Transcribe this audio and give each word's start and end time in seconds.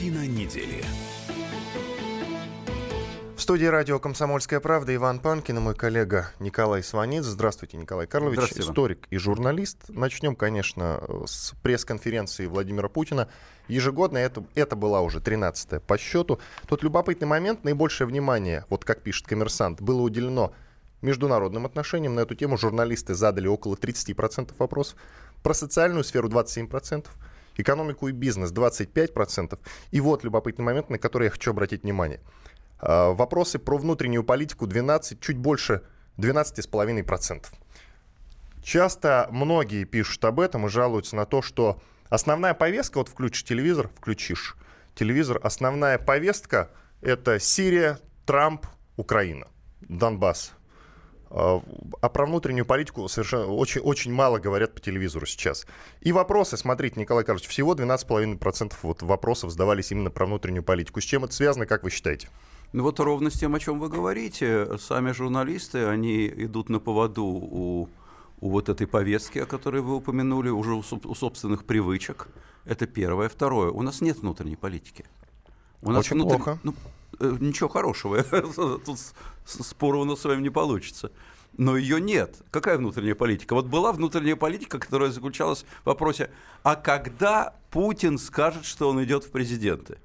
Картина 0.00 0.26
недели. 0.26 0.82
В 3.36 3.42
студии 3.42 3.66
радио 3.66 3.98
«Комсомольская 3.98 4.58
правда» 4.58 4.94
Иван 4.94 5.18
Панкин 5.18 5.58
и 5.58 5.60
мой 5.60 5.74
коллега 5.74 6.30
Николай 6.38 6.82
Сванец. 6.82 7.26
Здравствуйте, 7.26 7.76
Николай 7.76 8.06
Карлович. 8.06 8.36
Здравствуйте, 8.36 8.70
историк 8.70 9.06
и 9.10 9.18
журналист. 9.18 9.90
Начнем, 9.90 10.36
конечно, 10.36 11.02
с 11.26 11.52
пресс-конференции 11.62 12.46
Владимира 12.46 12.88
Путина. 12.88 13.28
Ежегодно 13.68 14.16
это, 14.16 14.42
это 14.54 14.74
была 14.74 15.02
уже 15.02 15.18
13-я 15.18 15.80
по 15.80 15.98
счету. 15.98 16.40
Тут 16.66 16.82
любопытный 16.82 17.28
момент. 17.28 17.62
Наибольшее 17.64 18.06
внимание, 18.06 18.64
вот 18.70 18.86
как 18.86 19.02
пишет 19.02 19.26
коммерсант, 19.26 19.82
было 19.82 20.00
уделено 20.00 20.54
международным 21.02 21.66
отношениям. 21.66 22.14
На 22.14 22.20
эту 22.20 22.34
тему 22.34 22.56
журналисты 22.56 23.12
задали 23.12 23.48
около 23.48 23.74
30% 23.74 24.54
вопросов. 24.58 24.96
Про 25.42 25.52
социальную 25.52 26.04
сферу 26.04 26.30
27%. 26.30 27.04
Экономику 27.60 28.08
и 28.08 28.12
бизнес 28.12 28.52
25%. 28.52 29.58
И 29.90 30.00
вот 30.00 30.24
любопытный 30.24 30.64
момент, 30.64 30.90
на 30.90 30.98
который 30.98 31.24
я 31.24 31.30
хочу 31.30 31.50
обратить 31.50 31.82
внимание– 31.82 32.20
а, 32.80 33.12
вопросы 33.12 33.58
про 33.58 33.76
внутреннюю 33.76 34.24
политику 34.24 34.66
12, 34.66 35.20
чуть 35.20 35.36
больше 35.36 35.82
12,5%. 36.18 37.46
Часто 38.62 39.28
многие 39.30 39.84
пишут 39.84 40.24
об 40.24 40.40
этом 40.40 40.66
и 40.66 40.70
жалуются 40.70 41.16
на 41.16 41.26
то, 41.26 41.42
что 41.42 41.80
основная 42.08 42.54
повестка, 42.54 42.98
вот 42.98 43.08
включишь 43.08 43.44
телевизор, 43.44 43.90
включишь 43.96 44.56
телевизор, 44.94 45.40
основная 45.42 45.98
повестка 45.98 46.70
это 47.00 47.38
Сирия, 47.38 47.98
Трамп, 48.26 48.66
Украина, 48.96 49.48
Донбасс. 49.80 50.52
А, 51.30 51.62
а 52.00 52.08
про 52.08 52.26
внутреннюю 52.26 52.66
политику 52.66 53.08
совершенно 53.08 53.46
очень, 53.46 53.80
очень 53.80 54.12
мало 54.12 54.38
говорят 54.38 54.74
по 54.74 54.80
телевизору 54.80 55.26
сейчас. 55.26 55.66
И 56.00 56.12
вопросы, 56.12 56.56
смотрите, 56.56 56.98
Николай 56.98 57.24
Карлович, 57.24 57.46
всего 57.46 57.74
12,5% 57.74 58.74
вот 58.82 59.02
вопросов 59.02 59.50
задавались 59.50 59.92
именно 59.92 60.10
про 60.10 60.26
внутреннюю 60.26 60.64
политику. 60.64 61.00
С 61.00 61.04
чем 61.04 61.24
это 61.24 61.32
связано, 61.32 61.66
как 61.66 61.84
вы 61.84 61.90
считаете? 61.90 62.28
Ну 62.72 62.82
вот 62.82 62.98
ровно 62.98 63.30
с 63.30 63.34
тем, 63.34 63.54
о 63.54 63.60
чем 63.60 63.78
вы 63.78 63.88
говорите. 63.88 64.76
Сами 64.78 65.12
журналисты, 65.12 65.86
они 65.86 66.26
идут 66.26 66.68
на 66.68 66.80
поводу 66.80 67.24
у, 67.24 67.88
у 68.40 68.50
вот 68.50 68.68
этой 68.68 68.88
повестки, 68.88 69.38
о 69.38 69.46
которой 69.46 69.82
вы 69.82 69.96
упомянули, 69.96 70.48
уже 70.48 70.74
у, 70.74 70.82
у 71.04 71.14
собственных 71.14 71.64
привычек. 71.64 72.28
Это 72.64 72.86
первое. 72.86 73.28
Второе. 73.28 73.70
У 73.70 73.82
нас 73.82 74.00
нет 74.00 74.18
внутренней 74.18 74.56
политики. 74.56 75.04
У 75.82 75.90
нас 75.90 76.06
Очень 76.06 76.16
внутрь... 76.16 76.36
плохо. 76.36 76.58
Ну, 76.62 76.74
ничего 77.20 77.68
хорошего. 77.68 78.22
Тут 78.84 78.98
спора 79.44 79.98
у 79.98 80.04
нас 80.04 80.20
с 80.20 80.24
вами 80.24 80.42
не 80.42 80.50
получится. 80.50 81.12
Но 81.56 81.76
ее 81.76 82.00
нет. 82.00 82.36
Какая 82.50 82.78
внутренняя 82.78 83.14
политика? 83.14 83.54
Вот 83.54 83.66
была 83.66 83.92
внутренняя 83.92 84.36
политика, 84.36 84.78
которая 84.78 85.10
заключалась 85.10 85.64
в 85.82 85.86
вопросе, 85.86 86.30
а 86.62 86.76
когда 86.76 87.54
Путин 87.70 88.18
скажет, 88.18 88.64
что 88.64 88.88
он 88.88 89.02
идет 89.04 89.24
в 89.24 89.30
президенты? 89.30 89.98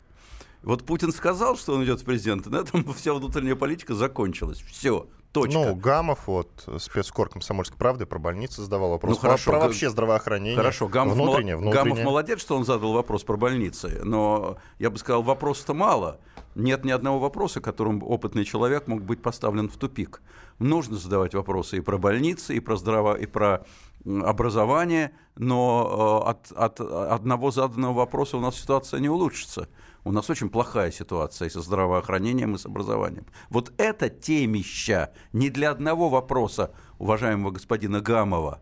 Вот 0.63 0.83
Путин 0.83 1.11
сказал, 1.11 1.55
что 1.57 1.75
он 1.75 1.83
идет 1.83 2.01
в 2.01 2.05
президенты, 2.05 2.49
на 2.49 2.57
этом 2.57 2.91
вся 2.95 3.13
внутренняя 3.13 3.55
политика 3.55 3.93
закончилась. 3.93 4.59
Все. 4.61 5.07
Точка. 5.35 5.59
Ну, 5.59 5.75
Гамов, 5.75 6.27
вот, 6.27 6.49
спецкор 6.79 7.27
комсомольской 7.27 7.77
правды 7.77 8.05
про 8.05 8.19
больницы 8.19 8.61
задавал 8.61 8.91
вопрос. 8.91 9.15
Ну, 9.15 9.21
хорошо, 9.21 9.51
про, 9.51 9.59
про 9.59 9.67
вообще 9.67 9.89
здравоохранение. 9.89 10.55
Хорошо, 10.55 10.87
Гамов, 10.87 11.15
внутреннее, 11.15 11.57
внутреннее. 11.57 11.83
Гамов 11.83 12.05
молодец, 12.05 12.39
что 12.39 12.55
он 12.55 12.63
задал 12.63 12.93
вопрос 12.93 13.25
про 13.25 13.35
больницы, 13.35 13.99
но 14.05 14.55
я 14.79 14.89
бы 14.89 14.97
сказал, 14.97 15.23
вопросов-то 15.23 15.73
мало. 15.73 16.19
Нет 16.55 16.85
ни 16.85 16.91
одного 16.91 17.19
вопроса, 17.19 17.59
которым 17.59 18.01
опытный 18.01 18.45
человек 18.45 18.87
мог 18.87 19.01
быть 19.01 19.21
поставлен 19.21 19.69
в 19.69 19.75
тупик. 19.75 20.21
Нужно 20.59 20.95
задавать 20.95 21.35
вопросы 21.35 21.77
и 21.77 21.81
про 21.81 21.97
больницы, 21.97 22.55
и 22.55 22.61
про 22.61 22.77
здраво, 22.77 23.13
и 23.13 23.25
про 23.25 23.65
образование, 24.05 25.11
но 25.35 26.23
э, 26.25 26.29
от, 26.29 26.51
от 26.53 26.79
одного 26.79 27.51
заданного 27.51 27.93
вопроса 27.93 28.37
у 28.37 28.39
нас 28.39 28.55
ситуация 28.55 29.01
не 29.01 29.09
улучшится. 29.09 29.67
У 30.05 30.11
нас 30.11 30.29
очень 30.29 30.49
плохая 30.49 30.91
ситуация 30.91 31.47
и 31.47 31.49
со 31.49 31.61
здравоохранением, 31.61 32.53
и 32.53 32.59
с 32.59 32.67
образованием. 32.67 33.25
Вот 33.49 33.73
это 33.77 34.07
темища 34.07 35.11
не 35.33 35.49
для 35.49 35.71
одного 35.71 36.09
вопроса 36.09 36.71
уважаемого 36.99 37.51
господина 37.51 38.01
Гамова, 38.01 38.61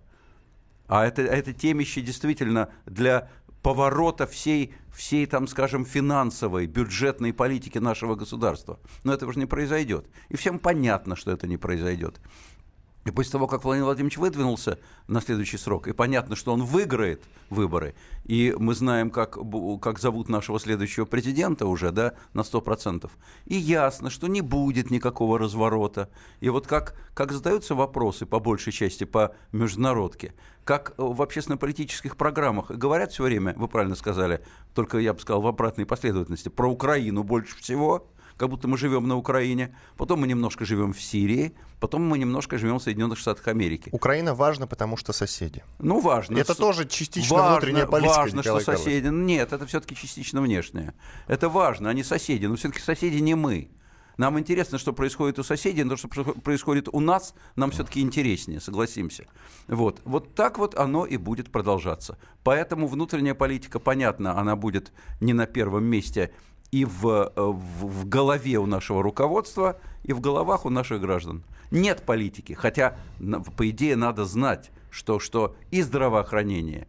а 0.87 1.05
это, 1.05 1.21
это 1.21 1.53
темище 1.53 2.01
действительно 2.01 2.69
для 2.85 3.29
поворота 3.61 4.25
всей, 4.25 4.73
всей, 4.93 5.25
там, 5.25 5.47
скажем, 5.47 5.85
финансовой, 5.85 6.65
бюджетной 6.65 7.33
политики 7.33 7.77
нашего 7.77 8.15
государства. 8.15 8.79
Но 9.03 9.13
этого 9.13 9.33
же 9.33 9.39
не 9.39 9.45
произойдет. 9.45 10.07
И 10.29 10.37
всем 10.37 10.59
понятно, 10.59 11.15
что 11.15 11.31
это 11.31 11.45
не 11.47 11.57
произойдет. 11.57 12.21
И 13.05 13.11
после 13.11 13.33
того, 13.33 13.47
как 13.47 13.63
Владимир 13.63 13.85
Владимирович 13.85 14.17
выдвинулся 14.17 14.79
на 15.07 15.19
следующий 15.19 15.57
срок, 15.57 15.87
и 15.87 15.93
понятно, 15.93 16.35
что 16.35 16.53
он 16.53 16.63
выиграет 16.63 17.23
выборы, 17.49 17.95
и 18.23 18.55
мы 18.57 18.73
знаем, 18.73 19.09
как, 19.09 19.37
как 19.81 19.99
зовут 19.99 20.29
нашего 20.29 20.59
следующего 20.59 21.05
президента 21.05 21.65
уже, 21.65 21.91
да, 21.91 22.13
на 22.33 22.41
100%, 22.41 23.09
и 23.45 23.55
ясно, 23.55 24.09
что 24.09 24.27
не 24.27 24.41
будет 24.41 24.89
никакого 24.89 25.37
разворота. 25.37 26.09
И 26.39 26.47
вот 26.49 26.65
как, 26.65 26.95
как 27.13 27.33
задаются 27.33 27.75
вопросы, 27.75 28.25
по 28.25 28.39
большей 28.39 28.71
части, 28.71 29.03
по 29.03 29.35
международке, 29.51 30.33
как 30.63 30.93
в 30.97 31.21
общественно-политических 31.21 32.15
программах 32.15 32.71
говорят 32.71 33.11
все 33.11 33.23
время, 33.23 33.53
вы 33.57 33.67
правильно 33.67 33.95
сказали, 33.95 34.41
только 34.73 34.97
я 34.99 35.13
бы 35.13 35.19
сказал 35.19 35.41
в 35.41 35.47
обратной 35.47 35.85
последовательности, 35.85 36.47
про 36.47 36.71
Украину 36.71 37.23
больше 37.23 37.57
всего– 37.57 38.07
как 38.37 38.49
будто 38.49 38.67
мы 38.67 38.77
живем 38.77 39.07
на 39.07 39.15
Украине, 39.15 39.75
потом 39.97 40.21
мы 40.21 40.27
немножко 40.27 40.65
живем 40.65 40.93
в 40.93 41.01
Сирии, 41.01 41.53
потом 41.79 42.03
мы 42.03 42.17
немножко 42.17 42.57
живем 42.57 42.79
в 42.79 42.83
Соединенных 42.83 43.17
Штатах 43.17 43.47
Америки. 43.47 43.89
Украина 43.91 44.33
важна, 44.33 44.67
потому 44.67 44.97
что 44.97 45.13
соседи. 45.13 45.63
Ну, 45.79 45.99
важно. 45.99 46.37
Это 46.37 46.55
тоже 46.55 46.87
частично 46.87 47.35
важно, 47.35 47.51
внутренняя 47.51 47.85
политика, 47.85 48.17
Важно, 48.17 48.39
Николай 48.39 48.61
что 48.61 48.77
соседи. 48.77 49.07
Нет, 49.07 49.53
это 49.53 49.65
все-таки 49.65 49.95
частично 49.95 50.41
внешнее. 50.41 50.93
Это 51.27 51.49
важно, 51.49 51.89
они 51.89 52.03
соседи, 52.03 52.45
но 52.45 52.55
все-таки 52.55 52.81
соседи 52.81 53.17
не 53.17 53.35
мы. 53.35 53.69
Нам 54.17 54.37
интересно, 54.37 54.77
что 54.77 54.93
происходит 54.93 55.39
у 55.39 55.43
соседей, 55.43 55.83
но 55.83 55.97
что 55.97 56.07
происходит 56.07 56.87
у 56.91 56.99
нас, 56.99 57.33
нам 57.55 57.71
все-таки 57.71 58.01
интереснее, 58.01 58.59
согласимся. 58.59 59.25
Вот. 59.67 60.01
вот 60.05 60.35
так 60.35 60.59
вот 60.59 60.75
оно 60.75 61.05
и 61.05 61.17
будет 61.17 61.51
продолжаться. 61.51 62.17
Поэтому 62.43 62.87
внутренняя 62.87 63.33
политика, 63.33 63.79
понятно, 63.79 64.37
она 64.39 64.55
будет 64.55 64.91
не 65.19 65.33
на 65.33 65.47
первом 65.47 65.85
месте 65.85 66.31
и 66.73 66.85
в, 66.85 67.05
э, 67.05 67.31
в, 67.35 67.85
в 67.85 68.09
голове 68.09 68.57
у 68.57 68.65
нашего 68.65 69.03
руководства, 69.03 69.77
и 70.01 70.11
в 70.11 70.19
головах 70.19 70.65
у 70.65 70.71
наших 70.71 71.01
граждан. 71.01 71.43
Нет 71.69 72.01
политики, 72.01 72.53
хотя, 72.53 72.97
по 73.57 73.69
идее, 73.69 73.95
надо 73.95 74.25
знать, 74.25 74.71
что, 74.89 75.19
что 75.19 75.55
и 75.69 75.83
здравоохранение, 75.83 76.87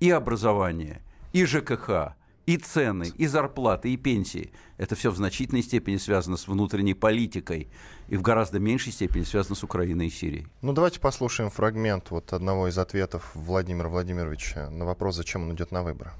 и 0.00 0.10
образование, 0.10 1.00
и 1.32 1.44
ЖКХ, 1.44 2.16
и 2.46 2.56
цены, 2.56 3.12
и 3.16 3.28
зарплаты, 3.28 3.92
и 3.92 3.96
пенсии– 3.96 4.50
это 4.78 4.96
все 4.96 5.12
в 5.12 5.16
значительной 5.16 5.62
степени 5.62 5.98
связано 5.98 6.36
с 6.36 6.48
внутренней 6.48 6.94
политикой 6.94 7.68
и 8.08 8.16
в 8.16 8.22
гораздо 8.22 8.58
меньшей 8.58 8.92
степени 8.92 9.22
связано 9.22 9.54
с 9.54 9.62
Украиной 9.62 10.08
и 10.08 10.10
Сирией. 10.10 10.48
Ну, 10.60 10.72
давайте 10.72 10.98
послушаем 10.98 11.50
фрагмент 11.50 12.10
вот 12.10 12.32
одного 12.32 12.66
из 12.66 12.76
ответов 12.78 13.30
Владимира 13.34 13.88
Владимировича 13.88 14.70
на 14.70 14.84
вопрос, 14.84 15.14
зачем 15.14 15.42
он 15.42 15.54
идет 15.54 15.70
на 15.70 15.84
выборы. 15.84 16.10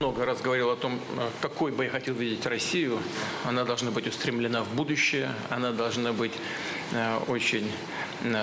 Много 0.00 0.24
раз 0.24 0.40
говорил 0.40 0.70
о 0.70 0.76
том, 0.76 0.98
э, 1.16 1.30
какой 1.40 1.70
бы 1.70 1.84
я 1.84 1.90
хотел 1.90 2.14
видеть 2.14 2.44
Россию. 2.46 2.98
Она 3.44 3.62
должна 3.62 3.92
быть 3.92 4.08
устремлена 4.08 4.64
в 4.64 4.74
будущее, 4.74 5.30
она 5.50 5.70
должна 5.70 6.12
быть 6.12 6.32
э, 6.90 7.18
очень 7.28 7.70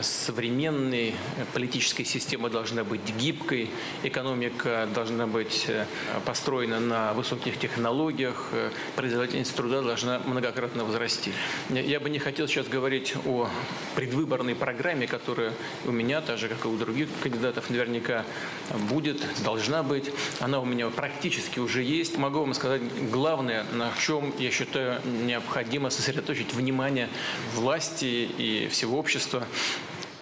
современной, 0.01 1.15
политическая 1.53 2.05
система 2.05 2.49
должна 2.49 2.83
быть 2.83 3.01
гибкой, 3.17 3.69
экономика 4.03 4.87
должна 4.93 5.27
быть 5.27 5.65
э, 5.67 5.85
построена 6.25 6.79
на 6.79 7.13
высоких 7.13 7.57
технологиях, 7.57 8.49
э, 8.51 8.69
производительность 8.95 9.55
труда 9.55 9.81
должна 9.81 10.19
многократно 10.19 10.85
возрасти. 10.85 11.33
Я 11.69 11.99
бы 11.99 12.09
не 12.09 12.19
хотел 12.19 12.47
сейчас 12.47 12.67
говорить 12.67 13.15
о 13.25 13.49
предвыборной 13.95 14.55
программе, 14.55 15.07
которая 15.07 15.53
у 15.85 15.91
меня, 15.91 16.21
так 16.21 16.37
же, 16.37 16.47
как 16.47 16.63
и 16.65 16.67
у 16.67 16.77
других 16.77 17.09
кандидатов, 17.21 17.69
наверняка 17.69 18.23
будет, 18.89 19.21
должна 19.43 19.83
быть. 19.83 20.11
Она 20.39 20.59
у 20.59 20.65
меня 20.65 20.89
практически 20.89 21.40
уже 21.59 21.83
есть. 21.83 22.17
Могу 22.17 22.39
вам 22.39 22.53
сказать 22.53 22.81
главное, 23.09 23.65
на 23.73 23.91
чем, 23.99 24.33
я 24.37 24.51
считаю, 24.51 25.01
необходимо 25.05 25.89
сосредоточить 25.89 26.53
внимание 26.53 27.09
власти 27.55 28.29
и 28.37 28.67
всего 28.69 28.97
общества– 28.97 29.45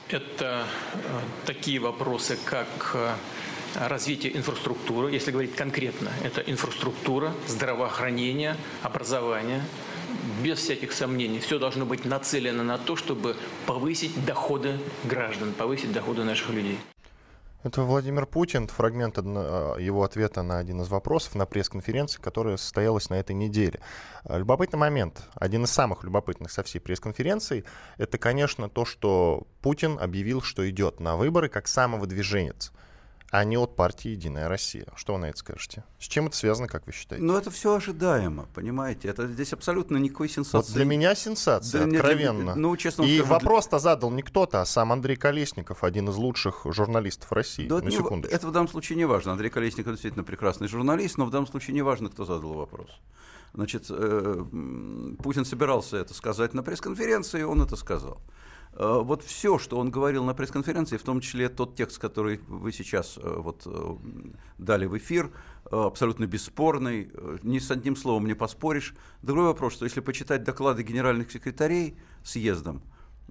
это 0.10 0.66
э, 0.94 0.98
такие 1.45 1.80
вопросы, 1.80 2.38
как 2.44 2.92
э, 2.95 3.13
развитие 3.75 4.36
инфраструктуры, 4.36 5.12
если 5.12 5.31
говорить 5.31 5.56
конкретно, 5.56 6.12
это 6.24 6.42
инфраструктура, 6.42 7.33
здравоохранение, 7.48 8.57
образование, 8.81 9.63
без 10.44 10.60
всяких 10.60 10.92
сомнений. 10.94 11.39
Все 11.39 11.60
должно 11.60 11.86
быть 11.86 12.06
нацелено 12.06 12.63
на 12.63 12.77
то, 12.77 12.95
чтобы 12.95 13.36
повысить 13.65 14.25
доходы 14.25 14.80
граждан, 15.04 15.54
повысить 15.54 15.92
доходы 15.92 16.24
наших 16.24 16.50
людей. 16.50 16.80
Это 17.62 17.82
Владимир 17.82 18.26
Путин, 18.26 18.70
фрагмент 18.70 19.18
а, 19.18 19.76
его 19.78 20.04
ответа 20.06 20.44
на 20.44 20.60
один 20.60 20.82
из 20.82 20.88
вопросов 20.88 21.36
на 21.36 21.46
пресс-конференции, 21.46 22.22
которая 22.22 22.56
состоялась 22.56 23.10
на 23.10 23.16
этой 23.16 23.36
неделе. 23.36 23.82
А, 24.24 24.38
любопытный 24.38 24.80
момент, 24.80 25.24
один 25.36 25.66
из 25.66 25.72
самых 25.72 26.06
любопытных 26.06 26.52
со 26.52 26.64
всей 26.64 26.80
пресс-конференции, 26.80 27.66
это, 27.98 28.18
конечно, 28.18 28.70
то, 28.70 28.86
что 28.86 29.46
Путин 29.62 30.00
объявил, 30.00 30.42
что 30.42 30.70
идет 30.70 31.02
на 31.02 31.18
выборы 31.18 31.50
как 31.50 31.68
самовыдвиженец. 31.68 32.72
А 33.31 33.44
не 33.44 33.58
от 33.58 33.76
партии 33.76 34.10
«Единая 34.10 34.50
Россия». 34.50 34.88
Что 34.96 35.14
вы 35.14 35.20
на 35.20 35.26
это 35.26 35.38
скажете? 35.38 35.84
С 36.00 36.08
чем 36.08 36.28
это 36.28 36.36
связано, 36.36 36.68
как 36.68 36.88
вы 36.88 36.94
считаете? 36.94 37.24
Ну, 37.24 37.38
это 37.38 37.52
все 37.52 37.76
ожидаемо, 37.76 38.48
понимаете? 38.56 39.08
Это 39.08 39.28
здесь 39.28 39.54
абсолютно 39.54 39.98
никакой 39.98 40.30
сенсации. 40.30 40.68
Вот 40.68 40.76
для 40.76 40.86
меня 40.86 41.14
сенсация, 41.16 41.86
да, 41.86 41.98
откровенно. 41.98 42.54
Для, 42.54 42.56
ну, 42.56 42.76
честно 42.78 43.04
И 43.04 43.18
скажу, 43.18 43.34
вопрос-то 43.34 43.78
для... 43.78 43.80
задал 43.80 44.12
не 44.12 44.24
кто-то, 44.24 44.62
а 44.62 44.66
сам 44.66 44.92
Андрей 44.92 45.16
Колесников, 45.16 45.84
один 45.84 46.10
из 46.10 46.16
лучших 46.16 46.66
журналистов 46.66 47.31
России. 47.31 47.68
Да, 47.68 47.81
на 47.81 47.92
секунду. 47.92 48.28
Это 48.28 48.48
в 48.48 48.52
данном 48.52 48.68
случае 48.68 48.98
не 48.98 49.06
важно. 49.06 49.34
Андрей 49.34 49.50
Колесников 49.50 49.94
действительно 49.94 50.24
прекрасный 50.24 50.68
журналист, 50.68 51.18
но 51.18 51.25
в 51.25 51.32
данном 51.32 51.48
случае 51.48 51.75
не 51.75 51.82
важно, 51.82 52.10
кто 52.10 52.25
задал 52.25 52.54
вопрос. 52.54 52.90
Значит, 53.54 53.88
э, 53.90 54.46
Путин 55.24 55.46
собирался 55.46 55.98
это 55.98 56.14
сказать 56.14 56.54
на 56.54 56.64
пресс-конференции, 56.64 57.42
и 57.42 57.44
он 57.44 57.62
это 57.62 57.75
сказал. 57.75 58.22
Э, 58.74 59.01
вот 59.04 59.24
все, 59.24 59.57
что 59.57 59.77
он 59.77 59.92
говорил 59.92 60.24
на 60.24 60.33
пресс-конференции, 60.33 60.98
в 60.98 61.04
том 61.04 61.21
числе 61.21 61.50
тот 61.50 61.75
текст, 61.75 61.98
который 61.98 62.39
вы 62.48 62.71
сейчас 62.71 63.18
э, 63.18 63.36
вот 63.38 63.63
э, 63.66 63.95
дали 64.57 64.86
в 64.86 64.98
эфир, 64.98 65.31
абсолютно 65.69 66.25
бесспорный, 66.25 67.12
ни 67.44 67.60
с 67.60 67.69
одним 67.69 67.95
словом 67.95 68.25
не 68.25 68.33
поспоришь. 68.33 68.95
Другой 69.21 69.45
вопрос, 69.45 69.74
что 69.74 69.86
если 69.86 70.00
почитать 70.00 70.44
доклады 70.44 70.83
генеральных 70.83 71.31
секретарей 71.31 71.98
съездом 72.24 72.81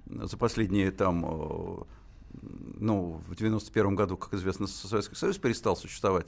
за 0.05 0.37
последние 0.37 0.91
там, 0.91 1.85
ну, 2.41 3.21
в 3.27 3.35
91 3.35 3.95
году, 3.95 4.15
как 4.15 4.33
известно, 4.35 4.67
Советский 4.67 5.15
Союз 5.15 5.37
перестал 5.37 5.75
существовать, 5.75 6.27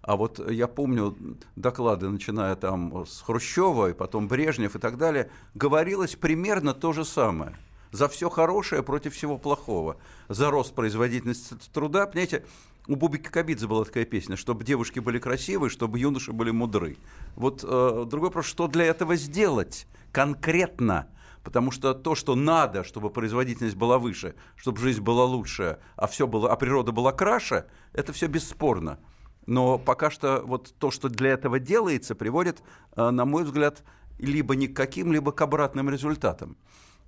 а 0.00 0.16
вот 0.16 0.50
я 0.50 0.66
помню 0.66 1.16
доклады, 1.54 2.08
начиная 2.08 2.56
там 2.56 3.06
с 3.06 3.20
Хрущева, 3.20 3.90
и 3.90 3.94
потом 3.94 4.26
Брежнев 4.26 4.74
и 4.74 4.80
так 4.80 4.98
далее, 4.98 5.30
говорилось 5.54 6.16
примерно 6.16 6.74
то 6.74 6.92
же 6.92 7.04
самое– 7.04 7.56
за 7.92 8.08
все 8.08 8.28
хорошее 8.28 8.82
против 8.82 9.14
всего 9.14 9.38
плохого, 9.38 9.98
за 10.28 10.50
рост 10.50 10.74
производительности 10.74 11.54
труда. 11.72 12.06
Понимаете, 12.06 12.44
у 12.88 12.96
Бубики 12.96 13.28
Кабидзе 13.28 13.68
была 13.68 13.84
такая 13.84 14.04
песня, 14.04 14.36
чтобы 14.36 14.64
девушки 14.64 14.98
были 14.98 15.18
красивые, 15.18 15.70
чтобы 15.70 16.00
юноши 16.00 16.32
были 16.32 16.50
мудры. 16.50 16.96
Вот 17.36 17.62
э, 17.62 18.04
другой 18.06 18.30
вопрос, 18.30 18.46
что 18.46 18.66
для 18.66 18.86
этого 18.86 19.14
сделать 19.14 19.86
конкретно? 20.10 21.08
Потому 21.44 21.70
что 21.70 21.92
то, 21.94 22.14
что 22.14 22.34
надо, 22.34 22.84
чтобы 22.84 23.10
производительность 23.10 23.76
была 23.76 23.98
выше, 23.98 24.34
чтобы 24.56 24.78
жизнь 24.78 25.00
была 25.00 25.24
лучше, 25.24 25.78
а, 25.96 26.06
все 26.06 26.26
было, 26.26 26.50
а 26.50 26.56
природа 26.56 26.92
была 26.92 27.12
краше, 27.12 27.66
это 27.92 28.12
все 28.12 28.28
бесспорно. 28.28 29.00
Но 29.46 29.76
пока 29.76 30.10
что 30.10 30.42
вот 30.44 30.72
то, 30.78 30.92
что 30.92 31.08
для 31.08 31.30
этого 31.30 31.58
делается, 31.58 32.14
приводит, 32.14 32.62
э, 32.96 33.10
на 33.10 33.24
мой 33.24 33.44
взгляд, 33.44 33.82
либо 34.18 34.54
ни 34.54 34.66
к 34.66 34.76
каким, 34.76 35.12
либо 35.12 35.32
к 35.32 35.40
обратным 35.40 35.90
результатам. 35.90 36.56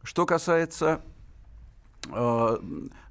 Что 0.04 0.26
касается 0.26 1.00
э, 2.12 2.58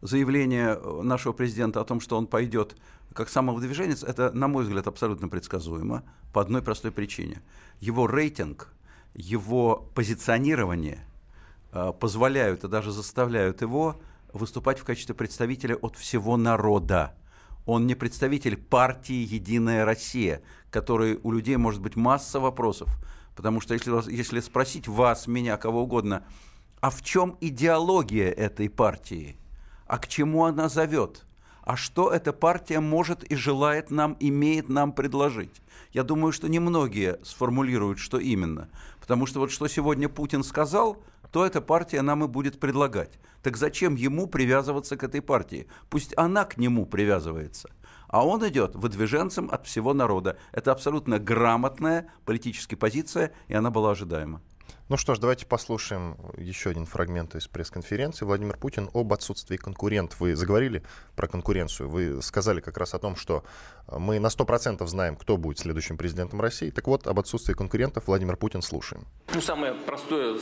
заявления 0.02 0.76
нашего 1.02 1.34
президента 1.34 1.82
о 1.82 1.86
том, 1.86 2.00
что 2.00 2.18
он 2.18 2.28
пойдет 2.28 2.78
как 3.14 3.30
самовыдвиженец, 3.30 4.04
это, 4.04 4.32
на 4.32 4.48
мой 4.48 4.64
взгляд, 4.64 4.86
абсолютно 4.86 5.28
предсказуемо 5.28 6.04
по 6.34 6.42
одной 6.42 6.62
простой 6.62 6.92
причине. 6.92 7.42
Его 7.80 8.06
рейтинг, 8.06 8.72
его 9.16 9.90
позиционирование 9.96 11.04
э, 11.72 11.94
позволяют 12.00 12.64
и 12.64 12.68
даже 12.68 12.92
заставляют 12.92 13.64
его 13.64 14.00
выступать 14.32 14.78
в 14.78 14.84
качестве 14.84 15.16
представителя 15.16 15.76
от 15.76 15.96
всего 15.96 16.38
народа. 16.38 17.16
Он 17.66 17.88
не 17.88 17.96
представитель 17.96 18.56
партии 18.56 19.34
«Единая 19.34 19.84
Россия», 19.84 20.44
которой 20.70 21.20
у 21.24 21.32
людей 21.32 21.58
может 21.58 21.82
быть 21.82 21.96
масса 21.96 22.40
вопросов. 22.40 22.90
Потому 23.36 23.62
что 23.62 23.74
если, 23.74 24.12
если 24.12 24.42
спросить 24.42 24.88
вас, 24.88 25.26
меня, 25.26 25.58
кого 25.58 25.82
угодно– 25.82 26.24
а 26.84 26.90
в 26.90 27.02
чем 27.02 27.38
идеология 27.40 28.30
этой 28.30 28.70
партии, 28.70 29.38
а 29.88 29.98
к 29.98 30.10
чему 30.10 30.44
она 30.44 30.68
зовет, 30.68 31.26
а 31.62 31.78
что 31.78 32.12
эта 32.12 32.34
партия 32.34 32.82
может 32.82 33.24
и 33.24 33.38
желает 33.38 33.90
нам, 33.90 34.18
имеет 34.20 34.68
нам 34.68 34.92
предложить. 34.92 35.62
Я 35.94 36.04
думаю, 36.04 36.34
что 36.34 36.50
немногие 36.50 37.20
сформулируют, 37.24 38.00
что 38.00 38.20
именно. 38.20 38.68
Потому 39.00 39.28
что 39.28 39.40
вот 39.40 39.50
что 39.50 39.70
сегодня 39.70 40.10
Путин 40.10 40.44
сказал, 40.44 41.02
то 41.32 41.46
эта 41.46 41.62
партия 41.62 42.02
нам 42.02 42.26
и 42.26 42.28
будет 42.28 42.60
предлагать. 42.60 43.18
Так 43.44 43.56
зачем 43.56 43.96
ему 43.96 44.28
привязываться 44.28 44.98
к 44.98 45.06
этой 45.06 45.22
партии? 45.22 45.68
Пусть 45.90 46.14
она 46.18 46.44
к 46.44 46.58
нему 46.58 46.86
привязывается. 46.86 47.70
А 48.10 48.28
он 48.28 48.46
идет 48.46 48.76
выдвиженцем 48.76 49.50
от 49.50 49.66
всего 49.66 49.94
народа. 49.94 50.38
Это 50.52 50.74
абсолютно 50.74 51.18
грамотная 51.18 52.10
политическая 52.26 52.76
позиция, 52.76 53.32
и 53.48 53.54
она 53.54 53.72
была 53.72 53.92
ожидаема. 53.92 54.42
Ну 54.94 54.98
что 54.98 55.16
ж, 55.16 55.18
давайте 55.18 55.48
послушаем 55.48 56.18
еще 56.38 56.70
один 56.70 56.86
фрагмент 56.86 57.34
из 57.34 57.48
пресс-конференции. 57.48 58.26
Владимир 58.26 58.58
Путин 58.58 58.92
об 58.94 59.12
отсутствии 59.12 59.58
конкурентов. 59.58 60.20
Вы 60.20 60.36
заговорили 60.36 60.84
про 61.16 61.28
конкуренцию. 61.28 61.90
Вы 61.90 62.22
сказали 62.22 62.62
как 62.62 62.78
раз 62.78 62.94
о 62.94 63.00
том, 63.00 63.16
что 63.16 63.44
мы 63.88 64.20
на 64.20 64.28
100% 64.28 64.86
знаем, 64.86 65.16
кто 65.16 65.38
будет 65.38 65.58
следующим 65.58 65.98
президентом 65.98 66.42
России. 66.42 66.70
Так 66.70 66.88
вот, 66.88 67.08
об 67.08 67.20
отсутствии 67.20 67.54
конкурентов 67.54 68.06
Владимир 68.06 68.38
Путин 68.38 68.62
слушаем. 68.62 69.08
Ну, 69.34 69.42
самое 69.42 69.74
простое 69.74 70.38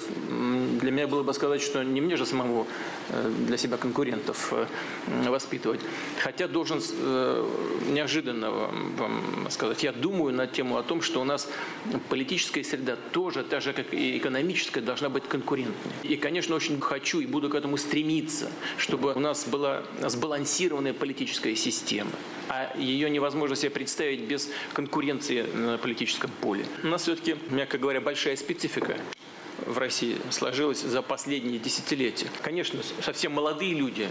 для 0.81 0.91
меня 0.91 1.07
было 1.07 1.23
бы 1.23 1.33
сказать, 1.33 1.61
что 1.61 1.81
не 1.83 2.01
мне 2.01 2.17
же 2.17 2.25
самому 2.25 2.67
э, 3.09 3.31
для 3.47 3.57
себя 3.57 3.77
конкурентов 3.77 4.51
э, 4.51 5.29
воспитывать. 5.29 5.79
Хотя 6.21 6.49
должен 6.49 6.81
э, 6.81 7.49
неожиданно 7.89 8.51
вам 8.51 9.47
сказать, 9.49 9.81
я 9.83 9.93
думаю 9.93 10.33
на 10.33 10.45
тему 10.45 10.77
о 10.77 10.83
том, 10.83 11.01
что 11.01 11.21
у 11.21 11.23
нас 11.23 11.47
политическая 12.09 12.65
среда 12.65 12.97
тоже, 13.11 13.43
так 13.43 13.61
же 13.61 13.71
как 13.71 13.93
и 13.93 14.17
экономическая, 14.17 14.40
должна 14.81 15.09
быть 15.09 15.23
конкурентной. 15.23 15.93
И, 16.03 16.15
конечно, 16.15 16.55
очень 16.55 16.79
хочу 16.79 17.19
и 17.19 17.25
буду 17.25 17.49
к 17.49 17.55
этому 17.55 17.77
стремиться, 17.77 18.49
чтобы 18.77 19.13
у 19.13 19.19
нас 19.19 19.45
была 19.45 19.83
сбалансированная 20.01 20.93
политическая 20.93 21.55
система. 21.55 22.11
А 22.49 22.75
ее 22.77 23.09
невозможно 23.09 23.55
себе 23.55 23.69
представить 23.69 24.21
без 24.21 24.49
конкуренции 24.73 25.43
на 25.43 25.77
политическом 25.77 26.31
поле. 26.41 26.65
У 26.83 26.87
нас 26.87 27.03
все-таки, 27.03 27.35
мягко 27.49 27.77
говоря, 27.77 28.01
большая 28.01 28.35
специфика 28.35 28.97
в 29.65 29.77
России 29.77 30.17
сложилась 30.29 30.81
за 30.81 31.01
последние 31.01 31.59
десятилетия. 31.59 32.27
Конечно, 32.41 32.81
совсем 33.01 33.33
молодые 33.33 33.73
люди 33.73 34.09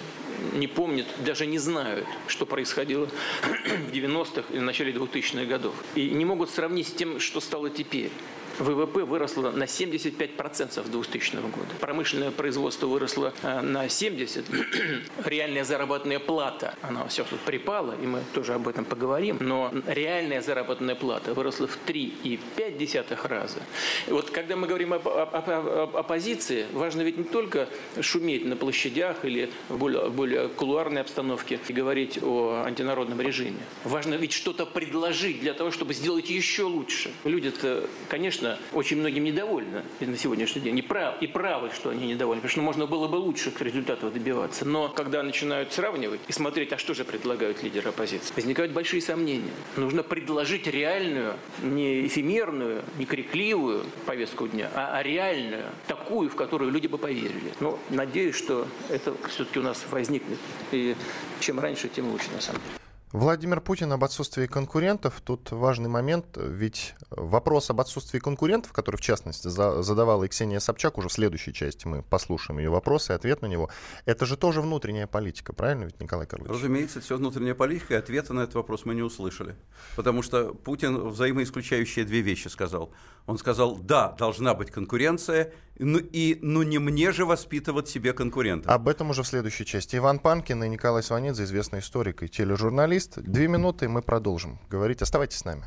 не 0.55 0.67
помнят, 0.67 1.07
даже 1.25 1.47
не 1.47 1.59
знают, 1.59 2.07
что 2.27 2.47
происходило 2.47 3.09
в 3.43 3.93
90-х 3.93 4.55
и 4.55 4.61
начале 4.61 4.93
2000-х 4.93 5.45
годов. 5.45 5.75
И 5.95 6.11
не 6.11 6.25
могут 6.25 6.51
сравнить 6.51 6.89
с 6.89 6.93
тем, 6.93 7.21
что 7.21 7.41
стало 7.41 7.71
теперь. 7.71 8.11
ВВП 8.61 9.05
выросло 9.05 9.51
на 9.51 9.65
75% 9.65 10.85
с 10.85 10.89
2000 10.89 11.37
года. 11.37 11.75
Промышленное 11.81 12.31
производство 12.31 12.87
выросло 12.87 13.33
э, 13.43 13.61
на 13.61 13.87
70%. 13.87 15.05
Реальная 15.25 15.65
заработная 15.65 16.19
плата, 16.19 16.75
она 16.83 17.07
все 17.09 17.25
тут 17.25 17.41
припала, 17.41 17.95
и 18.01 18.07
мы 18.07 18.23
тоже 18.35 18.55
об 18.55 18.69
этом 18.69 18.85
поговорим, 18.85 19.39
но 19.41 19.73
реальная 19.87 20.43
заработная 20.43 20.95
плата 20.95 21.35
выросла 21.35 21.67
в 21.67 21.79
3,5 21.87 23.29
раза. 23.29 23.61
И 24.07 24.13
вот 24.13 24.31
когда 24.31 24.57
мы 24.57 24.67
говорим 24.67 24.93
об, 24.93 25.09
оппозиции, 25.09 26.67
важно 26.73 27.03
ведь 27.03 27.19
не 27.19 27.25
только 27.25 27.69
шуметь 28.01 28.45
на 28.45 28.57
площадях 28.57 29.25
или 29.25 29.51
в 29.69 29.79
более, 29.79 30.11
более 30.11 30.49
кулуарной 30.49 31.01
обстановке 31.01 31.59
и 31.69 31.73
говорить 31.73 32.19
о 32.23 32.63
антинародном 32.67 33.21
режиме. 33.21 33.61
Важно 33.85 34.15
ведь 34.15 34.33
что-то 34.33 34.67
предложить 34.67 35.41
для 35.41 35.55
того, 35.55 35.71
чтобы 35.71 35.95
сделать 35.95 36.31
еще 36.31 36.65
лучше. 36.65 37.11
Люди-то, 37.25 37.89
конечно, 38.09 38.50
конечно, 38.51 38.77
очень 38.77 38.99
многим 38.99 39.25
недовольны 39.25 39.83
на 40.01 40.17
сегодняшний 40.17 40.63
день. 40.63 40.79
И, 40.79 40.83
прав, 40.83 41.21
и 41.21 41.27
правы, 41.27 41.71
что 41.75 41.91
они 41.91 42.07
недовольны, 42.09 42.41
потому 42.41 42.51
что 42.51 42.61
можно 42.61 42.87
было 42.87 43.09
бы 43.09 43.17
лучших 43.17 43.61
результатов 43.61 44.13
добиваться. 44.13 44.65
Но 44.65 44.89
когда 44.89 45.23
начинают 45.23 45.73
сравнивать 45.73 46.21
и 46.29 46.33
смотреть, 46.33 46.73
а 46.73 46.79
что 46.79 46.95
же 46.95 47.05
предлагают 47.05 47.63
лидеры 47.63 47.91
оппозиции, 47.91 48.33
возникают 48.35 48.73
большие 48.73 49.03
сомнения. 49.03 49.51
Нужно 49.77 50.03
предложить 50.03 50.67
реальную, 50.67 51.35
не 51.63 52.07
эфемерную, 52.07 52.83
не 52.99 53.05
крикливую 53.05 53.85
повестку 54.07 54.49
дня, 54.49 54.71
а, 54.75 54.99
а 54.99 55.03
реальную, 55.03 55.67
такую, 55.87 56.31
в 56.31 56.37
которую 56.37 56.71
люди 56.71 56.87
бы 56.87 56.99
поверили. 56.99 57.53
Но 57.61 57.79
надеюсь, 57.91 58.37
что 58.37 58.67
это 58.89 59.15
все-таки 59.29 59.59
у 59.59 59.63
нас 59.63 59.85
возникнет. 59.91 60.39
И 60.73 60.95
чем 61.41 61.61
раньше, 61.61 61.89
тем 61.89 62.11
лучше, 62.11 62.31
на 62.35 62.41
самом 62.41 62.61
деле. 62.61 62.90
Владимир 63.13 63.61
Путин 63.61 63.93
об 63.93 64.05
отсутствии 64.05 64.47
конкурентов. 64.47 65.21
Тут 65.25 65.51
важный 65.51 65.89
момент, 65.89 66.27
ведь 66.37 66.95
вопрос 67.11 67.69
об 67.71 67.81
отсутствии 67.81 68.21
конкурентов, 68.21 68.73
который, 68.73 68.97
в 68.97 69.01
частности, 69.01 69.49
за, 69.49 69.83
задавала 69.83 70.23
и 70.23 70.29
Ксения 70.29 70.61
Собчак, 70.61 70.97
уже 70.97 71.09
в 71.09 71.13
следующей 71.13 71.53
части 71.53 71.89
мы 71.89 72.05
послушаем 72.05 72.61
ее 72.61 72.71
вопрос 72.71 73.11
и 73.11 73.13
ответ 73.13 73.43
на 73.43 73.47
него, 73.47 73.69
это 74.05 74.27
же 74.27 74.37
тоже 74.37 74.61
внутренняя 74.61 75.09
политика, 75.09 75.53
правильно 75.53 75.85
ведь, 75.85 76.01
Николай 76.01 76.29
Карлович? 76.29 76.53
Разумеется, 76.53 77.01
все 77.01 77.17
внутренняя 77.17 77.57
политика, 77.57 77.95
и 77.95 77.97
ответа 77.97 78.33
на 78.33 78.43
этот 78.43 78.55
вопрос 78.55 78.85
мы 78.85 78.95
не 78.95 79.03
услышали. 79.03 79.57
Потому 79.97 80.23
что 80.23 80.55
Путин 80.55 81.09
взаимоисключающие 81.09 82.05
две 82.05 82.21
вещи 82.21 82.47
сказал. 82.47 82.93
Он 83.31 83.39
сказал, 83.39 83.77
да, 83.77 84.11
должна 84.19 84.55
быть 84.55 84.73
конкуренция, 84.73 85.53
ну 85.79 86.01
и 86.01 86.41
ну 86.43 86.65
не 86.65 86.81
мне 86.81 87.13
же 87.13 87.25
воспитывать 87.25 87.89
себе 87.89 88.13
конкурентов. 88.13 88.69
Об 88.73 88.89
этом 88.89 89.11
уже 89.11 89.23
в 89.23 89.27
следующей 89.29 89.65
части. 89.65 89.95
Иван 89.95 90.19
Панкин 90.19 90.65
и 90.65 90.69
Николай 90.69 91.01
Сванидзе, 91.01 91.45
известный 91.45 91.79
историк 91.79 92.25
и 92.25 92.29
тележурналист. 92.29 93.21
Две 93.21 93.47
минуты, 93.47 93.85
и 93.85 93.89
мы 93.89 94.03
продолжим 94.03 94.59
говорить. 94.69 95.01
Оставайтесь 95.01 95.39
с 95.39 95.45
нами. 95.45 95.63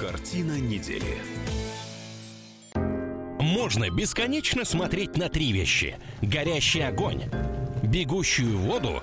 Картина 0.00 0.58
недели. 0.58 1.18
можно 3.40 3.90
бесконечно 3.90 4.64
смотреть 4.64 5.18
на 5.18 5.28
три 5.28 5.52
вещи. 5.52 5.98
Горящий 6.22 6.80
огонь, 6.80 7.24
бегущую 7.82 8.56
воду 8.56 9.02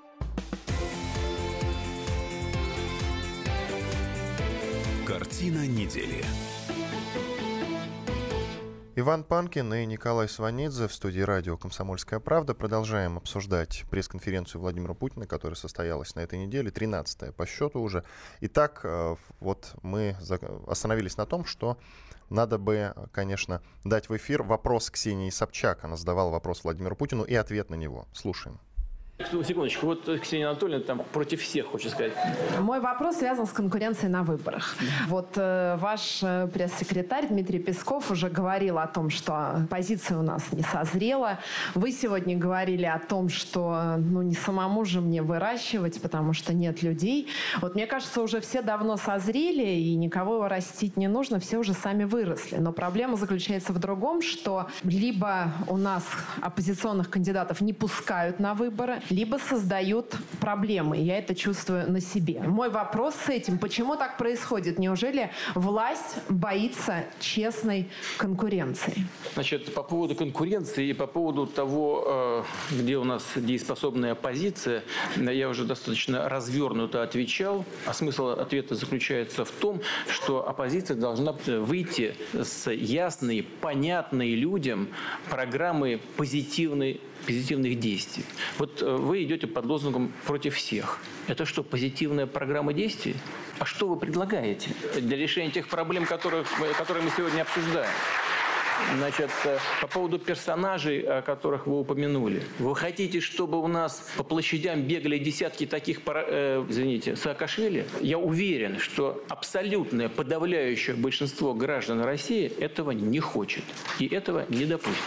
Картина 5.41 5.65
недели. 5.65 6.23
Иван 8.95 9.23
Панкин 9.23 9.73
и 9.73 9.87
Николай 9.87 10.29
Сванидзе 10.29 10.87
в 10.87 10.93
студии 10.93 11.21
радио 11.21 11.57
«Комсомольская 11.57 12.19
правда». 12.19 12.53
Продолжаем 12.53 13.17
обсуждать 13.17 13.85
пресс-конференцию 13.89 14.61
Владимира 14.61 14.93
Путина, 14.93 15.25
которая 15.25 15.55
состоялась 15.55 16.13
на 16.13 16.19
этой 16.19 16.37
неделе, 16.37 16.69
13 16.69 17.35
по 17.35 17.47
счету 17.47 17.81
уже. 17.81 18.03
Итак, 18.41 18.81
э, 18.83 19.15
вот 19.39 19.73
мы 19.81 20.15
остановились 20.67 21.17
на 21.17 21.25
том, 21.25 21.43
что 21.45 21.79
надо 22.29 22.59
бы, 22.59 22.93
конечно, 23.11 23.63
дать 23.83 24.09
в 24.09 24.15
эфир 24.15 24.43
вопрос 24.43 24.91
Ксении 24.91 25.31
Собчак. 25.31 25.83
Она 25.83 25.95
задавала 25.95 26.29
вопрос 26.29 26.63
Владимиру 26.63 26.95
Путину 26.95 27.23
и 27.23 27.33
ответ 27.33 27.71
на 27.71 27.75
него. 27.75 28.07
Слушаем. 28.13 28.59
Секундочку, 29.29 29.85
вот 29.85 30.09
Ксения 30.21 30.49
Анатольевна 30.49 30.83
там 30.83 31.01
против 31.11 31.41
всех 31.41 31.67
хочет 31.67 31.91
сказать. 31.91 32.13
Мой 32.59 32.79
вопрос 32.79 33.17
связан 33.17 33.45
с 33.45 33.51
конкуренцией 33.51 34.09
на 34.09 34.23
выборах. 34.23 34.75
Вот 35.07 35.29
э, 35.35 35.77
ваш 35.79 36.19
э, 36.23 36.47
пресс-секретарь 36.47 37.27
Дмитрий 37.27 37.59
Песков 37.59 38.11
уже 38.11 38.29
говорил 38.29 38.79
о 38.79 38.87
том, 38.87 39.09
что 39.09 39.67
позиция 39.69 40.17
у 40.17 40.21
нас 40.21 40.51
не 40.51 40.63
созрела. 40.63 41.39
Вы 41.75 41.91
сегодня 41.91 42.37
говорили 42.37 42.85
о 42.85 42.99
том, 42.99 43.29
что 43.29 43.95
ну 43.97 44.21
не 44.21 44.35
самому 44.35 44.85
же 44.85 45.01
мне 45.01 45.21
выращивать, 45.21 46.01
потому 46.01 46.33
что 46.33 46.53
нет 46.53 46.81
людей. 46.83 47.27
Вот 47.61 47.75
мне 47.75 47.87
кажется, 47.87 48.21
уже 48.21 48.41
все 48.41 48.61
давно 48.61 48.97
созрели 48.97 49.67
и 49.67 49.95
никого 49.95 50.47
растить 50.47 50.97
не 50.97 51.07
нужно, 51.07 51.39
все 51.39 51.57
уже 51.57 51.73
сами 51.73 52.03
выросли. 52.03 52.57
Но 52.57 52.71
проблема 52.71 53.17
заключается 53.17 53.73
в 53.73 53.79
другом, 53.79 54.21
что 54.21 54.67
либо 54.83 55.51
у 55.67 55.77
нас 55.77 56.03
оппозиционных 56.41 57.09
кандидатов 57.09 57.61
не 57.61 57.73
пускают 57.73 58.39
на 58.39 58.53
выборы, 58.53 59.01
либо 59.11 59.37
создают 59.37 60.15
проблемы. 60.39 60.97
Я 60.97 61.17
это 61.17 61.35
чувствую 61.35 61.91
на 61.91 61.99
себе. 61.99 62.41
Мой 62.41 62.69
вопрос 62.69 63.15
с 63.15 63.29
этим, 63.29 63.57
почему 63.57 63.95
так 63.95 64.17
происходит? 64.17 64.79
Неужели 64.79 65.31
власть 65.53 66.17
боится 66.29 67.03
честной 67.19 67.89
конкуренции? 68.17 69.05
Значит, 69.33 69.73
по 69.73 69.83
поводу 69.83 70.15
конкуренции 70.15 70.87
и 70.87 70.93
по 70.93 71.07
поводу 71.07 71.45
того, 71.45 72.45
э, 72.71 72.75
где 72.79 72.97
у 72.97 73.03
нас 73.03 73.23
дееспособная 73.35 74.13
оппозиция, 74.13 74.83
я 75.17 75.49
уже 75.49 75.65
достаточно 75.65 76.29
развернуто 76.29 77.03
отвечал. 77.03 77.65
А 77.85 77.93
смысл 77.93 78.27
ответа 78.27 78.75
заключается 78.75 79.43
в 79.43 79.51
том, 79.51 79.81
что 80.07 80.47
оппозиция 80.47 80.95
должна 80.95 81.33
выйти 81.33 82.15
с 82.33 82.71
ясной, 82.71 83.45
понятной 83.59 84.35
людям 84.35 84.87
программой 85.29 85.99
позитивной 86.15 87.01
позитивных 87.25 87.79
действий. 87.79 88.23
Вот 88.57 88.81
э, 88.81 88.85
вы 88.85 89.23
идете 89.23 89.47
под 89.47 89.65
лозунгом 89.65 90.11
«против 90.25 90.55
всех». 90.55 90.99
Это 91.27 91.45
что, 91.45 91.63
позитивная 91.63 92.27
программа 92.27 92.73
действий? 92.73 93.15
А 93.59 93.65
что 93.65 93.87
вы 93.87 93.97
предлагаете 93.97 94.69
для 94.99 95.17
решения 95.17 95.51
тех 95.51 95.67
проблем, 95.67 96.05
которых, 96.05 96.47
которые 96.77 97.03
мы 97.03 97.11
сегодня 97.15 97.41
обсуждаем? 97.41 97.91
Значит, 98.95 99.29
э, 99.45 99.57
по 99.81 99.87
поводу 99.87 100.19
персонажей, 100.19 101.01
о 101.01 101.21
которых 101.21 101.67
вы 101.67 101.79
упомянули. 101.79 102.43
Вы 102.59 102.75
хотите, 102.75 103.21
чтобы 103.21 103.59
у 103.59 103.67
нас 103.67 104.11
по 104.17 104.23
площадям 104.23 104.81
бегали 104.81 105.17
десятки 105.17 105.65
таких, 105.65 106.01
э, 106.05 106.65
извините, 106.67 107.15
Саакашвили? 107.15 107.85
Я 108.01 108.17
уверен, 108.17 108.79
что 108.79 109.23
абсолютное 109.29 110.09
подавляющее 110.09 110.95
большинство 110.95 111.53
граждан 111.53 112.01
России 112.01 112.47
этого 112.47 112.91
не 112.91 113.19
хочет. 113.19 113.63
И 113.99 114.07
этого 114.07 114.45
не 114.49 114.65
допустит. 114.65 114.97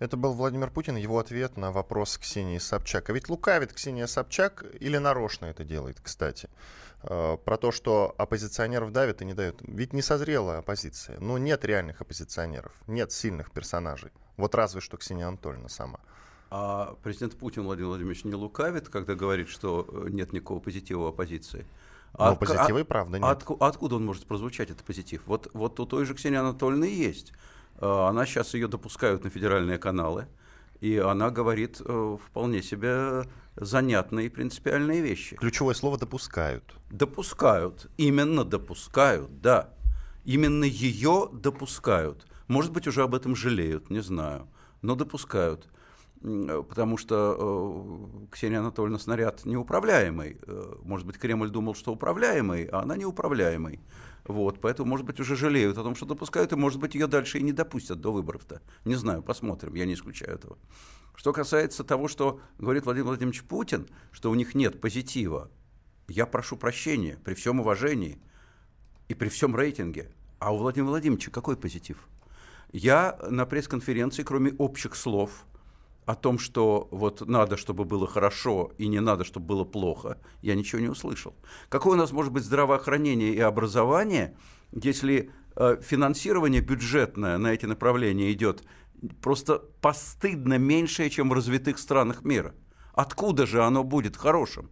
Это 0.00 0.16
был 0.16 0.32
Владимир 0.32 0.70
Путин, 0.70 0.96
его 0.96 1.18
ответ 1.18 1.58
на 1.58 1.72
вопрос 1.72 2.16
Ксении 2.16 2.56
Собчак. 2.56 3.10
А 3.10 3.12
ведь 3.12 3.28
лукавит 3.28 3.74
Ксения 3.74 4.06
Собчак 4.06 4.64
или 4.80 4.96
нарочно 4.96 5.44
это 5.44 5.62
делает, 5.62 6.00
кстати. 6.00 6.48
Э, 7.02 7.36
про 7.36 7.58
то, 7.58 7.70
что 7.70 8.14
оппозиционеров 8.16 8.92
давят 8.92 9.20
и 9.20 9.26
не 9.26 9.34
дают. 9.34 9.60
Ведь 9.60 9.92
не 9.92 10.00
созрела 10.00 10.58
оппозиция. 10.58 11.20
Ну, 11.20 11.36
нет 11.36 11.66
реальных 11.66 12.00
оппозиционеров, 12.00 12.72
нет 12.86 13.12
сильных 13.12 13.50
персонажей. 13.50 14.10
Вот 14.38 14.54
разве 14.54 14.80
что 14.80 14.96
Ксения 14.96 15.28
Анатольевна 15.28 15.68
сама. 15.68 16.00
А 16.48 16.96
президент 17.02 17.36
Путин 17.36 17.64
Владимир 17.64 17.88
Владимирович 17.88 18.24
не 18.24 18.34
лукавит, 18.34 18.88
когда 18.88 19.14
говорит, 19.14 19.50
что 19.50 19.86
э, 19.86 20.08
нет 20.08 20.32
никакого 20.32 20.60
позитива 20.60 21.10
оппозиции. 21.10 21.66
Но 22.18 22.32
от, 22.32 22.38
позитива 22.38 22.78
и 22.78 22.84
правда 22.84 23.18
нет. 23.18 23.28
От, 23.28 23.44
откуда 23.62 23.96
он 23.96 24.06
может 24.06 24.26
прозвучать, 24.26 24.70
этот 24.70 24.84
позитив? 24.84 25.22
Вот, 25.26 25.50
вот 25.52 25.78
у 25.78 25.84
той 25.84 26.06
же 26.06 26.14
Ксении 26.14 26.38
Анатольевны 26.38 26.86
есть. 26.86 27.34
Э, 27.80 28.08
она 28.08 28.26
сейчас 28.26 28.54
ее 28.54 28.68
допускают 28.68 29.24
на 29.24 29.30
федеральные 29.30 29.78
каналы, 29.78 30.26
и 30.80 30.96
она 30.96 31.30
говорит 31.30 31.80
э, 31.84 32.16
вполне 32.24 32.62
себе 32.62 33.24
занятные 33.56 34.26
и 34.26 34.30
принципиальные 34.30 35.00
вещи. 35.00 35.36
Ключевое 35.36 35.74
слово 35.74 35.98
«допускают». 35.98 36.74
Допускают, 36.90 37.90
именно 37.96 38.44
допускают, 38.44 39.40
да. 39.40 39.74
Именно 40.24 40.64
ее 40.64 41.28
допускают. 41.32 42.26
Может 42.48 42.72
быть, 42.72 42.86
уже 42.86 43.02
об 43.02 43.14
этом 43.14 43.36
жалеют, 43.36 43.90
не 43.90 44.00
знаю, 44.00 44.48
но 44.82 44.94
допускают. 44.94 45.68
Потому 46.20 46.98
что 46.98 48.18
э, 48.20 48.26
Ксения 48.32 48.58
Анатольевна 48.58 48.98
снаряд 48.98 49.46
неуправляемый. 49.46 50.38
Э, 50.46 50.74
может 50.82 51.06
быть, 51.06 51.16
Кремль 51.16 51.48
думал, 51.48 51.74
что 51.74 51.92
управляемый, 51.92 52.64
а 52.64 52.80
она 52.80 52.96
неуправляемый. 52.96 53.80
Вот, 54.30 54.60
поэтому, 54.60 54.88
может 54.88 55.04
быть, 55.04 55.18
уже 55.18 55.34
жалеют 55.34 55.76
о 55.76 55.82
том, 55.82 55.96
что 55.96 56.06
допускают, 56.06 56.52
и, 56.52 56.56
может 56.56 56.78
быть, 56.78 56.94
ее 56.94 57.08
дальше 57.08 57.38
и 57.38 57.42
не 57.42 57.52
допустят 57.52 58.00
до 58.00 58.12
выборов-то. 58.12 58.62
Не 58.84 58.94
знаю, 58.94 59.22
посмотрим, 59.22 59.74
я 59.74 59.86
не 59.86 59.94
исключаю 59.94 60.34
этого. 60.34 60.56
Что 61.16 61.32
касается 61.32 61.82
того, 61.82 62.06
что 62.06 62.40
говорит 62.58 62.84
Владимир 62.84 63.08
Владимирович 63.08 63.42
Путин, 63.42 63.88
что 64.12 64.30
у 64.30 64.34
них 64.34 64.54
нет 64.54 64.80
позитива, 64.80 65.50
я 66.08 66.26
прошу 66.26 66.56
прощения 66.56 67.18
при 67.24 67.34
всем 67.34 67.60
уважении 67.60 68.20
и 69.08 69.14
при 69.14 69.28
всем 69.28 69.56
рейтинге. 69.56 70.12
А 70.38 70.54
у 70.54 70.58
Владимира 70.58 70.90
Владимировича 70.90 71.30
какой 71.30 71.56
позитив? 71.56 72.08
Я 72.72 73.18
на 73.28 73.46
пресс-конференции, 73.46 74.22
кроме 74.22 74.52
общих 74.52 74.94
слов– 74.94 75.44
о 76.10 76.14
том, 76.16 76.38
что 76.40 76.88
вот 76.90 77.28
надо, 77.28 77.56
чтобы 77.56 77.84
было 77.84 78.06
хорошо, 78.06 78.72
и 78.78 78.88
не 78.88 79.00
надо, 79.00 79.24
чтобы 79.24 79.46
было 79.46 79.64
плохо, 79.64 80.18
я 80.42 80.56
ничего 80.56 80.80
не 80.80 80.88
услышал. 80.88 81.34
Какое 81.68 81.94
у 81.94 81.96
нас 81.96 82.10
может 82.10 82.32
быть 82.32 82.42
здравоохранение 82.42 83.32
и 83.32 83.38
образование, 83.40 84.36
если 84.72 85.30
э, 85.54 85.76
финансирование 85.80 86.62
бюджетное 86.62 87.38
на 87.38 87.52
эти 87.52 87.66
направления 87.66 88.32
идет 88.32 88.64
просто 89.22 89.62
постыдно 89.80 90.58
меньшее, 90.58 91.10
чем 91.10 91.30
в 91.30 91.32
развитых 91.32 91.78
странах 91.78 92.24
мира? 92.24 92.54
Откуда 92.92 93.46
же 93.46 93.62
оно 93.62 93.84
будет 93.84 94.16
хорошим? 94.16 94.68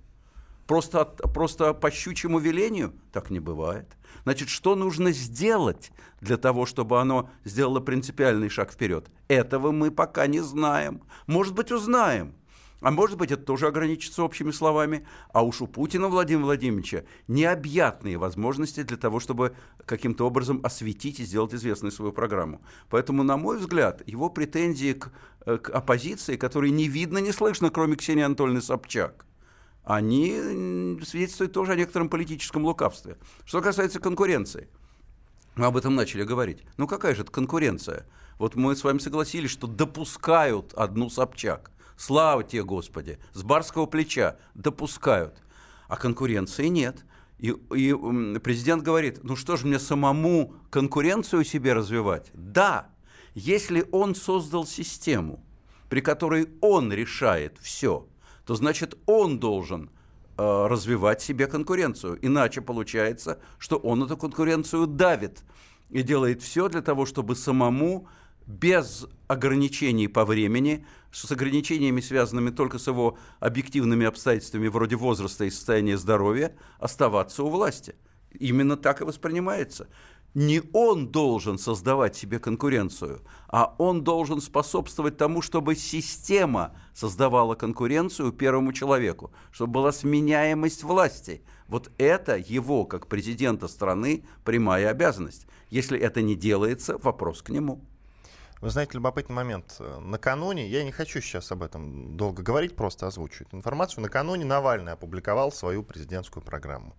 Просто, 0.68 1.00
от, 1.00 1.32
просто 1.32 1.72
по 1.72 1.90
щучьему 1.90 2.38
велению? 2.38 2.92
Так 3.10 3.30
не 3.30 3.40
бывает. 3.40 3.96
Значит, 4.24 4.50
что 4.50 4.76
нужно 4.76 5.12
сделать 5.12 5.90
для 6.20 6.36
того, 6.36 6.66
чтобы 6.66 7.00
оно 7.00 7.30
сделало 7.44 7.80
принципиальный 7.80 8.50
шаг 8.50 8.70
вперед? 8.70 9.10
Этого 9.28 9.72
мы 9.72 9.90
пока 9.90 10.26
не 10.26 10.40
знаем. 10.40 11.00
Может 11.26 11.54
быть, 11.54 11.72
узнаем. 11.72 12.34
А 12.82 12.90
может 12.90 13.16
быть, 13.16 13.32
это 13.32 13.42
тоже 13.42 13.66
ограничится 13.66 14.22
общими 14.22 14.50
словами. 14.50 15.06
А 15.32 15.42
уж 15.42 15.62
у 15.62 15.66
Путина 15.66 16.08
Владимира 16.08 16.44
Владимировича 16.44 17.04
необъятные 17.28 18.18
возможности 18.18 18.82
для 18.82 18.98
того, 18.98 19.20
чтобы 19.20 19.56
каким-то 19.86 20.26
образом 20.26 20.60
осветить 20.62 21.18
и 21.18 21.24
сделать 21.24 21.54
известной 21.54 21.92
свою 21.92 22.12
программу. 22.12 22.60
Поэтому, 22.90 23.22
на 23.22 23.38
мой 23.38 23.56
взгляд, 23.56 24.02
его 24.06 24.28
претензии 24.28 24.92
к, 24.92 25.12
э, 25.46 25.56
к 25.56 25.70
оппозиции, 25.70 26.36
которые 26.36 26.72
не 26.72 26.88
видно, 26.88 27.18
не 27.18 27.32
слышно, 27.32 27.70
кроме 27.70 27.96
Ксении 27.96 28.22
Анатольевны 28.22 28.60
Собчак, 28.60 29.24
они 29.88 30.98
свидетельствуют 31.02 31.54
тоже 31.54 31.72
о 31.72 31.76
некотором 31.76 32.10
политическом 32.10 32.62
лукавстве. 32.62 33.16
Что 33.46 33.62
касается 33.62 34.00
конкуренции, 34.00 34.68
мы 35.56 35.64
об 35.64 35.78
этом 35.78 35.94
начали 35.94 36.24
говорить. 36.24 36.62
Ну 36.76 36.86
какая 36.86 37.14
же 37.14 37.22
это 37.22 37.32
конкуренция? 37.32 38.06
Вот 38.38 38.54
мы 38.54 38.76
с 38.76 38.84
вами 38.84 38.98
согласились, 38.98 39.50
что 39.50 39.66
допускают 39.66 40.74
одну 40.74 41.08
Собчак. 41.08 41.70
Слава 41.96 42.44
тебе, 42.44 42.64
Господи! 42.64 43.18
С 43.32 43.42
барского 43.42 43.86
плеча 43.86 44.36
допускают. 44.52 45.42
А 45.88 45.96
конкуренции 45.96 46.66
нет. 46.66 47.06
И, 47.38 47.54
и 47.74 48.38
президент 48.40 48.82
говорит, 48.82 49.24
ну 49.24 49.36
что 49.36 49.56
же 49.56 49.66
мне 49.66 49.78
самому 49.78 50.54
конкуренцию 50.68 51.44
себе 51.44 51.72
развивать? 51.72 52.30
Да, 52.34 52.90
если 53.34 53.88
он 53.90 54.14
создал 54.14 54.66
систему, 54.66 55.42
при 55.88 56.02
которой 56.02 56.50
он 56.60 56.92
решает 56.92 57.56
все– 57.62 58.06
то 58.48 58.54
значит 58.54 58.96
он 59.04 59.38
должен 59.38 59.90
э, 60.38 60.66
развивать 60.68 61.20
себе 61.20 61.46
конкуренцию. 61.46 62.18
Иначе 62.22 62.62
получается, 62.62 63.40
что 63.58 63.76
он 63.76 64.02
эту 64.02 64.16
конкуренцию 64.16 64.86
давит 64.86 65.42
и 65.90 66.02
делает 66.02 66.40
все 66.40 66.70
для 66.70 66.80
того, 66.80 67.04
чтобы 67.04 67.36
самому 67.36 68.08
без 68.46 69.06
ограничений 69.26 70.08
по 70.08 70.24
времени, 70.24 70.86
с 71.12 71.30
ограничениями, 71.30 72.00
связанными 72.00 72.48
только 72.48 72.78
с 72.78 72.86
его 72.86 73.18
объективными 73.38 74.06
обстоятельствами 74.06 74.68
вроде 74.68 74.96
возраста 74.96 75.44
и 75.44 75.50
состояния 75.50 75.98
здоровья, 75.98 76.56
оставаться 76.78 77.44
у 77.44 77.50
власти. 77.50 77.96
Именно 78.30 78.78
так 78.78 79.02
и 79.02 79.04
воспринимается 79.04 79.88
не 80.34 80.62
он 80.72 81.08
должен 81.08 81.58
создавать 81.58 82.16
себе 82.16 82.38
конкуренцию, 82.38 83.22
а 83.48 83.74
он 83.78 84.04
должен 84.04 84.40
способствовать 84.40 85.16
тому, 85.16 85.42
чтобы 85.42 85.74
система 85.74 86.74
создавала 86.94 87.54
конкуренцию 87.54 88.32
первому 88.32 88.72
человеку, 88.72 89.32
чтобы 89.50 89.72
была 89.72 89.92
сменяемость 89.92 90.82
власти. 90.82 91.42
Вот 91.66 91.90
это 91.98 92.36
его, 92.36 92.84
как 92.84 93.08
президента 93.08 93.68
страны, 93.68 94.24
прямая 94.44 94.90
обязанность. 94.90 95.46
Если 95.70 95.98
это 95.98 96.22
не 96.22 96.34
делается, 96.34 96.98
вопрос 96.98 97.42
к 97.42 97.50
нему. 97.50 97.80
Вы 98.60 98.70
знаете, 98.70 98.92
любопытный 98.94 99.36
момент. 99.36 99.80
Накануне, 100.00 100.68
я 100.68 100.82
не 100.82 100.90
хочу 100.90 101.20
сейчас 101.20 101.52
об 101.52 101.62
этом 101.62 102.16
долго 102.16 102.42
говорить, 102.42 102.74
просто 102.74 103.06
озвучу 103.06 103.44
эту 103.44 103.56
информацию. 103.56 104.02
Накануне 104.02 104.44
Навальный 104.44 104.92
опубликовал 104.92 105.52
свою 105.52 105.84
президентскую 105.84 106.44
программу. 106.44 106.96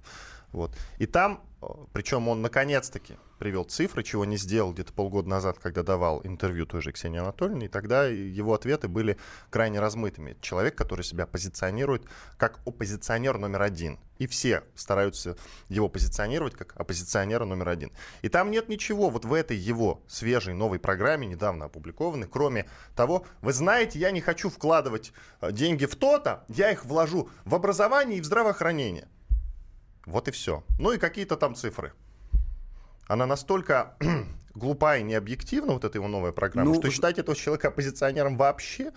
Вот. 0.52 0.76
И 0.98 1.06
там, 1.06 1.44
э, 1.62 1.66
причем 1.94 2.28
он 2.28 2.42
наконец-таки 2.42 3.18
привел 3.40 3.64
цифры, 3.64 4.04
чего 4.04 4.26
не 4.26 4.38
сделал 4.38 4.74
где-то 4.74 4.94
полгода 4.94 5.30
назад, 5.30 5.58
когда 5.60 5.82
давал 5.82 6.22
интервью 6.24 6.66
той 6.66 6.82
же 6.82 6.92
Ксении 6.92 7.20
Анатольевне, 7.20 7.66
и 7.66 7.70
тогда 7.70 8.06
его 8.06 8.54
ответы 8.54 8.88
были 8.88 9.18
крайне 9.50 9.80
размытыми. 9.80 10.38
Человек, 10.42 10.76
который 10.76 11.04
себя 11.04 11.26
позиционирует 11.26 12.04
как 12.38 12.60
оппозиционер 12.66 13.38
номер 13.38 13.62
один. 13.62 13.98
И 14.18 14.28
все 14.28 14.64
стараются 14.76 15.38
его 15.70 15.88
позиционировать 15.88 16.54
как 16.54 16.76
оппозиционера 16.76 17.46
номер 17.46 17.70
один. 17.70 17.92
И 18.22 18.28
там 18.28 18.52
нет 18.52 18.68
ничего 18.68 19.10
вот 19.10 19.24
в 19.24 19.34
этой 19.34 19.56
его 19.56 20.04
свежей 20.08 20.54
новой 20.54 20.78
программе, 20.78 21.26
недавно 21.26 21.66
опубликованной, 21.66 22.28
кроме 22.28 22.68
того, 22.96 23.26
вы 23.42 23.54
знаете, 23.54 23.98
я 23.98 24.12
не 24.12 24.20
хочу 24.20 24.50
вкладывать 24.50 25.14
э, 25.40 25.54
деньги 25.54 25.86
в 25.86 25.96
то-то, 25.96 26.44
я 26.50 26.72
их 26.72 26.84
вложу 26.84 27.30
в 27.46 27.56
образование 27.56 28.18
и 28.18 28.22
в 28.22 28.26
здравоохранение. 28.26 29.08
Вот 30.10 30.28
и 30.28 30.32
все. 30.32 30.64
Ну 30.80 30.92
и 30.92 30.98
какие-то 30.98 31.38
там 31.38 31.56
цифры. 31.56 31.94
Она 33.08 33.26
настолько 33.26 33.96
глупая 34.56 35.00
и 35.00 35.04
необъективна, 35.04 35.74
вот 35.74 35.84
эта 35.84 35.98
его 35.98 36.08
новая 36.08 36.32
программа, 36.32 36.74
ну, 36.74 36.80
что 36.80 36.90
считать 36.92 37.20
этого 37.20 37.36
человека 37.36 37.70
оппозиционером 37.70 38.38
вообще... 38.38 38.92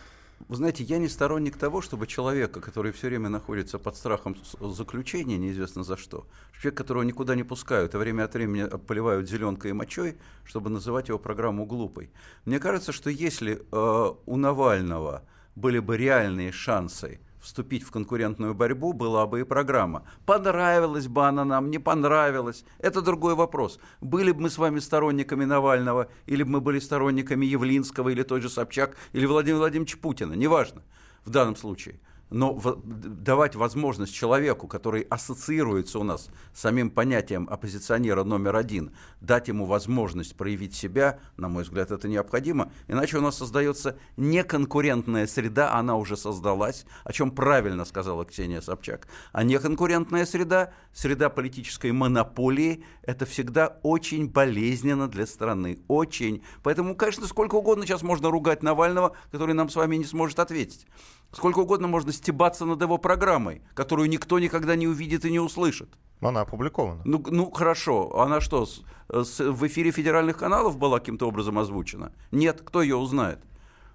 Вы 0.48 0.56
знаете, 0.56 0.82
я 0.82 0.98
не 0.98 1.08
сторонник 1.08 1.56
того, 1.56 1.82
чтобы 1.82 2.08
человека, 2.08 2.60
который 2.60 2.90
все 2.90 3.06
время 3.06 3.28
находится 3.28 3.78
под 3.78 3.96
страхом 3.96 4.36
заключения, 4.60 5.38
неизвестно 5.38 5.84
за 5.84 5.96
что, 5.96 6.26
человек, 6.60 6.76
которого 6.76 7.04
никуда 7.04 7.36
не 7.36 7.44
пускают, 7.44 7.94
а 7.94 7.98
время 7.98 8.24
от 8.24 8.34
времени 8.34 8.68
поливают 8.88 9.30
зеленкой 9.30 9.70
и 9.70 9.74
мочой, 9.74 10.18
чтобы 10.44 10.68
называть 10.68 11.08
его 11.08 11.20
программу 11.20 11.64
глупой. 11.64 12.10
Мне 12.44 12.58
кажется, 12.58 12.90
что 12.90 13.08
если 13.08 13.62
э, 13.70 14.14
у 14.26 14.36
Навального 14.36 15.22
были 15.54 15.78
бы 15.78 15.96
реальные 15.96 16.50
шансы 16.50 17.20
вступить 17.42 17.82
в 17.82 17.90
конкурентную 17.90 18.54
борьбу, 18.54 18.92
была 18.92 19.26
бы 19.26 19.40
и 19.40 19.44
программа. 19.44 20.04
Понравилась 20.24 21.08
бы 21.08 21.26
она 21.26 21.44
нам, 21.44 21.70
не 21.70 21.78
понравилась, 21.78 22.64
это 22.78 23.02
другой 23.02 23.34
вопрос. 23.34 23.78
Были 24.00 24.32
бы 24.32 24.42
мы 24.42 24.50
с 24.50 24.58
вами 24.58 24.78
сторонниками 24.78 25.44
Навального, 25.44 26.08
или 26.26 26.42
бы 26.44 26.50
мы 26.50 26.60
были 26.60 26.78
сторонниками 26.78 27.44
Явлинского, 27.44 28.08
или 28.10 28.22
той 28.22 28.40
же 28.40 28.48
Собчак, 28.48 28.96
или 29.12 29.26
Владимира 29.26 29.58
Владимировича 29.58 29.98
Путина, 30.00 30.34
неважно 30.34 30.82
в 31.24 31.30
данном 31.30 31.56
случае– 31.56 32.00
но 32.32 32.58
давать 32.84 33.54
возможность 33.54 34.14
человеку, 34.14 34.66
который 34.66 35.02
ассоциируется 35.02 35.98
у 35.98 36.02
нас 36.02 36.30
с 36.54 36.60
самим 36.60 36.90
понятием 36.90 37.48
оппозиционера 37.50 38.24
номер 38.24 38.56
один, 38.56 38.92
дать 39.20 39.48
ему 39.48 39.66
возможность 39.66 40.36
проявить 40.36 40.74
себя, 40.74 41.18
на 41.36 41.48
мой 41.48 41.62
взгляд, 41.64 41.90
это 41.90 42.08
необходимо. 42.08 42.72
Иначе 42.88 43.18
у 43.18 43.20
нас 43.20 43.36
создается 43.36 43.96
неконкурентная 44.16 45.26
среда, 45.26 45.74
она 45.74 45.96
уже 45.96 46.16
создалась, 46.16 46.86
о 47.04 47.12
чем 47.12 47.30
правильно 47.30 47.84
сказала 47.84 48.24
Ксения 48.24 48.60
Собчак. 48.60 49.06
А 49.32 49.44
неконкурентная 49.44 50.24
среда, 50.24 50.72
среда 50.92 51.28
политической 51.28 51.92
монополии, 51.92 52.84
это 53.02 53.26
всегда 53.26 53.78
очень 53.82 54.28
болезненно 54.28 55.08
для 55.08 55.26
страны. 55.26 55.78
Очень. 55.88 56.42
Поэтому, 56.62 56.96
конечно, 56.96 57.26
сколько 57.26 57.56
угодно 57.56 57.86
сейчас 57.86 58.02
можно 58.02 58.30
ругать 58.30 58.62
Навального, 58.62 59.16
который 59.30 59.54
нам 59.54 59.68
с 59.68 59.76
вами 59.76 59.96
не 59.96 60.04
сможет 60.04 60.38
ответить. 60.38 60.86
Сколько 61.32 61.60
угодно 61.60 61.88
можно 61.88 62.12
стебаться 62.12 62.66
над 62.66 62.80
его 62.82 62.98
программой, 62.98 63.62
которую 63.74 64.10
никто 64.10 64.38
никогда 64.38 64.76
не 64.76 64.86
увидит 64.86 65.24
и 65.24 65.30
не 65.30 65.40
услышит. 65.40 65.88
Но 66.20 66.28
она 66.28 66.42
опубликована. 66.42 67.00
Ну, 67.06 67.24
ну 67.26 67.50
хорошо, 67.50 68.20
она 68.20 68.40
что, 68.40 68.66
с, 68.66 68.82
с, 69.08 69.40
в 69.40 69.66
эфире 69.66 69.90
федеральных 69.92 70.36
каналов 70.36 70.76
была 70.76 70.98
каким-то 70.98 71.26
образом 71.26 71.58
озвучена? 71.58 72.12
Нет, 72.30 72.60
кто 72.62 72.82
ее 72.82 72.96
узнает? 72.96 73.38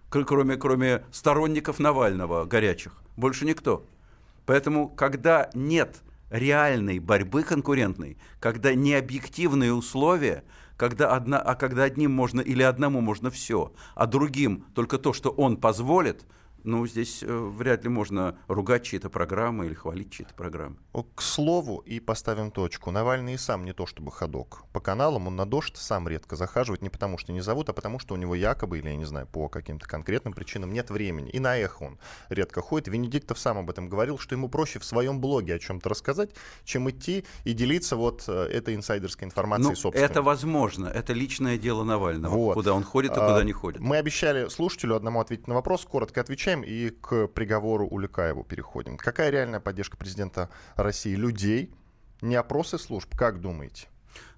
Кроме, 0.10 0.58
кроме 0.58 1.06
сторонников 1.12 1.80
Навального, 1.80 2.46
горячих. 2.46 2.94
Больше 3.16 3.46
никто. 3.46 3.86
Поэтому, 4.46 4.90
когда 4.90 5.52
нет 5.54 6.02
реальной 6.32 6.98
борьбы 7.00 7.44
конкурентной, 7.44 8.18
когда 8.40 8.74
необъективные 8.74 9.74
условия, 9.74 10.44
когда 10.76 11.12
одна, 11.14 11.40
а 11.40 11.56
когда 11.56 11.84
одним 11.84 12.12
можно 12.12 12.42
или 12.42 12.64
одному 12.64 13.00
можно 13.00 13.30
все, 13.30 13.74
а 13.96 14.08
другим 14.08 14.66
только 14.74 14.98
то, 14.98 15.14
что 15.14 15.30
он 15.30 15.58
позволит– 15.58 16.26
ну, 16.68 16.86
здесь 16.86 17.24
э, 17.24 17.28
вряд 17.28 17.84
ли 17.86 17.90
можно 17.90 18.38
ругать 18.48 18.84
чьи-то 18.84 19.10
программы 19.10 19.68
или 19.68 19.74
хвалить 19.74 20.12
чьи-то 20.12 20.34
программы. 20.34 20.76
К 21.16 21.22
слову, 21.22 21.78
и 21.78 22.00
поставим 22.00 22.52
точку. 22.52 22.92
Навальный 22.92 23.36
и 23.36 23.38
сам 23.38 23.64
не 23.64 23.74
то 23.74 23.86
чтобы 23.86 24.12
ходок. 24.12 24.66
По 24.74 24.82
каналам 24.82 25.28
он 25.28 25.36
на 25.38 25.46
дождь 25.46 25.78
сам 25.78 26.10
редко 26.10 26.36
захаживает, 26.36 26.82
не 26.82 26.90
потому 26.90 27.18
что 27.18 27.32
не 27.32 27.40
зовут, 27.40 27.70
а 27.70 27.74
потому 27.74 28.00
что 28.00 28.16
у 28.16 28.18
него 28.18 28.36
якобы, 28.36 28.80
или 28.80 28.90
я 28.90 28.98
не 28.98 29.06
знаю, 29.06 29.28
по 29.28 29.48
каким-то 29.48 29.88
конкретным 29.88 30.34
причинам 30.34 30.74
нет 30.74 30.90
времени. 30.90 31.30
И 31.30 31.40
на 31.40 31.58
эхо 31.58 31.84
он 31.84 32.00
редко 32.30 32.62
ходит. 32.62 32.90
Венедиктов 32.90 33.40
сам 33.40 33.58
об 33.60 33.70
этом 33.70 33.88
говорил, 33.88 34.18
что 34.18 34.36
ему 34.36 34.50
проще 34.50 34.80
в 34.80 34.84
своем 34.84 35.22
блоге 35.22 35.56
о 35.56 35.60
чем-то 35.60 35.88
рассказать, 35.88 36.32
чем 36.66 36.90
идти 36.90 37.24
и 37.46 37.54
делиться 37.54 37.96
вот 37.96 38.26
э, 38.28 38.34
этой 38.34 38.76
инсайдерской 38.76 39.26
информацией 39.26 39.70
ну, 39.70 39.76
собственно. 39.76 40.06
Это 40.06 40.22
возможно. 40.22 40.88
Это 40.88 41.14
личное 41.14 41.58
дело 41.58 41.86
Навального. 41.86 42.34
Вот. 42.34 42.54
Куда 42.56 42.74
он 42.74 42.84
ходит 42.84 43.12
а, 43.14 43.26
куда 43.28 43.44
не 43.46 43.54
ходит. 43.54 43.80
Мы 43.80 43.96
обещали 43.96 44.50
слушателю 44.50 44.96
одному 44.98 45.22
ответить 45.22 45.48
на 45.48 45.56
вопрос. 45.56 45.86
Коротко 45.86 46.20
отвечаем 46.20 46.57
отвечаем 46.58 46.62
и 46.64 46.90
к 46.90 47.28
приговору 47.28 47.88
Улюкаеву 47.88 48.44
переходим. 48.44 48.98
Какая 48.98 49.30
реальная 49.30 49.60
поддержка 49.60 49.98
президента 49.98 50.50
России 50.76 51.16
людей? 51.16 51.72
Не 52.22 52.36
опросы 52.36 52.78
служб, 52.78 53.16
как 53.16 53.42
думаете? 53.42 53.88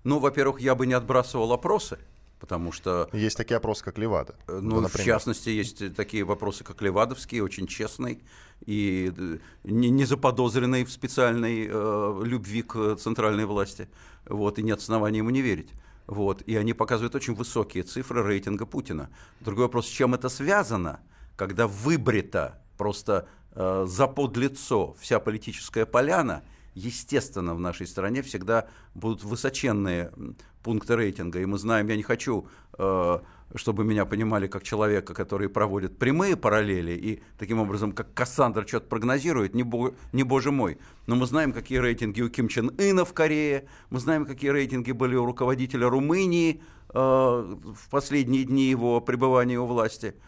Ну, 0.04 0.20
во-первых, 0.20 0.62
я 0.62 0.76
бы 0.76 0.86
не 0.86 0.94
отбрасывал 0.94 1.54
опросы, 1.54 1.98
потому 2.40 2.72
что... 2.72 3.10
Есть 3.14 3.38
такие 3.38 3.58
опросы, 3.58 3.84
как 3.84 3.98
Левада. 3.98 4.36
Э, 4.48 4.60
ну, 4.62 4.86
в 4.88 5.04
частности, 5.04 5.50
есть 5.50 5.96
такие 5.96 6.24
вопросы, 6.24 6.64
как 6.64 6.82
Левадовский, 6.82 7.42
очень 7.42 7.68
честный 7.68 8.22
и 8.66 9.14
э, 9.16 9.38
не, 9.64 9.90
не 9.90 10.06
заподозренный 10.06 10.84
в 10.84 10.92
специальной 10.92 11.68
э, 11.70 12.22
любви 12.24 12.62
к 12.62 12.96
центральной 12.96 13.46
власти. 13.46 13.88
Вот, 14.26 14.60
и 14.60 14.64
нет 14.64 14.80
оснований 14.80 15.20
ему 15.20 15.30
не 15.30 15.42
верить. 15.42 15.70
Вот, 16.08 16.42
и 16.42 16.56
они 16.58 16.74
показывают 16.74 17.16
очень 17.16 17.36
высокие 17.36 17.84
цифры 17.84 18.24
рейтинга 18.24 18.66
Путина. 18.66 19.10
Другой 19.40 19.66
вопрос, 19.66 19.88
с 19.88 19.92
чем 19.92 20.14
это 20.14 20.30
связано– 20.30 21.00
когда 21.40 21.68
выбрита 21.68 22.62
просто 22.78 23.26
э, 23.56 23.86
за 23.88 24.08
подлицо 24.08 24.94
вся 25.00 25.22
политическая 25.22 25.86
поляна, 25.86 26.44
естественно, 26.76 27.56
в 27.56 27.62
нашей 27.62 27.88
стране 27.88 28.22
всегда 28.22 28.68
будут 28.94 29.24
высоченные 29.24 30.12
пункты 30.64 30.98
рейтинга. 30.98 31.40
И 31.40 31.46
мы 31.46 31.58
знаем, 31.58 31.88
я 31.88 31.96
не 31.96 32.04
хочу, 32.04 32.50
э, 32.78 33.20
чтобы 33.56 33.86
меня 33.86 34.04
понимали 34.04 34.48
как 34.48 34.64
человека, 34.64 35.14
который 35.14 35.48
проводит 35.48 35.98
прямые 35.98 36.36
параллели 36.36 36.92
и 36.92 37.24
таким 37.38 37.60
образом, 37.62 37.94
как 37.94 38.14
Кассандра 38.14 38.68
что-то 38.68 38.88
прогнозирует, 38.88 39.56
не, 39.56 39.64
бо, 39.64 39.94
не 40.12 40.24
боже 40.24 40.52
мой. 40.52 40.78
Но 41.08 41.16
мы 41.16 41.26
знаем, 41.26 41.54
какие 41.54 41.78
рейтинги 41.78 42.22
у 42.22 42.28
Ким 42.28 42.50
Чен 42.50 42.70
Ына 42.78 43.06
в 43.06 43.14
Корее, 43.14 43.66
мы 43.90 44.02
знаем, 44.02 44.26
какие 44.26 44.52
рейтинги 44.52 44.92
были 44.92 45.16
у 45.16 45.26
руководителя 45.26 45.88
Румынии 45.88 46.62
э, 46.90 46.98
в 47.00 47.90
последние 47.90 48.44
дни 48.44 48.64
его 48.64 49.00
пребывания 49.00 49.58
у 49.58 49.66
власти– 49.66 50.16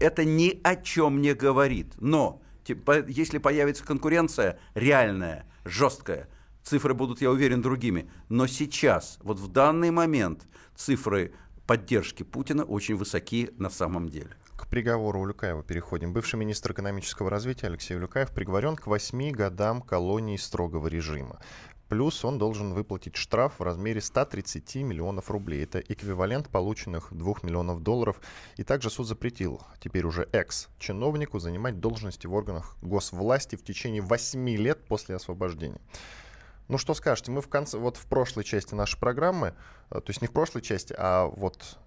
это 0.00 0.24
ни 0.24 0.60
о 0.62 0.76
чем 0.76 1.20
не 1.20 1.34
говорит. 1.34 1.94
Но 1.98 2.42
типа, 2.64 3.06
если 3.06 3.38
появится 3.38 3.84
конкуренция 3.84 4.58
реальная, 4.74 5.46
жесткая, 5.64 6.28
цифры 6.62 6.94
будут, 6.94 7.20
я 7.20 7.30
уверен, 7.30 7.62
другими. 7.62 8.10
Но 8.28 8.46
сейчас, 8.46 9.18
вот 9.22 9.38
в 9.38 9.48
данный 9.48 9.90
момент, 9.90 10.46
цифры 10.74 11.32
поддержки 11.66 12.22
Путина 12.22 12.64
очень 12.64 12.96
высоки 12.96 13.50
на 13.58 13.70
самом 13.70 14.08
деле. 14.08 14.30
К 14.56 14.66
приговору 14.66 15.20
Улюкаева 15.20 15.62
переходим. 15.62 16.12
Бывший 16.12 16.36
министр 16.36 16.72
экономического 16.72 17.30
развития 17.30 17.68
Алексей 17.68 17.96
Улюкаев 17.96 18.32
приговорен 18.32 18.76
к 18.76 18.86
восьми 18.86 19.30
годам 19.30 19.80
колонии 19.80 20.36
строгого 20.36 20.88
режима 20.88 21.40
Плюс 21.88 22.22
он 22.24 22.38
должен 22.38 22.74
выплатить 22.74 23.16
штраф 23.16 23.58
в 23.58 23.62
размере 23.62 24.00
130 24.00 24.76
миллионов 24.76 25.30
рублей. 25.30 25.64
Это 25.64 25.80
эквивалент 25.80 26.48
полученных 26.48 27.08
2 27.12 27.34
миллионов 27.42 27.82
долларов. 27.82 28.20
И 28.56 28.64
также 28.64 28.90
суд 28.90 29.06
запретил 29.06 29.62
теперь 29.80 30.04
уже 30.04 30.28
экс-чиновнику 30.32 31.38
занимать 31.38 31.80
должности 31.80 32.26
в 32.26 32.34
органах 32.34 32.76
госвласти 32.82 33.56
в 33.56 33.64
течение 33.64 34.02
8 34.02 34.48
лет 34.56 34.84
после 34.86 35.16
освобождения. 35.16 35.80
Ну 36.68 36.76
что 36.76 36.92
скажете, 36.92 37.32
мы 37.32 37.40
в 37.40 37.48
конце, 37.48 37.78
вот 37.78 37.96
в 37.96 38.04
прошлой 38.04 38.44
части 38.44 38.74
нашей 38.74 38.98
программы, 38.98 39.54
э, 39.90 39.94
то 39.94 40.04
есть 40.08 40.20
не 40.20 40.28
в 40.28 40.32
прошлой 40.32 40.60
части, 40.60 40.94
а 40.98 41.26
вот 41.26 41.78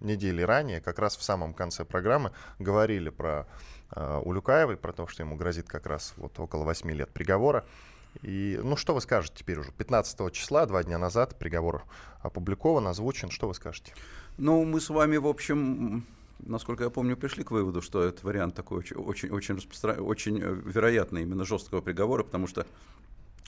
недели 0.00 0.42
ранее, 0.42 0.80
как 0.80 0.98
раз 0.98 1.16
в 1.16 1.22
самом 1.22 1.54
конце 1.54 1.84
программы, 1.84 2.32
говорили 2.58 3.10
про 3.10 3.46
э, 3.92 4.20
Улюкаевой, 4.24 4.76
про 4.76 4.92
то, 4.92 5.06
что 5.06 5.22
ему 5.22 5.36
грозит 5.36 5.68
как 5.68 5.86
раз 5.86 6.14
вот 6.16 6.38
около 6.40 6.64
8 6.64 6.90
лет 6.90 7.10
приговора. 7.12 7.64
И, 8.22 8.58
ну, 8.62 8.76
что 8.76 8.94
вы 8.94 9.00
скажете 9.00 9.36
теперь 9.38 9.58
уже? 9.58 9.72
15 9.72 10.32
числа, 10.32 10.66
два 10.66 10.82
дня 10.82 10.98
назад, 10.98 11.38
приговор 11.38 11.84
опубликован, 12.20 12.86
озвучен. 12.88 13.30
Что 13.30 13.48
вы 13.48 13.54
скажете? 13.54 13.92
Ну, 14.38 14.64
мы 14.64 14.80
с 14.80 14.90
вами, 14.90 15.16
в 15.16 15.26
общем, 15.26 16.04
насколько 16.40 16.84
я 16.84 16.90
помню, 16.90 17.16
пришли 17.16 17.44
к 17.44 17.50
выводу, 17.50 17.82
что 17.82 18.02
этот 18.02 18.22
вариант 18.24 18.54
такой 18.54 18.78
очень, 18.78 18.96
очень, 18.96 19.30
очень, 19.30 19.56
распростран... 19.56 20.00
очень 20.00 20.40
э, 20.40 20.52
вероятный 20.64 21.22
именно 21.22 21.44
жесткого 21.44 21.80
приговора, 21.80 22.24
потому 22.24 22.46
что 22.46 22.66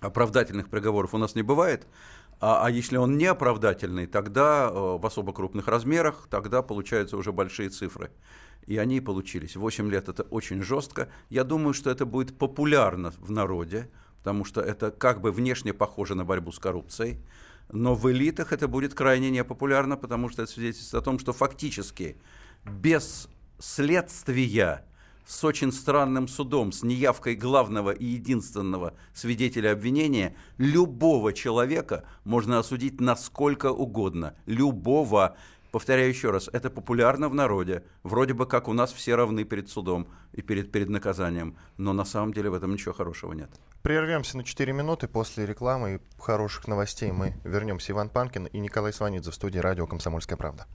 оправдательных 0.00 0.68
приговоров 0.68 1.14
у 1.14 1.18
нас 1.18 1.34
не 1.34 1.42
бывает. 1.42 1.86
А, 2.40 2.64
а 2.66 2.70
если 2.70 2.96
он 2.96 3.18
не 3.18 3.26
оправдательный, 3.26 4.06
тогда 4.06 4.68
э, 4.68 4.98
в 4.98 5.04
особо 5.04 5.32
крупных 5.32 5.68
размерах, 5.68 6.26
тогда 6.30 6.62
получаются 6.62 7.16
уже 7.16 7.32
большие 7.32 7.68
цифры. 7.68 8.10
И 8.66 8.76
они 8.76 9.00
получились. 9.00 9.56
8 9.56 9.90
лет 9.90 10.08
это 10.08 10.22
очень 10.24 10.62
жестко. 10.62 11.08
Я 11.28 11.44
думаю, 11.44 11.74
что 11.74 11.90
это 11.90 12.06
будет 12.06 12.36
популярно 12.38 13.12
в 13.18 13.30
народе 13.30 13.90
потому 14.20 14.44
что 14.44 14.60
это 14.60 14.90
как 14.90 15.20
бы 15.20 15.32
внешне 15.32 15.72
похоже 15.72 16.14
на 16.14 16.24
борьбу 16.24 16.52
с 16.52 16.58
коррупцией, 16.58 17.18
но 17.72 17.94
в 17.94 18.10
элитах 18.10 18.52
это 18.52 18.68
будет 18.68 18.94
крайне 18.94 19.30
непопулярно, 19.30 19.96
потому 19.96 20.28
что 20.28 20.42
это 20.42 20.52
свидетельствует 20.52 21.02
о 21.02 21.04
том, 21.04 21.18
что 21.18 21.32
фактически 21.32 22.16
без 22.64 23.28
следствия 23.58 24.84
с 25.24 25.44
очень 25.44 25.72
странным 25.72 26.28
судом, 26.28 26.72
с 26.72 26.82
неявкой 26.82 27.36
главного 27.36 27.92
и 27.92 28.04
единственного 28.04 28.94
свидетеля 29.14 29.72
обвинения, 29.72 30.34
любого 30.58 31.32
человека 31.32 32.04
можно 32.24 32.58
осудить 32.58 33.00
насколько 33.00 33.70
угодно. 33.70 34.34
Любого. 34.46 35.36
Повторяю 35.70 36.08
еще 36.08 36.30
раз, 36.30 36.48
это 36.52 36.68
популярно 36.70 37.28
в 37.28 37.34
народе. 37.34 37.84
Вроде 38.02 38.34
бы 38.34 38.46
как 38.46 38.68
у 38.68 38.72
нас 38.72 38.92
все 38.92 39.14
равны 39.14 39.44
перед 39.44 39.68
судом 39.68 40.08
и 40.32 40.42
перед, 40.42 40.72
перед 40.72 40.88
наказанием. 40.88 41.56
Но 41.76 41.92
на 41.92 42.04
самом 42.04 42.32
деле 42.32 42.50
в 42.50 42.54
этом 42.54 42.72
ничего 42.72 42.92
хорошего 42.92 43.32
нет. 43.32 43.50
Прервемся 43.82 44.36
на 44.36 44.44
4 44.44 44.72
минуты. 44.72 45.08
После 45.08 45.46
рекламы 45.46 45.94
и 45.94 46.20
хороших 46.20 46.68
новостей 46.68 47.12
мы 47.12 47.34
вернемся. 47.44 47.92
Иван 47.92 48.08
Панкин 48.08 48.46
и 48.46 48.58
Николай 48.58 48.92
Сванидзе 48.92 49.30
в 49.30 49.34
студии 49.34 49.58
радио 49.58 49.86
«Комсомольская 49.86 50.36
правда». 50.36 50.66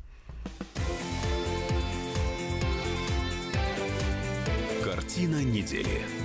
Картина 4.83 5.43
недели. 5.43 6.24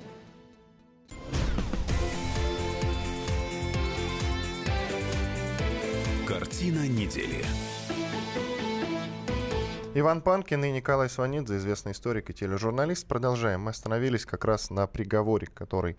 Картина 6.61 6.87
недели. 6.87 7.43
Иван 9.95 10.21
Панкин 10.21 10.63
и 10.63 10.71
Николай 10.71 11.09
Сванидзе, 11.09 11.57
известный 11.57 11.93
историк 11.93 12.29
и 12.29 12.35
тележурналист. 12.35 13.07
Продолжаем. 13.07 13.61
Мы 13.61 13.71
остановились 13.71 14.27
как 14.27 14.45
раз 14.45 14.69
на 14.69 14.85
приговоре, 14.85 15.47
который 15.47 15.97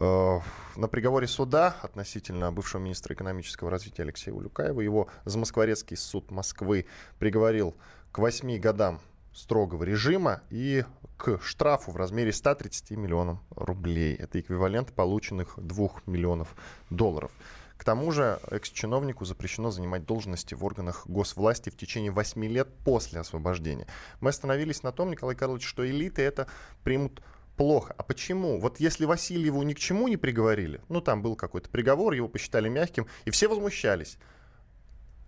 э, 0.00 0.40
на 0.74 0.88
приговоре 0.88 1.28
суда 1.28 1.76
относительно 1.82 2.50
бывшего 2.50 2.80
министра 2.80 3.14
экономического 3.14 3.70
развития 3.70 4.02
Алексея 4.02 4.34
Улюкаева. 4.34 4.80
Его 4.80 5.06
Замоскворецкий 5.24 5.96
суд 5.96 6.32
Москвы 6.32 6.86
приговорил 7.20 7.76
к 8.10 8.18
восьми 8.18 8.58
годам 8.58 8.98
строгого 9.32 9.84
режима 9.84 10.40
и 10.50 10.84
к 11.16 11.38
штрафу 11.40 11.92
в 11.92 11.96
размере 11.96 12.32
130 12.32 12.90
миллионов 12.92 13.38
рублей. 13.50 14.16
Это 14.16 14.40
эквивалент 14.40 14.92
полученных 14.92 15.54
2 15.58 15.88
миллионов 16.06 16.56
долларов. 16.90 17.30
К 17.76 17.84
тому 17.84 18.10
же 18.10 18.40
экс-чиновнику 18.50 19.24
запрещено 19.24 19.70
занимать 19.70 20.06
должности 20.06 20.54
в 20.54 20.64
органах 20.64 21.06
госвласти 21.06 21.70
в 21.70 21.76
течение 21.76 22.10
8 22.10 22.44
лет 22.46 22.68
после 22.84 23.20
освобождения. 23.20 23.86
Мы 24.20 24.30
остановились 24.30 24.82
на 24.82 24.92
том, 24.92 25.10
Николай 25.10 25.36
Карлович, 25.36 25.64
что 25.64 25.86
элиты 25.88 26.22
это 26.22 26.48
примут 26.82 27.22
плохо. 27.56 27.94
А 27.96 28.02
почему? 28.02 28.58
Вот 28.60 28.80
если 28.80 29.04
Васильеву 29.04 29.62
ни 29.62 29.74
к 29.74 29.78
чему 29.78 30.08
не 30.08 30.16
приговорили, 30.16 30.80
ну 30.88 31.00
там 31.00 31.22
был 31.22 31.36
какой-то 31.36 31.68
приговор, 31.68 32.14
его 32.14 32.28
посчитали 32.28 32.68
мягким, 32.68 33.06
и 33.24 33.30
все 33.30 33.46
возмущались. 33.46 34.18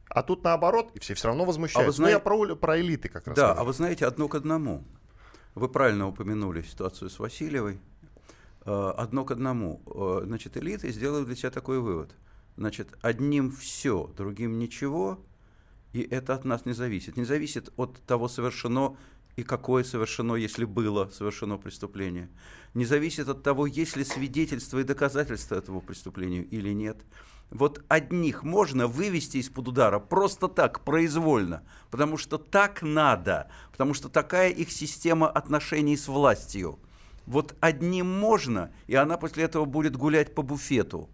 А 0.08 0.22
тут 0.22 0.42
наоборот, 0.42 0.90
и 0.94 1.00
все 1.00 1.12
все 1.12 1.28
равно 1.28 1.44
возмущаются. 1.44 1.82
А 1.82 1.86
вы 1.86 1.92
знаете... 1.92 2.14
Ну, 2.14 2.18
я 2.18 2.46
про, 2.46 2.56
про 2.56 2.80
элиты 2.80 3.10
как 3.10 3.26
раз. 3.26 3.36
Да, 3.36 3.48
говорю. 3.48 3.60
а 3.60 3.64
вы 3.64 3.72
знаете, 3.74 4.06
одно 4.06 4.26
к 4.28 4.34
одному. 4.34 4.84
Вы 5.54 5.68
правильно 5.68 6.08
упомянули 6.08 6.62
ситуацию 6.62 7.10
с 7.10 7.18
Васильевой. 7.18 7.78
Э, 8.64 8.92
одно 8.96 9.26
к 9.26 9.32
одному. 9.32 9.82
Э, 9.86 10.22
значит, 10.24 10.56
элиты 10.56 10.90
сделают 10.92 11.26
для 11.26 11.36
себя 11.36 11.50
такой 11.50 11.80
вывод– 11.80 12.14
Значит, 12.58 12.98
одним 13.02 13.52
все, 13.52 14.12
другим 14.16 14.58
ничего, 14.58 15.24
и 15.92 16.00
это 16.00 16.34
от 16.34 16.44
нас 16.44 16.66
не 16.66 16.72
зависит. 16.72 17.16
Не 17.16 17.22
зависит 17.22 17.72
от 17.76 18.00
того, 18.00 18.26
совершено 18.26 18.96
и 19.36 19.44
какое 19.44 19.84
совершено, 19.84 20.34
если 20.34 20.64
было 20.64 21.08
совершено 21.10 21.56
преступление. 21.56 22.28
Не 22.74 22.84
зависит 22.84 23.28
от 23.28 23.44
того, 23.44 23.66
есть 23.66 23.96
ли 23.96 24.02
свидетельства 24.02 24.80
и 24.80 24.82
доказательства 24.82 25.54
этого 25.54 25.78
преступления 25.78 26.42
или 26.42 26.70
нет. 26.70 26.96
Вот 27.50 27.84
одних 27.86 28.42
можно 28.42 28.88
вывести 28.88 29.36
из-под 29.36 29.68
удара 29.68 30.00
просто 30.00 30.48
так, 30.48 30.84
произвольно, 30.84 31.62
потому 31.92 32.16
что 32.16 32.38
так 32.38 32.82
надо, 32.82 33.52
потому 33.70 33.94
что 33.94 34.08
такая 34.08 34.50
их 34.50 34.72
система 34.72 35.28
отношений 35.28 35.96
с 35.96 36.08
властью. 36.08 36.80
Вот 37.24 37.54
одним 37.60 38.08
можно, 38.18 38.72
и 38.88 38.96
она 38.96 39.16
после 39.16 39.44
этого 39.44 39.64
будет 39.64 39.96
гулять 39.96 40.34
по 40.34 40.42
буфету. 40.42 41.08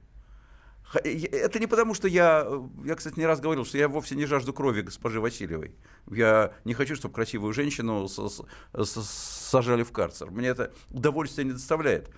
Это 0.93 1.59
не 1.59 1.67
потому, 1.67 1.95
что 1.95 2.07
я, 2.09 2.47
я, 2.85 2.95
кстати, 2.95 3.19
не 3.19 3.27
раз 3.27 3.41
говорил, 3.41 3.65
что 3.65 3.79
я 3.79 3.89
вовсе 3.89 4.15
не 4.15 4.27
жажду 4.27 4.53
крови 4.53 4.83
госпожи 4.83 5.21
Васильевой. 5.21 5.77
Я 6.11 6.53
не 6.65 6.75
хочу, 6.75 6.95
чтобы 6.95 7.15
красивую 7.15 7.53
женщину 7.53 8.07
сажали 8.09 9.83
в 9.83 9.93
карцер. 9.93 10.31
Мне 10.31 10.49
это 10.49 10.73
удовольствие 10.91 11.47
не 11.47 11.53
доставляет. 11.53 12.11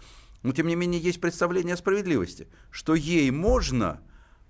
Но, 0.43 0.53
тем 0.53 0.67
не 0.67 0.77
менее, 0.77 1.01
есть 1.01 1.21
представление 1.21 1.75
о 1.75 1.79
справедливости, 1.79 2.49
что 2.71 2.95
ей 2.95 3.31
можно, 3.31 4.03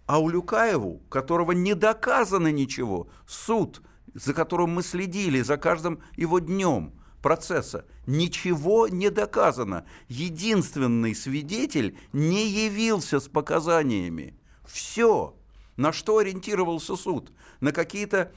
а 0.07 0.19
у 0.19 0.29
Люкаеву, 0.29 0.99
которого 1.09 1.53
не 1.53 1.75
доказано 1.75 2.51
ничего, 2.51 3.09
суд, 3.27 3.81
за 4.13 4.35
которым 4.35 4.71
мы 4.71 4.83
следили, 4.83 5.43
за 5.43 5.57
каждым 5.57 6.03
его 6.17 6.39
днем– 6.39 6.95
процесса. 7.23 7.85
Ничего 8.07 8.89
не 8.89 9.11
доказано. 9.11 9.85
Единственный 10.09 11.15
свидетель 11.15 11.99
не 12.13 12.49
явился 12.49 13.21
с 13.21 13.29
показаниями. 13.29 14.39
Все. 14.67 15.35
На 15.77 15.93
что 15.93 16.19
ориентировался 16.19 16.97
суд? 16.97 17.33
На 17.61 17.73
какие-то 17.73 18.33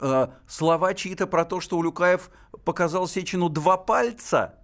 э, 0.00 0.28
слова 0.46 0.94
чьи-то 0.94 1.26
про 1.26 1.44
то, 1.44 1.60
что 1.60 1.78
Улюкаев 1.78 2.30
показал 2.64 3.08
Сечину 3.08 3.48
два 3.48 3.76
пальца, 3.76 4.54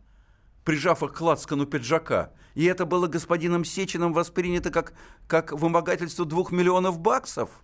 прижав 0.65 1.03
их 1.03 1.13
к 1.13 1.21
лацкану 1.21 1.67
пиджака. 1.67 2.33
И 2.55 2.65
это 2.65 2.87
было 2.87 3.07
господином 3.07 3.65
Сечиным 3.65 4.13
воспринято 4.13 4.71
как, 4.71 4.93
как 5.27 5.53
вымогательство 5.53 6.25
двух 6.25 6.53
миллионов 6.53 6.99
баксов– 6.99 7.51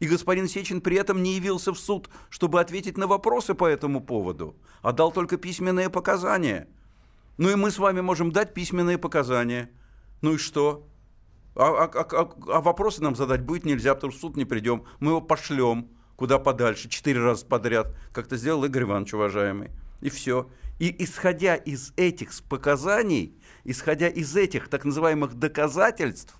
и 0.00 0.06
господин 0.06 0.48
Сечин 0.48 0.80
при 0.80 0.96
этом 0.96 1.22
не 1.22 1.34
явился 1.34 1.72
в 1.72 1.78
суд, 1.78 2.08
чтобы 2.30 2.60
ответить 2.60 2.98
на 2.98 3.06
вопросы 3.06 3.54
по 3.54 3.66
этому 3.66 4.00
поводу, 4.00 4.56
а 4.82 4.92
дал 4.92 5.12
только 5.12 5.36
письменные 5.36 5.90
показания. 5.90 6.68
Ну 7.36 7.50
и 7.50 7.54
мы 7.54 7.70
с 7.70 7.78
вами 7.78 8.00
можем 8.00 8.32
дать 8.32 8.54
письменные 8.54 8.98
показания. 8.98 9.70
Ну 10.20 10.34
и 10.34 10.38
что? 10.38 10.86
А, 11.56 11.84
а, 11.84 11.90
а, 11.94 12.30
а 12.48 12.60
вопросы 12.60 13.02
нам 13.02 13.14
задать 13.16 13.42
будет 13.42 13.64
нельзя, 13.64 13.94
потому 13.94 14.12
что 14.12 14.18
в 14.18 14.20
суд 14.22 14.36
не 14.36 14.44
придем. 14.44 14.84
Мы 15.00 15.12
его 15.12 15.20
пошлем 15.20 15.88
куда 16.16 16.38
подальше, 16.38 16.88
четыре 16.88 17.20
раза 17.20 17.44
подряд, 17.46 17.94
как 18.12 18.26
это 18.26 18.36
сделал 18.36 18.64
Игорь 18.64 18.84
Иванович, 18.84 19.14
уважаемый. 19.14 19.70
И 20.00 20.10
все. 20.10 20.48
И 20.78 20.94
исходя 21.02 21.54
из 21.54 21.92
этих 21.96 22.30
показаний, 22.48 23.36
исходя 23.64 24.08
из 24.08 24.36
этих 24.36 24.68
так 24.68 24.84
называемых 24.84 25.34
доказательств, 25.34 26.34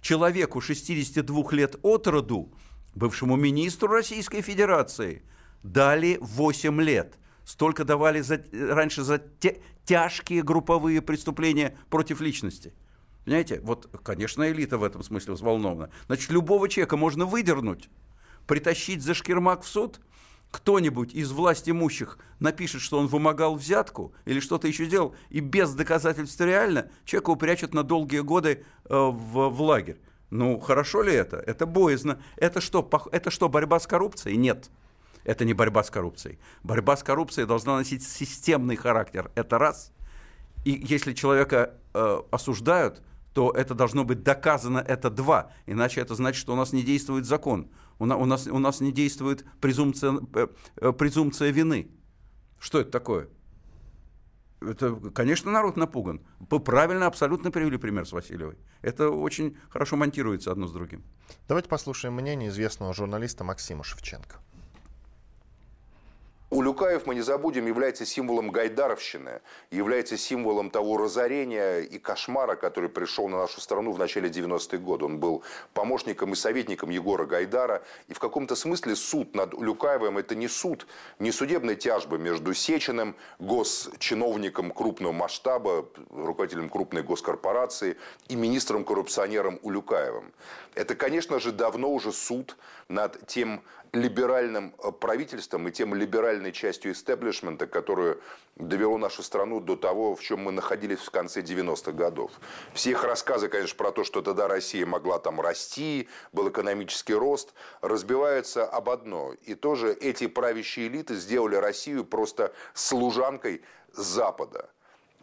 человеку 0.00 0.60
62 0.60 1.52
лет 1.52 1.76
от 1.82 2.06
роду, 2.06 2.52
бывшему 2.98 3.36
министру 3.36 3.88
Российской 3.88 4.42
Федерации, 4.42 5.22
дали 5.62 6.18
8 6.20 6.80
лет. 6.82 7.14
Столько 7.44 7.84
давали 7.84 8.20
за, 8.20 8.44
раньше 8.52 9.02
за 9.02 9.18
те, 9.18 9.62
тяжкие 9.84 10.42
групповые 10.42 11.00
преступления 11.00 11.76
против 11.88 12.20
личности. 12.20 12.74
Понимаете, 13.24 13.60
вот, 13.62 13.88
конечно, 14.02 14.50
элита 14.50 14.78
в 14.78 14.84
этом 14.84 15.02
смысле 15.02 15.34
взволнована. 15.34 15.90
Значит, 16.06 16.30
любого 16.30 16.68
человека 16.68 16.96
можно 16.96 17.24
выдернуть, 17.24 17.88
притащить 18.46 19.02
за 19.02 19.14
шкирмак 19.14 19.62
в 19.62 19.68
суд– 19.68 20.00
кто-нибудь 20.50 21.14
из 21.14 21.30
власть 21.30 21.68
имущих 21.68 22.18
напишет, 22.38 22.80
что 22.80 22.98
он 22.98 23.06
вымогал 23.06 23.56
взятку 23.56 24.14
или 24.24 24.40
что-то 24.40 24.66
еще 24.66 24.86
делал, 24.86 25.14
и 25.28 25.40
без 25.40 25.74
доказательств 25.74 26.40
реально 26.40 26.90
человека 27.04 27.30
упрячут 27.30 27.74
на 27.74 27.82
долгие 27.82 28.20
годы 28.20 28.64
э, 28.84 28.94
в, 28.94 29.48
в 29.48 29.62
лагерь. 29.62 30.00
Ну, 30.30 30.58
хорошо 30.60 31.02
ли 31.02 31.12
это? 31.12 31.36
Это 31.38 31.66
боязно. 31.66 32.20
Это 32.36 32.60
что, 32.60 32.88
это 33.12 33.30
что, 33.30 33.48
борьба 33.48 33.80
с 33.80 33.86
коррупцией? 33.86 34.36
Нет. 34.36 34.70
Это 35.24 35.44
не 35.44 35.54
борьба 35.54 35.82
с 35.82 35.90
коррупцией. 35.90 36.38
Борьба 36.62 36.96
с 36.96 37.02
коррупцией 37.02 37.46
должна 37.46 37.76
носить 37.76 38.02
системный 38.02 38.76
характер. 38.76 39.30
Это 39.34 39.58
раз. 39.58 39.92
И 40.64 40.70
если 40.70 41.12
человека 41.12 41.74
э, 41.94 42.18
осуждают, 42.30 43.02
то 43.32 43.50
это 43.50 43.74
должно 43.74 44.04
быть 44.04 44.22
доказано, 44.22 44.78
это 44.78 45.10
два. 45.10 45.52
Иначе 45.66 46.00
это 46.00 46.14
значит, 46.14 46.40
что 46.40 46.52
у 46.52 46.56
нас 46.56 46.72
не 46.72 46.82
действует 46.82 47.24
закон. 47.24 47.68
У, 47.98 48.06
на, 48.06 48.16
у, 48.16 48.24
нас, 48.24 48.46
у 48.46 48.58
нас 48.58 48.80
не 48.80 48.92
действует 48.92 49.44
презумпция, 49.60 50.18
э, 50.34 50.48
э, 50.76 50.92
презумпция 50.92 51.50
вины. 51.50 51.90
Что 52.58 52.80
это 52.80 52.90
такое? 52.90 53.28
Это, 54.60 54.94
конечно, 55.10 55.50
народ 55.50 55.76
напуган. 55.76 56.20
Вы 56.40 56.60
правильно, 56.60 57.06
абсолютно 57.06 57.50
привели 57.50 57.76
пример 57.76 58.06
с 58.06 58.12
Васильевой. 58.12 58.58
Это 58.82 59.10
очень 59.10 59.56
хорошо 59.68 59.96
монтируется 59.96 60.50
одно 60.50 60.66
с 60.66 60.72
другим. 60.72 61.04
Давайте 61.46 61.68
послушаем 61.68 62.14
мнение 62.14 62.48
известного 62.48 62.92
журналиста 62.92 63.44
Максима 63.44 63.84
Шевченко. 63.84 64.40
Улюкаев, 66.50 67.04
мы 67.04 67.14
не 67.14 67.20
забудем, 67.20 67.66
является 67.66 68.06
символом 68.06 68.50
гайдаровщины, 68.50 69.42
является 69.70 70.16
символом 70.16 70.70
того 70.70 70.96
разорения 70.96 71.80
и 71.80 71.98
кошмара, 71.98 72.56
который 72.56 72.88
пришел 72.88 73.28
на 73.28 73.36
нашу 73.36 73.60
страну 73.60 73.92
в 73.92 73.98
начале 73.98 74.30
90-х 74.30 74.78
годов. 74.78 75.10
Он 75.10 75.18
был 75.18 75.42
помощником 75.74 76.32
и 76.32 76.36
советником 76.36 76.88
Егора 76.88 77.26
Гайдара. 77.26 77.82
И 78.08 78.14
в 78.14 78.18
каком-то 78.18 78.56
смысле 78.56 78.96
суд 78.96 79.34
над 79.34 79.52
Улюкаевым– 79.52 80.16
это 80.18 80.34
не 80.34 80.48
суд, 80.48 80.86
не 81.18 81.32
судебная 81.32 81.74
тяжба 81.74 82.16
между 82.16 82.54
Сечиным, 82.54 83.14
госчиновником 83.38 84.70
крупного 84.70 85.12
масштаба, 85.12 85.86
руководителем 86.10 86.70
крупной 86.70 87.02
госкорпорации, 87.02 87.98
и 88.28 88.36
министром-коррупционером 88.36 89.58
Улюкаевым. 89.62 90.32
Это, 90.74 90.94
конечно 90.94 91.40
же, 91.40 91.52
давно 91.52 91.92
уже 91.92 92.10
суд 92.10 92.56
над 92.88 93.26
тем 93.26 93.62
либеральным 93.92 94.74
э, 94.82 94.92
правительством 94.92 95.68
и 95.68 95.72
тем 95.72 95.94
либеральной 95.94 96.52
частью 96.52 96.92
истеблишмента, 96.92 97.66
которую 97.66 98.20
довело 98.56 98.98
нашу 98.98 99.22
страну 99.22 99.60
до 99.60 99.76
того, 99.76 100.14
в 100.14 100.20
чем 100.20 100.40
мы 100.40 100.52
находились 100.52 100.98
в 100.98 101.10
конце 101.10 101.40
90-х 101.40 101.92
годов. 101.92 102.32
Все 102.74 102.90
их 102.90 103.04
рассказы, 103.04 103.48
конечно, 103.48 103.76
про 103.76 103.92
то, 103.92 104.04
что 104.04 104.20
тогда 104.22 104.48
Россия 104.48 104.84
могла 104.84 105.18
там 105.18 105.40
расти, 105.40 106.08
был 106.32 106.48
экономический 106.48 107.14
рост, 107.14 107.54
разбиваются 107.80 108.64
об 108.64 108.90
одно. 108.90 109.32
И 109.44 109.54
тоже 109.54 109.92
эти 109.92 110.26
правящие 110.26 110.88
элиты 110.88 111.14
сделали 111.14 111.56
Россию 111.56 112.04
просто 112.04 112.52
служанкой 112.74 113.62
Запада. 113.92 114.70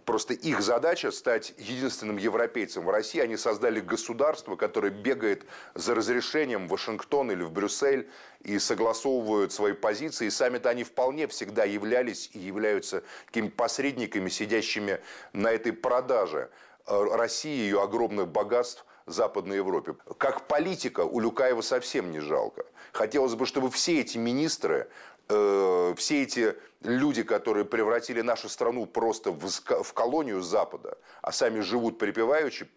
Просто 0.05 0.35
их 0.35 0.61
задача 0.61 1.11
стать 1.11 1.55
единственным 1.57 2.17
европейцем 2.17 2.85
в 2.85 2.89
России. 2.89 3.19
Они 3.19 3.37
создали 3.37 3.79
государство, 3.79 4.55
которое 4.55 4.91
бегает 4.91 5.45
за 5.73 5.95
разрешением 5.95 6.67
в 6.67 6.71
Вашингтон 6.71 7.31
или 7.31 7.43
в 7.43 7.51
Брюссель 7.51 8.07
и 8.41 8.59
согласовывают 8.59 9.51
свои 9.51 9.73
позиции. 9.73 10.27
И 10.27 10.29
сами-то 10.29 10.69
они 10.69 10.83
вполне 10.83 11.27
всегда 11.27 11.63
являлись 11.63 12.29
и 12.33 12.39
являются 12.39 13.03
какими-то 13.25 13.55
посредниками, 13.55 14.29
сидящими 14.29 15.01
на 15.33 15.51
этой 15.51 15.73
продаже 15.73 16.49
России, 16.85 17.57
ее 17.57 17.81
огромных 17.81 18.27
богатств 18.27 18.85
Западной 19.07 19.57
Европе. 19.57 19.95
Как 20.19 20.47
политика 20.47 21.01
у 21.01 21.19
Люкаева 21.19 21.61
совсем 21.61 22.11
не 22.11 22.19
жалко. 22.19 22.65
Хотелось 22.91 23.35
бы, 23.35 23.45
чтобы 23.45 23.69
все 23.69 24.01
эти 24.01 24.17
министры 24.17 24.87
э, 25.29 25.93
все 25.97 26.23
эти 26.23 26.55
люди, 26.81 27.23
которые 27.23 27.65
превратили 27.65 28.21
нашу 28.21 28.49
страну 28.49 28.85
просто 28.85 29.31
в, 29.31 29.49
в 29.83 29.93
колонию 29.93 30.41
Запада, 30.41 30.97
а 31.21 31.31
сами 31.31 31.59
живут 31.61 31.97
припеваючи, 31.97 32.67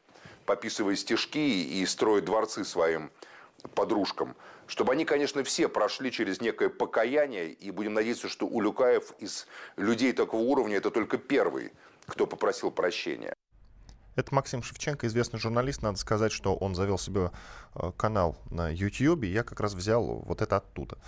пописывая 0.46 0.96
стишки 0.96 1.38
и 1.38 1.84
строят 1.86 2.24
дворцы 2.24 2.64
своим 2.64 3.10
подружкам, 3.74 4.36
чтобы 4.66 4.92
они, 4.92 5.04
конечно, 5.04 5.42
все 5.44 5.68
прошли 5.68 6.12
через 6.12 6.40
некое 6.40 6.68
покаяние, 6.68 7.50
и 7.50 7.70
будем 7.70 7.94
надеяться, 7.94 8.28
что 8.28 8.46
Улюкаев 8.46 9.12
из 9.18 9.46
людей 9.76 10.12
такого 10.12 10.42
уровня 10.42 10.76
это 10.76 10.90
только 10.90 11.18
первый, 11.18 11.72
кто 12.06 12.26
попросил 12.26 12.70
прощения. 12.70 13.34
Это 14.18 14.34
Максим 14.34 14.64
Шевченко, 14.64 15.06
известный 15.06 15.38
журналист. 15.38 15.82
Надо 15.82 15.96
сказать, 15.96 16.32
что 16.32 16.56
он 16.56 16.74
завел 16.74 16.98
себе 16.98 17.30
э, 17.76 17.92
канал 17.96 18.36
на 18.50 18.68
YouTube, 18.68 19.22
и 19.22 19.28
я 19.28 19.44
как 19.44 19.60
раз 19.60 19.74
взял 19.74 20.24
вот 20.26 20.42
это 20.42 20.56
оттуда. 20.56 20.98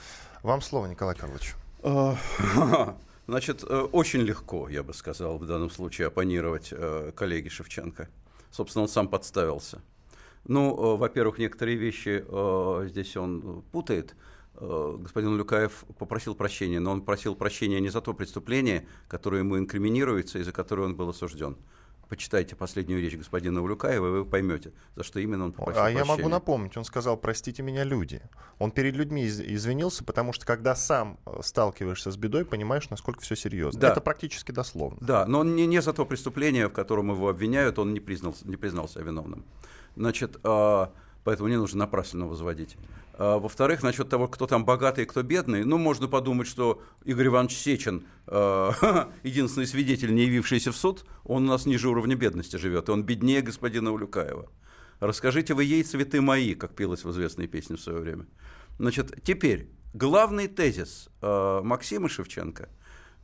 Вам 0.45 0.63
слово, 0.63 0.87
Николай 0.87 1.17
Карлович. 1.17 1.57
Э, 1.83 2.15
значит, 3.27 3.65
э, 3.65 3.81
очень 3.81 4.21
легко, 4.21 4.69
я 4.69 4.85
бы 4.85 4.95
сказал, 4.95 5.39
в 5.39 5.45
данном 5.45 5.71
случае 5.71 6.07
оппонировать 6.07 6.73
коллеге 7.17 7.51
Шевченко. 7.51 8.09
Собственно, 8.53 8.85
он 8.85 8.89
сам 8.89 9.09
подставился. 9.09 9.83
Ну, 10.45 10.97
во-первых, 10.97 11.39
некоторые 11.39 11.79
вещи 11.79 12.25
здесь 12.89 13.17
он 13.17 13.63
путает. 13.73 14.15
Господин 14.55 15.37
Люкаев 15.37 15.85
попросил 15.99 16.37
прощения, 16.37 16.79
но 16.79 16.93
он 16.93 17.03
просил 17.03 17.35
прощения 17.35 17.81
не 17.81 17.89
за 17.89 18.01
то 18.01 18.15
преступление, 18.15 18.87
которое 19.09 19.39
ему 19.39 19.59
инкриминируется 19.59 20.39
и 20.39 20.45
за 20.45 20.53
которое 20.53 20.85
он 20.85 20.95
был 20.95 21.09
осужден 21.09 21.57
почитайте 22.11 22.57
последнюю 22.57 23.01
речь 23.01 23.17
господина 23.17 23.63
Улюкаева, 23.63 24.07
и 24.07 24.11
вы 24.11 24.25
поймете, 24.25 24.73
за 24.97 25.05
что 25.05 25.21
именно 25.21 25.45
он 25.45 25.53
попросил 25.53 25.81
А 25.81 25.85
прощения. 25.85 26.01
я 26.01 26.05
могу 26.05 26.29
напомнить, 26.29 26.77
он 26.77 26.85
сказал, 26.85 27.17
простите 27.17 27.63
меня, 27.63 27.85
люди. 27.85 28.21
Он 28.59 28.73
перед 28.73 28.97
людьми 28.97 29.27
извинился, 29.27 30.03
потому 30.05 30.33
что 30.33 30.45
когда 30.45 30.75
сам 30.75 31.19
э, 31.25 31.39
сталкиваешься 31.43 32.11
с 32.11 32.17
бедой, 32.17 32.45
понимаешь, 32.45 32.91
насколько 32.91 33.21
все 33.21 33.37
серьезно. 33.37 33.81
Да. 33.81 33.93
Это 33.93 34.01
практически 34.01 34.51
дословно. 34.51 34.99
Да, 35.01 35.25
но 35.25 35.39
он 35.39 35.55
не, 35.55 35.67
не 35.67 35.81
за 35.81 35.93
то 35.93 36.05
преступление, 36.05 36.67
в 36.69 36.73
котором 36.73 37.13
его 37.13 37.29
обвиняют, 37.29 37.79
он 37.79 37.95
не, 37.95 38.01
признался, 38.01 38.47
не 38.47 38.57
признался 38.57 39.01
виновным. 39.01 39.45
Значит, 39.95 40.37
а, 40.43 40.93
поэтому 41.23 41.49
не 41.49 41.57
нужно 41.57 41.79
напрасно 41.79 42.27
возводить. 42.27 42.77
А, 43.21 43.39
во-вторых, 43.39 43.83
насчет 43.83 44.09
того, 44.09 44.29
кто 44.29 44.47
там 44.47 44.65
богатый 44.65 45.05
кто 45.05 45.23
бедный, 45.23 45.63
ну, 45.63 45.77
можно 45.77 46.09
подумать, 46.09 46.49
что 46.49 46.83
Игорь 47.05 47.27
Иванович 47.27 47.55
Сечин, 47.55 48.07
э, 48.27 48.71
единственный 49.23 49.67
свидетель, 49.67 50.15
не 50.15 50.23
явившийся 50.23 50.73
в 50.73 50.77
суд, 50.77 51.05
он 51.25 51.45
у 51.45 51.49
нас 51.49 51.67
ниже 51.67 51.91
уровня 51.91 52.17
бедности 52.17 52.57
живет, 52.57 52.89
и 52.89 52.93
он 52.93 53.03
беднее 53.03 53.43
господина 53.43 53.93
Улюкаева. 53.93 54.51
«Расскажите 55.01 55.53
вы 55.53 55.65
ей 55.65 55.83
цветы 55.83 56.23
мои», 56.23 56.55
как 56.55 56.75
пелось 56.75 57.05
в 57.05 57.11
известной 57.11 57.47
песне 57.47 57.77
в 57.77 57.81
свое 57.81 57.99
время. 57.99 58.25
Значит, 58.79 59.23
теперь, 59.23 59.69
главный 59.93 60.49
тезис 60.49 61.11
э, 61.21 61.61
Максима 61.63 62.09
Шевченко, 62.09 62.71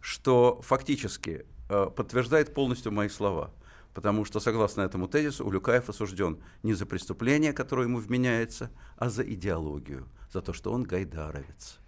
что 0.03 0.61
фактически 0.61 1.47
подтверждает 1.69 2.53
полностью 2.53 2.93
мои 2.93 3.09
слова– 3.09 3.51
потому 3.97 4.27
что, 4.27 4.41
согласно 4.41 4.83
этому 4.83 5.09
тезису, 5.09 5.47
Улюкаев 5.47 5.89
осужден 5.89 6.39
не 6.63 6.75
за 6.75 6.85
преступление, 6.85 7.55
которое 7.55 7.85
ему 7.87 7.99
вменяется, 7.99 8.71
а 8.99 9.09
за 9.09 9.23
идеологию, 9.23 10.07
за 10.31 10.43
то, 10.43 10.53
что 10.53 10.71
он 10.71 10.83
гайдаровец. 10.83 11.79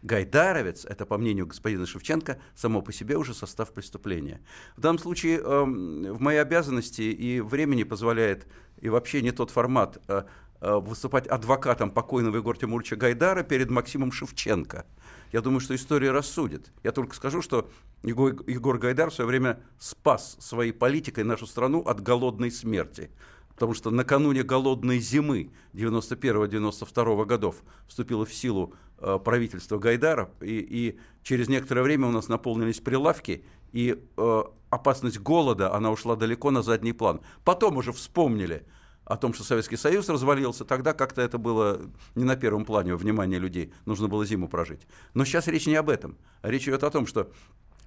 Гайдаровец– 0.00 0.86
это, 0.86 1.04
по 1.04 1.18
мнению 1.18 1.46
господина 1.46 1.84
Шевченко, 1.84 2.40
само 2.54 2.80
по 2.80 2.94
себе 2.94 3.18
уже 3.18 3.34
состав 3.34 3.74
преступления. 3.74 4.40
В 4.74 4.80
данном 4.80 4.98
случае 4.98 5.38
э, 5.38 5.42
в 5.42 6.20
моей 6.22 6.40
обязанности 6.40 7.02
и 7.02 7.42
времени 7.42 7.82
позволяет, 7.82 8.46
и 8.80 8.88
вообще 8.88 9.20
не 9.20 9.30
тот 9.30 9.50
формат, 9.50 9.98
э, 10.08 10.22
выступать 10.60 11.26
адвокатом 11.26 11.90
покойного 11.90 12.36
Егора 12.36 12.56
Тимуровича 12.56 12.96
Гайдара 12.96 13.42
перед 13.42 13.70
Максимом 13.70 14.12
Шевченко– 14.12 14.84
я 15.32 15.40
думаю, 15.42 15.60
что 15.60 15.74
история 15.74 16.10
рассудит. 16.10 16.72
Я 16.82 16.92
только 16.92 17.14
скажу, 17.14 17.40
что 17.40 17.70
Егор, 18.02 18.34
Егор 18.48 18.78
Гайдар 18.78 19.10
в 19.10 19.14
свое 19.14 19.28
время 19.28 19.60
спас 19.78 20.36
своей 20.40 20.72
политикой 20.72 21.24
нашу 21.24 21.46
страну 21.46 21.80
от 21.82 22.02
голодной 22.02 22.50
смерти. 22.50 23.10
Потому 23.54 23.74
что 23.74 23.90
накануне 23.90 24.42
голодной 24.42 24.98
зимы 24.98 25.50
91-92 25.74 27.26
годов 27.26 27.56
вступило 27.86 28.24
в 28.24 28.34
силу 28.34 28.74
э, 28.98 29.18
правительство 29.22 29.78
Гайдара, 29.78 30.30
и, 30.40 30.58
и 30.58 30.98
через 31.22 31.48
некоторое 31.48 31.82
время 31.82 32.08
у 32.08 32.10
нас 32.10 32.28
наполнились 32.28 32.80
прилавки, 32.80 33.44
и 33.72 34.02
э, 34.16 34.42
опасность 34.70 35.20
голода, 35.20 35.74
она 35.74 35.92
ушла 35.92 36.16
далеко 36.16 36.50
на 36.50 36.62
задний 36.62 36.94
план. 36.94 37.20
Потом 37.44 37.76
уже 37.76 37.92
вспомнили– 37.92 38.66
о 39.10 39.16
том, 39.16 39.34
что 39.34 39.44
Советский 39.44 39.76
Союз 39.76 40.08
развалился, 40.08 40.64
тогда 40.64 40.92
как-то 40.92 41.20
это 41.20 41.36
было 41.38 41.80
не 42.14 42.24
на 42.24 42.36
первом 42.36 42.64
плане 42.64 42.94
внимания 42.94 43.38
людей, 43.38 43.72
нужно 43.84 44.08
было 44.08 44.24
зиму 44.24 44.48
прожить. 44.48 44.82
Но 45.14 45.24
сейчас 45.24 45.48
речь 45.48 45.66
не 45.66 45.74
об 45.74 45.90
этом. 45.90 46.16
Речь 46.42 46.68
идет 46.68 46.84
о 46.84 46.90
том, 46.90 47.06
что 47.06 47.30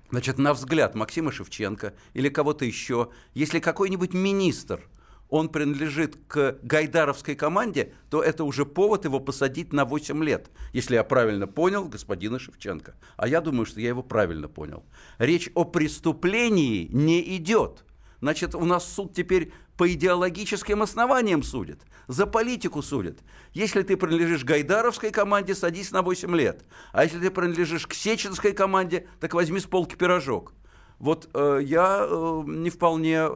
Значит, 0.10 0.38
на 0.38 0.54
взгляд 0.54 0.94
Максима 0.94 1.32
Шевченко 1.32 1.96
или 2.14 2.30
кого-то 2.30 2.66
еще, 2.66 3.10
если 3.34 3.60
какой-нибудь 3.60 4.14
министр– 4.14 4.82
он 5.34 5.50
принадлежит 5.50 6.16
к 6.28 6.60
гайдаровской 6.62 7.34
команде, 7.34 7.94
то 8.12 8.22
это 8.22 8.44
уже 8.44 8.68
повод 8.68 9.06
его 9.06 9.20
посадить 9.20 9.74
на 9.74 9.84
8 9.84 10.24
лет, 10.24 10.52
если 10.74 10.94
я 10.94 11.04
правильно 11.04 11.48
понял 11.48 11.86
господина 11.86 12.38
Шевченко. 12.38 12.94
А 13.18 13.28
я 13.28 13.42
думаю, 13.42 13.66
что 13.66 13.82
я 13.82 13.88
его 13.88 14.04
правильно 14.04 14.48
понял. 14.48 14.84
Речь 15.18 15.50
о 15.56 15.64
преступлении 15.64 16.88
не 16.92 17.36
идет. 17.36 17.84
Значит, 18.22 18.54
у 18.54 18.64
нас 18.64 18.88
суд 18.88 19.16
теперь 19.16 19.52
по 19.78 19.92
идеологическим 19.92 20.82
основаниям 20.82 21.44
судит, 21.44 21.82
за 22.08 22.26
политику 22.26 22.82
судит. 22.82 23.20
Если 23.54 23.82
ты 23.82 23.98
принадлежишь 23.98 24.44
Гайдаровской 24.44 25.12
команде, 25.12 25.56
садись 25.56 25.92
на 25.92 26.02
8 26.02 26.36
лет. 26.36 26.64
А 26.92 27.04
если 27.04 27.20
ты 27.20 27.32
принадлежишь 27.32 27.88
к 27.88 27.94
Сеченской 27.94 28.54
команде, 28.54 29.08
так 29.20 29.34
возьми 29.34 29.60
с 29.60 29.66
полки 29.66 29.96
пирожок. 29.96 30.54
Вот 31.00 31.30
э, 31.34 31.60
я 31.64 32.06
э, 32.08 32.44
не 32.46 32.70
вполне 32.70 33.30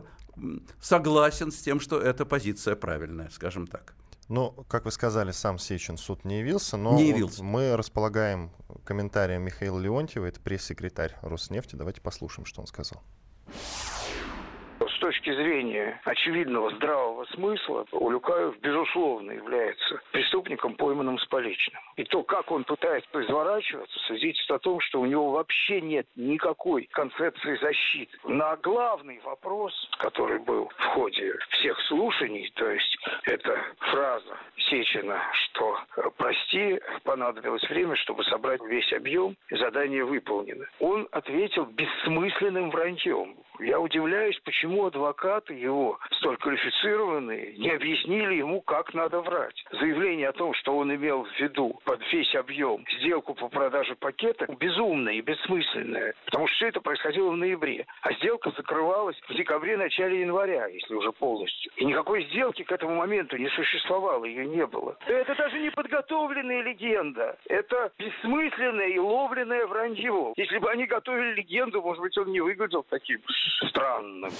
согласен 0.81 1.51
с 1.51 1.57
тем, 1.57 1.79
что 1.79 1.99
эта 1.99 2.25
позиция 2.25 2.75
правильная, 2.75 3.29
скажем 3.31 3.67
так. 3.67 3.95
Ну, 4.29 4.51
как 4.67 4.85
вы 4.85 4.91
сказали, 4.91 5.31
сам 5.31 5.57
Сечин 5.57 5.97
суд 5.97 6.25
не 6.25 6.39
явился, 6.39 6.75
но 6.75 6.95
не 6.95 7.09
явился. 7.09 7.41
Вот 7.41 7.49
мы 7.49 7.77
располагаем 7.77 8.51
комментарием 8.83 9.41
Михаила 9.41 9.79
Леонтьева, 9.79 10.25
это 10.25 10.39
пресс-секретарь 10.41 11.15
Роснефти. 11.21 11.75
Давайте 11.75 12.01
послушаем, 12.01 12.45
что 12.45 12.61
он 12.61 12.67
сказал 12.67 13.01
с 14.97 14.99
точки 14.99 15.31
зрения 15.31 16.01
очевидного 16.05 16.71
здравого 16.71 17.25
смысла, 17.25 17.85
Улюкаев, 17.91 18.59
безусловно, 18.59 19.31
является 19.31 20.01
преступником, 20.11 20.75
пойманным 20.75 21.19
с 21.19 21.25
поличным. 21.27 21.81
И 21.97 22.03
то, 22.03 22.23
как 22.23 22.51
он 22.51 22.63
пытается 22.63 23.21
изворачиваться, 23.21 23.99
свидетельствует 24.07 24.59
о 24.59 24.63
том, 24.63 24.79
что 24.79 25.01
у 25.01 25.05
него 25.05 25.31
вообще 25.31 25.81
нет 25.81 26.07
никакой 26.15 26.87
концепции 26.91 27.55
защиты. 27.57 28.17
На 28.25 28.55
главный 28.57 29.19
вопрос, 29.23 29.73
который 29.99 30.39
был 30.39 30.69
в 30.75 30.83
ходе 30.85 31.33
всех 31.49 31.79
слушаний, 31.81 32.51
то 32.55 32.69
есть 32.69 32.97
это 33.25 33.61
фраза 33.77 34.37
Сечина, 34.69 35.21
что 35.33 35.79
«прости, 36.17 36.79
понадобилось 37.03 37.67
время, 37.69 37.95
чтобы 37.97 38.23
собрать 38.23 38.61
весь 38.63 38.91
объем, 38.93 39.35
задание 39.51 40.03
выполнено». 40.03 40.65
Он 40.79 41.07
ответил 41.11 41.65
бессмысленным 41.65 42.71
враньем. 42.71 43.37
Я 43.59 43.79
удивляюсь, 43.79 44.39
почему 44.43 44.85
адвокаты 44.85 45.53
его, 45.53 45.99
столь 46.11 46.37
квалифицированные, 46.37 47.53
не 47.57 47.71
объяснили 47.71 48.35
ему, 48.35 48.61
как 48.61 48.93
надо 48.93 49.21
врать. 49.21 49.63
Заявление 49.71 50.29
о 50.29 50.33
том, 50.33 50.53
что 50.53 50.77
он 50.77 50.93
имел 50.93 51.23
в 51.23 51.39
виду 51.39 51.79
под 51.83 51.99
весь 52.11 52.35
объем 52.35 52.85
сделку 52.99 53.33
по 53.33 53.49
продаже 53.49 53.95
пакета, 53.95 54.45
безумное 54.59 55.13
и 55.13 55.21
бессмысленное, 55.21 56.13
потому 56.25 56.47
что 56.47 56.55
все 56.55 56.67
это 56.67 56.81
происходило 56.81 57.31
в 57.31 57.37
ноябре, 57.37 57.85
а 58.01 58.13
сделка 58.13 58.51
закрывалась 58.51 59.19
в 59.27 59.33
декабре-начале 59.33 60.21
января, 60.21 60.67
если 60.67 60.93
уже 60.93 61.11
полностью. 61.11 61.71
И 61.77 61.85
никакой 61.85 62.23
сделки 62.25 62.63
к 62.63 62.71
этому 62.71 62.95
моменту 62.95 63.37
не 63.37 63.49
существовало, 63.49 64.25
ее 64.25 64.45
не 64.45 64.65
было. 64.65 64.97
Это 65.07 65.35
даже 65.35 65.59
не 65.59 65.71
подготовленная 65.71 66.61
легенда, 66.61 67.37
это 67.47 67.91
бессмысленное 67.97 68.89
и 68.89 68.99
ловленное 68.99 69.65
вранье. 69.65 70.33
Если 70.35 70.57
бы 70.59 70.69
они 70.69 70.85
готовили 70.85 71.33
легенду, 71.33 71.81
может 71.81 72.01
быть, 72.01 72.17
он 72.17 72.31
не 72.31 72.41
выглядел 72.41 72.83
таким 72.83 73.21
странным. 73.69 74.31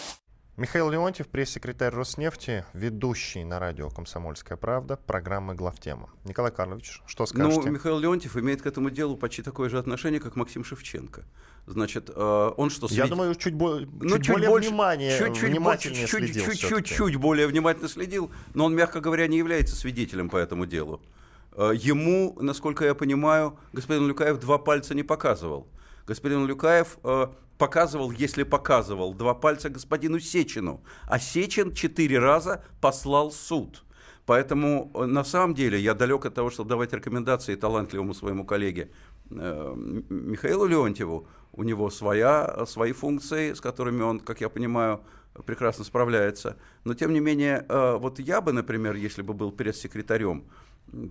Михаил 0.58 0.90
Леонтьев, 0.90 1.28
пресс-секретарь 1.28 1.94
Роснефти, 1.94 2.66
ведущий 2.74 3.44
на 3.44 3.60
радио 3.60 3.92
«Комсомольская 3.92 4.58
правда» 4.58 4.98
программы 4.98 5.54
«Главтема». 5.54 6.10
Николай 6.24 6.52
Карлович, 6.52 7.04
что 7.06 7.24
ну, 7.24 7.28
скажете? 7.28 7.62
Ну, 7.68 7.72
Михаил 7.74 8.00
Леонтьев 8.00 8.36
имеет 8.38 8.64
к 8.64 8.66
этому 8.66 8.90
делу 8.90 9.16
почти 9.18 9.44
такое 9.44 9.70
же 9.70 9.78
отношение, 9.78 10.20
как 10.20 10.36
Максим 10.36 10.64
Шевченко. 10.64 11.26
Значит, 11.68 12.10
э, 12.10 12.52
он 12.58 12.72
что... 12.72 12.88
Свид... 12.88 12.98
Я 12.98 13.08
думаю, 13.08 13.36
чуть, 13.36 13.54
бо... 13.54 13.82
ну, 13.82 14.16
чуть, 14.16 14.26
чуть 14.26 14.34
более 14.34 14.50
больше, 14.50 14.70
внимание, 14.70 15.20
чуть, 15.20 15.36
чуть, 15.36 15.50
внимательнее 15.52 16.08
чуть, 16.08 16.24
следил. 16.24 16.46
Чуть, 16.46 16.60
чуть, 16.60 16.86
чуть 16.88 17.16
более 17.18 17.46
внимательно 17.46 17.88
следил, 17.88 18.32
но 18.56 18.66
он, 18.66 18.74
мягко 18.74 19.00
говоря, 19.00 19.28
не 19.28 19.38
является 19.38 19.76
свидетелем 19.76 20.28
по 20.28 20.38
этому 20.38 20.66
делу. 20.66 21.04
Э, 21.52 21.72
ему, 21.76 22.36
насколько 22.42 22.84
я 22.84 22.96
понимаю, 22.96 23.60
господин 23.74 24.08
Люкаев 24.08 24.40
два 24.40 24.58
пальца 24.58 24.96
не 24.96 25.04
показывал. 25.04 25.68
Господин 26.08 26.48
Люкаев 26.48 26.98
э, 27.04 27.28
показывал, 27.58 28.12
если 28.12 28.44
показывал, 28.44 29.14
два 29.14 29.34
пальца 29.34 29.70
господину 29.70 30.20
Сечину, 30.20 30.82
а 31.08 31.20
Сечин 31.20 31.74
четыре 31.74 32.20
раза 32.20 32.64
послал 32.82 33.32
суд. 33.32 33.84
Поэтому 34.26 34.92
э, 34.94 35.06
на 35.06 35.24
самом 35.24 35.56
деле 35.56 35.80
я 35.80 35.94
далек 35.94 36.26
от 36.26 36.34
того, 36.34 36.50
чтобы 36.50 36.70
давать 36.70 36.94
рекомендации 36.94 37.56
талантливому 37.56 38.14
своему 38.14 38.46
коллеге 38.46 38.92
э, 39.32 39.74
Михаилу 40.10 40.66
Леонтьеву. 40.66 41.28
У 41.54 41.64
него 41.64 41.90
своя, 41.90 42.66
свои 42.68 42.92
функции, 42.92 43.54
с 43.54 43.62
которыми 43.62 44.04
он, 44.04 44.20
как 44.20 44.42
я 44.42 44.50
понимаю, 44.50 45.02
прекрасно 45.46 45.86
справляется. 45.86 46.58
Но 46.84 46.94
тем 46.94 47.14
не 47.14 47.22
менее, 47.22 47.66
э, 47.68 47.98
вот 47.98 48.20
я 48.20 48.42
бы, 48.42 48.52
например, 48.52 48.96
если 48.96 49.22
бы 49.22 49.34
был 49.34 49.52
пресс-секретарем, 49.52 50.44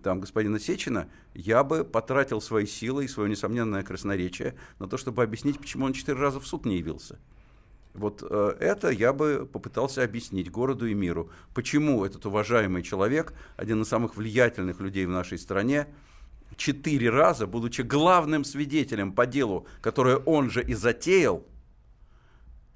там, 0.03 0.21
господина 0.21 0.59
Сечина, 0.59 1.09
я 1.35 1.65
бы 1.65 1.85
потратил 1.85 2.41
свои 2.41 2.67
силы 2.67 3.05
и 3.05 3.09
свое 3.09 3.29
несомненное 3.31 3.83
красноречие 3.83 4.55
на 4.79 4.89
то, 4.89 4.97
чтобы 4.97 5.23
объяснить, 5.23 5.59
почему 5.59 5.87
он 5.87 5.93
четыре 5.93 6.19
раза 6.19 6.41
в 6.41 6.47
суд 6.47 6.65
не 6.65 6.79
явился. 6.79 7.19
Вот 7.95 8.23
э, 8.29 8.57
это 8.61 8.91
я 8.91 9.13
бы 9.13 9.49
попытался 9.51 10.03
объяснить 10.03 10.51
городу 10.51 10.87
и 10.87 10.95
миру, 10.95 11.31
почему 11.55 12.05
этот 12.05 12.27
уважаемый 12.27 12.83
человек, 12.83 13.33
один 13.57 13.83
из 13.83 13.89
самых 13.89 14.17
влиятельных 14.17 14.81
людей 14.81 15.07
в 15.07 15.11
нашей 15.11 15.39
стране, 15.39 15.87
четыре 16.57 17.11
раза, 17.11 17.47
будучи 17.47 17.83
главным 17.83 18.45
свидетелем 18.45 19.13
по 19.13 19.27
делу, 19.27 19.67
которое 19.81 20.17
он 20.17 20.51
же 20.51 20.63
и 20.63 20.75
затеял, 20.75 21.45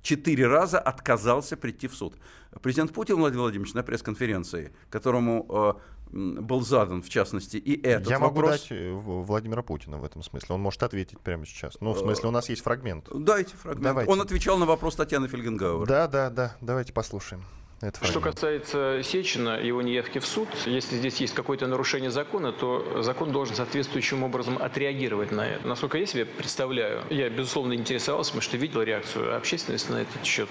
четыре 0.03 0.47
раза 0.47 0.79
отказался 0.79 1.57
прийти 1.57 1.89
в 1.89 1.95
суд. 1.95 2.15
Президент 2.63 2.93
Путин 2.93 3.17
Владимир 3.17 3.43
Владимирович 3.43 3.75
на 3.75 3.83
пресс-конференции, 3.83 4.73
которому 4.91 5.47
э, 5.49 5.73
был 6.13 6.63
задан, 6.63 7.03
в 7.03 7.09
частности, 7.09 7.57
и 7.57 7.81
этот 7.87 8.09
Я 8.11 8.19
вопрос. 8.19 8.37
могу 8.37 8.49
дать 8.49 8.67
э, 8.71 8.91
Владимира 8.93 9.63
Путина 9.63 9.99
в 9.99 10.05
этом 10.05 10.23
смысле. 10.23 10.55
Он 10.55 10.61
может 10.61 10.83
ответить 10.83 11.21
прямо 11.21 11.47
сейчас. 11.47 11.77
Ну, 11.81 11.93
в 11.93 11.99
смысле, 11.99 12.29
у 12.29 12.33
нас 12.33 12.49
есть 12.49 12.63
фрагмент. 12.63 13.09
Дайте 13.15 13.55
фрагмент. 13.57 13.85
Давайте. 13.85 14.11
Он 14.11 14.21
отвечал 14.21 14.59
на 14.59 14.67
вопрос 14.67 14.97
Татьяны 14.97 15.29
Фельгенгауэр. 15.29 15.87
Да, 15.87 16.09
да, 16.09 16.31
да. 16.31 16.57
Давайте 16.61 16.93
послушаем. 16.93 17.45
Это 17.83 18.05
Что 18.05 18.21
касается 18.21 19.01
Сечина, 19.03 19.59
его 19.59 19.81
неявки 19.81 20.19
в 20.19 20.27
суд, 20.27 20.49
если 20.67 20.97
здесь 20.97 21.19
есть 21.19 21.33
какое-то 21.33 21.67
нарушение 21.67 22.11
закона, 22.11 22.53
то 22.53 23.01
закон 23.03 23.33
должен 23.33 23.57
соответствующим 23.57 24.23
образом 24.23 24.59
отреагировать 24.61 25.33
на 25.33 25.49
это. 25.49 25.67
Насколько 25.67 25.97
я 25.97 26.05
себе 26.05 26.27
представляю, 26.27 27.03
я, 27.09 27.31
безусловно, 27.31 27.73
интересовался, 27.73 28.33
потому 28.33 28.43
что 28.43 28.59
видел 28.59 28.83
реакцию 28.83 29.35
общественности 29.35 29.91
на 29.91 30.03
этот 30.03 30.23
счет. 30.27 30.47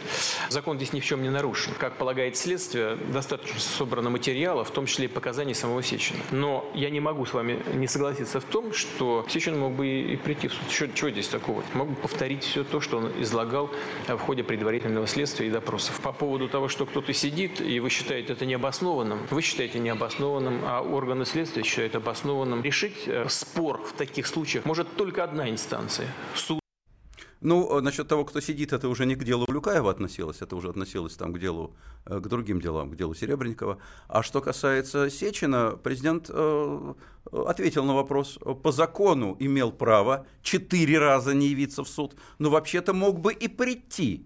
Закон 0.50 0.78
здесь 0.78 0.92
ни 0.92 1.02
в 1.02 1.06
чем 1.06 1.22
не 1.22 1.30
нарушен. 1.30 1.74
Как 1.78 1.98
полагает 1.98 2.36
следствие, 2.36 2.96
достаточно 2.96 3.60
собрано 3.60 4.10
материала, 4.10 4.64
в 4.64 4.72
том 4.72 4.88
числе 4.88 5.06
и 5.06 5.08
показаний 5.08 5.54
самого 5.54 5.84
Сечина. 5.84 6.20
Но 6.32 6.68
я 6.74 6.90
не 6.90 7.00
могу 7.00 7.28
с 7.28 7.34
вами 7.34 7.62
не 7.76 7.88
согласиться 7.88 8.40
в 8.40 8.46
том, 8.46 8.74
что 8.74 9.24
Сечин 9.30 9.60
мог 9.60 9.74
бы 9.74 9.88
и 9.88 10.16
прийти 10.16 10.48
в 10.48 10.54
суд. 10.54 10.72
Что, 10.72 10.88
чего 10.88 11.12
здесь 11.12 11.28
такого? 11.28 11.64
Мог 11.76 11.90
бы 11.90 11.96
повторить 11.96 12.44
все 12.44 12.64
то, 12.64 12.82
что 12.82 12.98
он 12.98 13.22
излагал 13.22 13.70
в 14.08 14.18
ходе 14.18 14.44
предварительного 14.44 15.06
следствия 15.06 15.46
и 15.46 15.52
допросов. 15.52 16.00
По 16.02 16.12
поводу 16.12 16.50
того, 16.50 16.70
что 16.70 16.88
кто-то 16.88 17.14
сидит, 17.20 17.62
и 17.62 17.80
вы 17.80 17.90
считаете 17.90 18.34
это 18.34 18.46
необоснованным, 18.46 19.20
вы 19.30 19.42
считаете 19.42 19.80
необоснованным, 19.80 20.62
а 20.64 20.82
органы 20.82 21.26
следствия 21.26 21.64
считают 21.64 21.96
обоснованным. 21.96 22.64
Решить 22.64 23.08
э, 23.08 23.28
спор 23.30 23.82
в 23.84 23.94
таких 23.94 24.28
случаях 24.28 24.66
может 24.66 24.96
только 24.96 25.24
одна 25.24 25.50
инстанция– 25.50 26.08
суд. 26.36 26.60
Ну, 27.42 27.78
э, 27.78 27.82
насчет 27.82 28.08
того, 28.08 28.26
кто 28.26 28.42
сидит, 28.42 28.74
это 28.74 28.90
уже 28.90 29.06
не 29.06 29.16
к 29.16 29.24
делу 29.24 29.46
Люкаева 29.48 29.92
относилось, 29.92 30.42
это 30.42 30.56
уже 30.56 30.70
относилось 30.70 31.16
там 31.16 31.34
к 31.34 31.40
делу, 31.40 31.76
э, 32.06 32.20
к 32.20 32.28
другим 32.28 32.60
делам, 32.62 32.92
к 32.92 32.96
делу 32.96 33.14
Серебренникова. 33.14 33.78
А 34.08 34.24
что 34.24 34.42
касается 34.42 35.10
Сечина, 35.10 35.78
президент 35.82 36.30
э, 36.30 36.94
ответил 37.32 37.86
на 37.86 37.96
вопрос, 37.96 38.40
по 38.64 38.72
закону 38.72 39.38
имел 39.40 39.72
право 39.72 40.26
четыре 40.42 41.00
раза 41.00 41.34
не 41.34 41.48
явиться 41.48 41.84
в 41.84 41.88
суд, 41.88 42.16
но 42.40 42.50
вообще-то 42.50 42.94
мог 42.94 43.20
бы 43.20 43.34
и 43.34 43.48
прийти. 43.48 44.26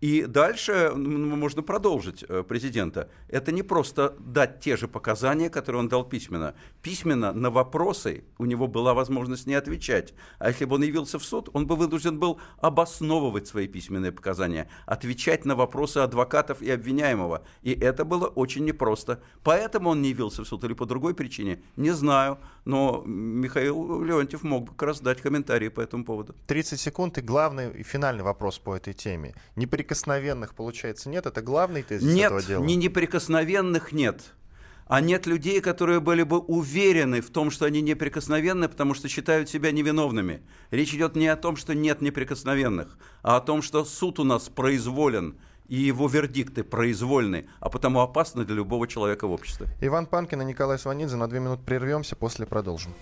И 0.00 0.24
дальше 0.24 0.92
можно 0.94 1.62
продолжить 1.62 2.24
э, 2.26 2.42
президента. 2.42 3.10
Это 3.28 3.52
не 3.52 3.62
просто 3.62 4.16
дать 4.18 4.60
те 4.60 4.78
же 4.78 4.88
показания, 4.88 5.50
которые 5.50 5.80
он 5.80 5.88
дал 5.88 6.04
письменно. 6.04 6.54
Письменно 6.82 7.32
на 7.32 7.50
вопросы 7.50 8.24
у 8.38 8.46
него 8.46 8.66
была 8.66 8.94
возможность 8.94 9.46
не 9.46 9.54
отвечать. 9.54 10.14
А 10.38 10.48
если 10.48 10.64
бы 10.64 10.76
он 10.76 10.82
явился 10.82 11.18
в 11.18 11.24
суд, 11.24 11.50
он 11.52 11.66
бы 11.66 11.76
вынужден 11.76 12.18
был 12.18 12.40
обосновывать 12.62 13.46
свои 13.46 13.68
письменные 13.68 14.10
показания, 14.10 14.70
отвечать 14.86 15.44
на 15.44 15.54
вопросы 15.54 15.98
адвокатов 15.98 16.62
и 16.62 16.70
обвиняемого. 16.70 17.42
И 17.60 17.72
это 17.72 18.06
было 18.06 18.26
очень 18.26 18.64
непросто. 18.64 19.22
Поэтому 19.44 19.90
он 19.90 20.00
не 20.00 20.08
явился 20.08 20.44
в 20.44 20.48
суд 20.48 20.64
или 20.64 20.72
по 20.72 20.86
другой 20.86 21.14
причине, 21.14 21.62
не 21.76 21.90
знаю. 21.90 22.38
Но 22.64 23.02
Михаил 23.06 24.02
Леонтьев 24.02 24.42
мог 24.42 24.64
бы 24.64 24.70
как 24.72 24.82
раз 24.82 25.00
дать 25.00 25.20
комментарии 25.20 25.68
по 25.68 25.80
этому 25.80 26.04
поводу. 26.04 26.34
30 26.46 26.78
секунд 26.78 27.18
и 27.18 27.20
главный 27.20 27.70
и 27.72 27.82
финальный 27.82 28.22
вопрос 28.22 28.58
по 28.58 28.76
этой 28.76 28.92
теме. 28.92 29.34
Неприкосновенных, 29.56 30.54
получается, 30.54 31.08
нет? 31.08 31.26
Это 31.26 31.42
главный 31.42 31.82
тезис 31.82 32.12
нет, 32.12 32.26
этого 32.26 32.42
дела? 32.42 32.64
Нет, 32.64 32.78
неприкосновенных 32.78 33.92
нет. 33.92 34.34
А 34.90 35.00
нет 35.00 35.26
людей, 35.26 35.60
которые 35.60 36.00
были 36.00 36.24
бы 36.24 36.40
уверены 36.40 37.20
в 37.20 37.30
том, 37.30 37.52
что 37.52 37.64
они 37.64 37.80
неприкосновенны, 37.80 38.68
потому 38.68 38.94
что 38.94 39.08
считают 39.08 39.48
себя 39.48 39.70
невиновными. 39.70 40.42
Речь 40.72 40.92
идет 40.92 41.14
не 41.14 41.28
о 41.28 41.36
том, 41.36 41.54
что 41.54 41.76
нет 41.76 42.00
неприкосновенных, 42.00 42.98
а 43.22 43.36
о 43.36 43.40
том, 43.40 43.62
что 43.62 43.84
суд 43.84 44.18
у 44.18 44.24
нас 44.24 44.48
произволен, 44.48 45.36
и 45.70 45.76
его 45.76 46.08
вердикты 46.08 46.64
произвольны, 46.64 47.46
а 47.60 47.70
потому 47.70 48.00
опасны 48.00 48.44
для 48.44 48.56
любого 48.56 48.88
человека 48.88 49.28
в 49.28 49.32
обществе. 49.32 49.68
Иван 49.80 50.06
Панкин 50.06 50.42
и 50.42 50.44
Николай 50.44 50.78
Сванидзе. 50.78 51.16
На 51.16 51.28
две 51.28 51.38
минуты 51.38 51.62
прервемся, 51.64 52.16
после 52.16 52.44
продолжим. 52.44 52.92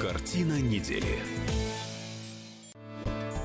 Картина 0.00 0.60
недели. 0.60 1.18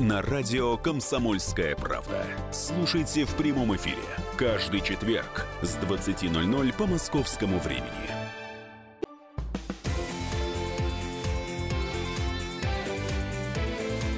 на 0.00 0.22
радио 0.22 0.76
«Комсомольская 0.76 1.74
правда». 1.74 2.24
Слушайте 2.52 3.24
в 3.24 3.34
прямом 3.34 3.74
эфире 3.74 4.02
каждый 4.36 4.80
четверг 4.80 5.46
с 5.62 5.76
20.00 5.76 6.74
по 6.74 6.86
московскому 6.86 7.58
времени. 7.58 7.88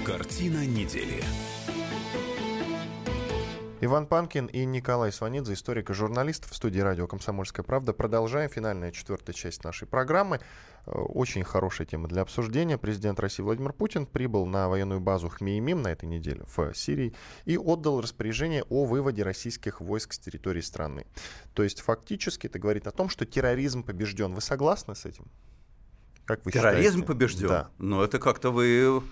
Картина 0.04 0.66
недели. 0.66 1.22
Иван 3.82 4.06
Панкин 4.06 4.46
и 4.46 4.66
Николай 4.66 5.10
Сванидзе, 5.10 5.54
историк 5.54 5.88
и 5.88 5.94
журналист 5.94 6.50
в 6.50 6.54
студии 6.54 6.80
радио 6.80 7.06
«Комсомольская 7.06 7.64
правда». 7.64 7.94
Продолжаем 7.94 8.50
финальная 8.50 8.92
четвертая 8.92 9.32
часть 9.32 9.64
нашей 9.64 9.88
программы. 9.88 10.40
Э, 10.86 10.92
очень 10.92 11.44
хорошая 11.44 11.86
тема 11.86 12.08
для 12.08 12.22
обсуждения. 12.22 12.78
Президент 12.78 13.20
России 13.20 13.42
Владимир 13.42 13.72
Путин 13.72 14.06
прибыл 14.06 14.46
на 14.46 14.68
военную 14.68 15.00
базу 15.00 15.28
Хмеймим 15.28 15.82
на 15.82 15.88
этой 15.88 16.06
неделе 16.06 16.44
в 16.54 16.74
Сирии 16.74 17.14
и 17.44 17.56
отдал 17.56 18.00
распоряжение 18.00 18.64
о 18.68 18.84
выводе 18.84 19.22
российских 19.22 19.80
войск 19.80 20.12
с 20.12 20.18
территории 20.18 20.60
страны. 20.60 21.06
То 21.54 21.62
есть 21.62 21.80
фактически 21.80 22.46
это 22.46 22.58
говорит 22.58 22.86
о 22.86 22.90
том, 22.90 23.08
что 23.08 23.26
терроризм 23.26 23.82
побежден. 23.82 24.34
Вы 24.34 24.40
согласны 24.40 24.94
с 24.94 25.04
этим? 25.04 25.26
Как 26.24 26.44
вы 26.44 26.52
терроризм 26.52 27.00
считаете? 27.00 27.06
побежден? 27.06 27.48
Да. 27.48 27.70
Но 27.78 28.04
это 28.04 28.18
как-то 28.18 28.50
вы 28.50 29.02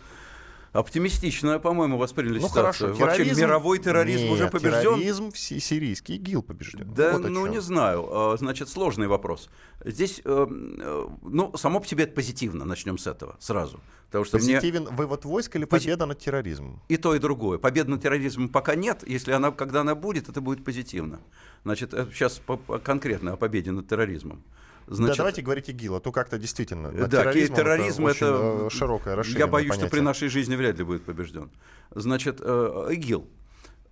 оптимистично, 0.72 1.58
по-моему, 1.58 1.96
восприняли 1.98 2.38
ну, 2.38 2.48
ситуацию. 2.48 2.94
Хорошо, 2.94 3.18
Вообще 3.18 3.34
мировой 3.34 3.78
терроризм 3.78 4.24
Нет, 4.24 4.32
уже 4.32 4.48
побежден. 4.48 4.82
терроризм 4.82 5.32
сирийский 5.34 6.16
ИГИЛ 6.16 6.42
побежден. 6.42 6.92
Да, 6.94 7.12
вот 7.12 7.28
ну 7.28 7.46
не 7.46 7.60
знаю. 7.60 8.08
А, 8.10 8.36
значит, 8.36 8.68
сложный 8.68 9.06
вопрос. 9.06 9.48
Здесь, 9.84 10.20
э, 10.24 10.46
э, 10.48 11.06
ну, 11.22 11.56
само 11.56 11.80
по 11.80 11.86
себе 11.86 12.04
это 12.04 12.14
позитивно, 12.14 12.64
начнем 12.64 12.98
с 12.98 13.06
этого 13.06 13.36
сразу. 13.38 13.80
Потому 14.06 14.24
что 14.24 14.38
Позитивен 14.38 14.84
мне... 14.84 14.90
вывод 14.92 15.26
войск 15.26 15.54
или 15.56 15.66
победа 15.66 16.06
над 16.06 16.18
терроризмом? 16.18 16.80
И 16.88 16.96
то, 16.96 17.14
и 17.14 17.18
другое. 17.18 17.58
Победа 17.58 17.90
над 17.90 18.02
терроризмом 18.02 18.48
пока 18.48 18.74
нет. 18.74 19.04
Если 19.06 19.32
она, 19.32 19.50
когда 19.50 19.82
она 19.82 19.94
будет, 19.94 20.30
это 20.30 20.40
будет 20.40 20.64
позитивно. 20.64 21.20
Значит, 21.64 21.90
сейчас 21.90 22.40
конкретно 22.82 23.34
о 23.34 23.36
победе 23.36 23.70
над 23.70 23.86
терроризмом. 23.86 24.42
Значит, 24.90 25.16
да, 25.16 25.18
давайте 25.18 25.42
говорить 25.42 25.68
ИГИЛ, 25.68 25.96
а 25.96 26.00
то 26.00 26.12
как-то 26.12 26.38
действительно. 26.38 26.90
Да, 26.90 27.08
терроризм 27.08 28.06
это, 28.06 28.24
это 28.24 28.66
э, 28.66 28.70
широкое 28.70 29.16
расширение. 29.16 29.40
Я 29.40 29.46
боюсь, 29.46 29.68
понятие. 29.68 29.88
что 29.88 29.96
при 29.96 30.00
нашей 30.00 30.28
жизни 30.28 30.56
вряд 30.56 30.78
ли 30.78 30.84
будет 30.84 31.04
побежден. 31.04 31.50
Значит, 31.90 32.40
э, 32.40 32.88
ИГИЛ. 32.92 33.28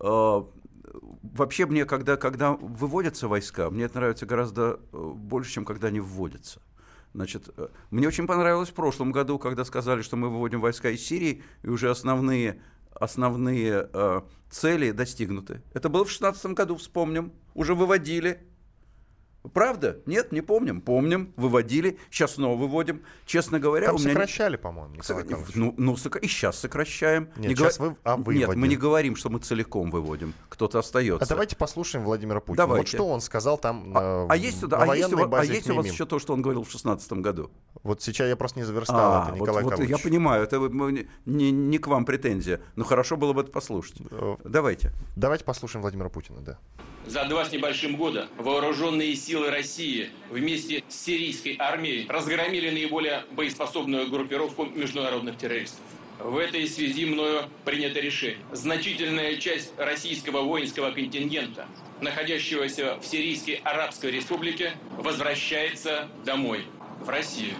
Э, 0.01 0.43
вообще 1.23 1.67
мне, 1.67 1.85
когда, 1.85 2.17
когда 2.17 2.53
выводятся 2.53 3.29
войска, 3.29 3.69
мне 3.69 3.85
это 3.85 3.99
нравится 3.99 4.25
гораздо 4.25 4.81
больше, 4.93 5.53
чем 5.53 5.67
когда 5.67 5.89
они 5.89 6.01
вводятся. 6.01 6.63
Значит, 7.13 7.49
мне 7.91 8.09
очень 8.09 8.27
понравилось 8.27 8.71
в 8.71 8.75
прошлом 8.75 9.13
году, 9.13 9.39
когда 9.39 9.65
сказали, 9.67 10.01
что 10.01 10.17
мы 10.17 10.31
выводим 10.31 10.63
войска 10.63 10.89
из 10.91 11.05
Сирии, 11.05 11.43
и 11.63 11.69
уже 11.69 11.91
основные, 11.91 12.63
основные 12.93 13.89
э, 13.93 14.21
цели 14.51 14.93
достигнуты. 14.93 15.63
Это 15.75 15.91
было 15.91 16.05
в 16.05 16.09
2016 16.09 16.47
году, 16.53 16.77
вспомним. 16.77 17.33
Уже 17.55 17.75
выводили 17.75 18.47
Правда? 19.53 20.01
Нет, 20.07 20.33
не 20.33 20.41
помним. 20.41 20.81
Помним, 20.81 21.33
выводили, 21.37 21.99
сейчас 22.11 22.35
снова 22.35 22.57
выводим. 22.57 23.03
Честно 23.25 23.59
говоря, 23.59 23.87
Там 23.87 23.97
у 23.97 23.99
меня 23.99 24.11
сокращали, 24.11 24.57
по-моему, 24.57 24.95
Николай 24.95 25.25
Ну, 25.55 25.75
ну 25.77 25.97
сок... 25.97 26.17
и 26.17 26.29
сейчас 26.29 26.59
сокращаем. 26.59 27.29
Нет, 27.37 27.51
не 27.51 27.57
сейчас 27.57 27.79
вы... 27.79 27.97
а 28.05 28.17
Нет, 28.27 28.55
мы 28.55 28.69
не 28.69 28.77
говорим, 28.77 29.17
что 29.17 29.31
мы 29.31 29.39
целиком 29.39 29.91
выводим. 29.91 30.35
Кто-то 30.49 30.79
остается. 30.79 31.25
А 31.25 31.29
давайте 31.29 31.57
послушаем 31.57 32.05
Владимира 32.05 32.41
Путина. 32.41 32.67
Давайте. 32.67 32.97
Вот 32.97 33.03
что 33.03 33.09
он 33.09 33.21
сказал 33.21 33.59
там 33.59 33.93
а, 33.97 34.27
на, 34.27 34.33
а 34.33 34.37
есть, 34.37 34.61
туда, 34.61 34.85
на 34.85 34.93
а 34.93 34.97
есть, 34.97 35.13
у, 35.13 35.35
а 35.35 35.45
есть 35.45 35.71
у 35.71 35.75
вас 35.75 35.87
еще 35.87 36.07
то, 36.07 36.19
что 36.19 36.33
он 36.33 36.43
говорил 36.43 36.63
в 36.63 36.71
2016 36.71 37.13
году? 37.15 37.51
Вот 37.83 38.03
сейчас 38.03 38.29
я 38.29 38.37
просто 38.37 38.59
не 38.59 38.65
заверстал 38.65 39.23
а, 39.23 39.29
это, 39.29 39.39
Николай 39.39 39.63
вот, 39.63 39.79
вот 39.79 39.89
Я 39.89 39.99
понимаю, 39.99 40.43
это 40.43 40.59
не, 41.27 41.51
не 41.51 41.79
к 41.79 41.87
вам 41.87 42.05
претензия, 42.05 42.61
но 42.75 42.85
хорошо 42.85 43.17
было 43.17 43.33
бы 43.33 43.43
это 43.43 43.51
послушать. 43.51 43.99
Э, 44.11 44.37
давайте. 44.45 44.93
Давайте 45.15 45.45
послушаем 45.45 45.83
Владимира 45.83 46.09
Путина, 46.09 46.41
да. 46.41 46.59
За 47.07 47.25
два 47.25 47.45
с 47.45 47.53
небольшим 47.53 47.97
года 47.97 48.27
вооруженные 48.37 49.15
силы 49.15 49.36
России 49.45 50.11
вместе 50.31 50.83
с 50.89 51.05
сирийской 51.05 51.57
армией 51.59 52.07
разгромили 52.09 52.71
наиболее 52.71 53.25
боеспособную 53.33 54.09
группировку 54.09 54.65
международных 54.65 55.37
террористов. 55.39 55.81
В 56.19 56.39
этой 56.39 56.67
связи 56.67 57.05
мною 57.05 57.43
принято 57.65 58.01
решение. 58.01 58.39
Значительная 58.53 59.37
часть 59.37 59.73
российского 59.79 60.41
воинского 60.41 60.91
контингента, 60.91 61.67
находящегося 62.01 62.99
в 63.01 63.05
Сирийской 63.05 63.61
Арабской 63.65 64.11
Республике, 64.11 64.73
возвращается 64.97 66.09
домой, 66.25 66.65
в 67.01 67.09
Россию. 67.09 67.55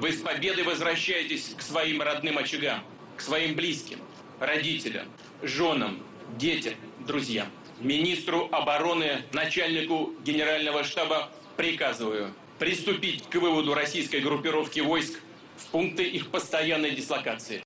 Вы 0.00 0.12
с 0.12 0.20
победой 0.20 0.64
возвращаетесь 0.64 1.54
к 1.56 1.62
своим 1.62 2.02
родным 2.02 2.38
очагам, 2.38 2.82
к 3.16 3.20
своим 3.20 3.54
близким, 3.54 3.98
родителям, 4.40 5.06
женам, 5.42 6.00
детям, 6.38 6.74
друзьям. 7.06 7.48
Министру 7.80 8.48
обороны, 8.52 9.24
начальнику 9.32 10.10
генерального 10.22 10.84
штаба 10.84 11.30
приказываю 11.56 12.34
приступить 12.58 13.26
к 13.30 13.36
выводу 13.36 13.72
российской 13.72 14.20
группировки 14.20 14.80
войск 14.80 15.18
в 15.56 15.66
пункты 15.66 16.04
их 16.04 16.30
постоянной 16.30 16.90
дислокации. 16.90 17.62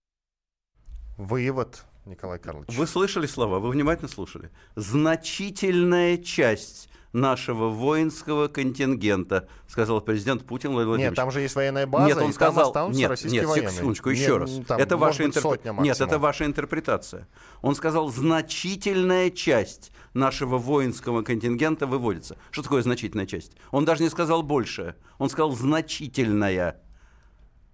Вывод, 1.17 1.85
Николай 2.05 2.39
Карлович. 2.39 2.69
Вы 2.69 2.87
слышали 2.87 3.27
слова, 3.27 3.59
вы 3.59 3.71
внимательно 3.71 4.09
слушали. 4.09 4.51
Значительная 4.77 6.17
часть 6.19 6.89
нашего 7.15 7.69
воинского 7.69 8.49
контингента, 8.49 9.49
сказал 9.69 10.01
президент 10.01 10.45
Путин 10.45 10.73
Владимир 10.73 10.89
Владимирович. 10.89 11.11
Нет, 11.13 11.17
там 11.17 11.31
же 11.31 11.41
есть 11.41 11.55
военная 11.55 11.87
база, 11.87 12.07
нет, 12.07 12.19
он 12.19 12.31
и 12.31 12.33
сказал, 12.33 12.73
там 12.73 12.91
нет, 12.91 13.09
российские 13.09 13.43
нет, 13.43 13.51
военные. 13.51 13.73
секундочку, 13.73 14.11
еще 14.11 14.33
нет, 14.33 14.41
раз. 14.41 14.51
Там, 14.67 14.81
это 14.81 14.97
ваша 14.97 15.25
интерпретация. 15.25 15.83
Нет, 15.83 16.01
это 16.01 16.19
ваша 16.19 16.45
интерпретация. 16.45 17.29
Он 17.63 17.75
сказал, 17.77 18.09
значительная 18.11 19.31
часть 19.31 19.93
нашего 20.13 20.59
воинского 20.59 21.23
контингента 21.23 21.87
выводится. 21.87 22.37
Что 22.51 22.63
такое 22.63 22.83
значительная 22.83 23.27
часть? 23.27 23.53
Он 23.71 23.85
даже 23.85 24.03
не 24.03 24.11
сказал 24.11 24.43
большая, 24.43 24.97
он 25.19 25.31
сказал 25.31 25.53
значительная. 25.53 26.81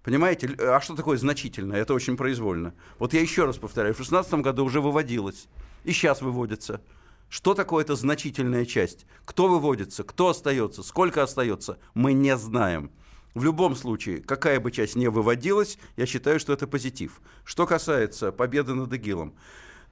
Понимаете? 0.03 0.55
А 0.59 0.81
что 0.81 0.95
такое 0.95 1.17
значительное? 1.17 1.81
Это 1.81 1.93
очень 1.93 2.15
произвольно. 2.15 2.73
Вот 2.99 3.13
я 3.13 3.21
еще 3.21 3.45
раз 3.45 3.57
повторяю, 3.57 3.93
в 3.93 3.97
2016 3.97 4.33
году 4.41 4.65
уже 4.65 4.81
выводилось. 4.81 5.47
И 5.83 5.93
сейчас 5.93 6.21
выводится. 6.21 6.81
Что 7.31 7.53
такое 7.53 7.85
эта 7.85 7.95
значительная 7.95 8.65
часть? 8.65 9.05
Кто 9.23 9.47
выводится, 9.47 10.03
кто 10.03 10.27
остается, 10.27 10.83
сколько 10.83 11.23
остается, 11.23 11.79
мы 11.93 12.11
не 12.11 12.35
знаем. 12.35 12.91
В 13.33 13.45
любом 13.45 13.73
случае, 13.77 14.17
какая 14.17 14.59
бы 14.59 14.69
часть 14.69 14.97
не 14.97 15.07
выводилась, 15.07 15.77
я 15.95 16.05
считаю, 16.05 16.41
что 16.41 16.51
это 16.51 16.67
позитив. 16.67 17.21
Что 17.45 17.65
касается 17.65 18.33
победы 18.33 18.73
над 18.73 18.91
ИГИЛом. 18.91 19.33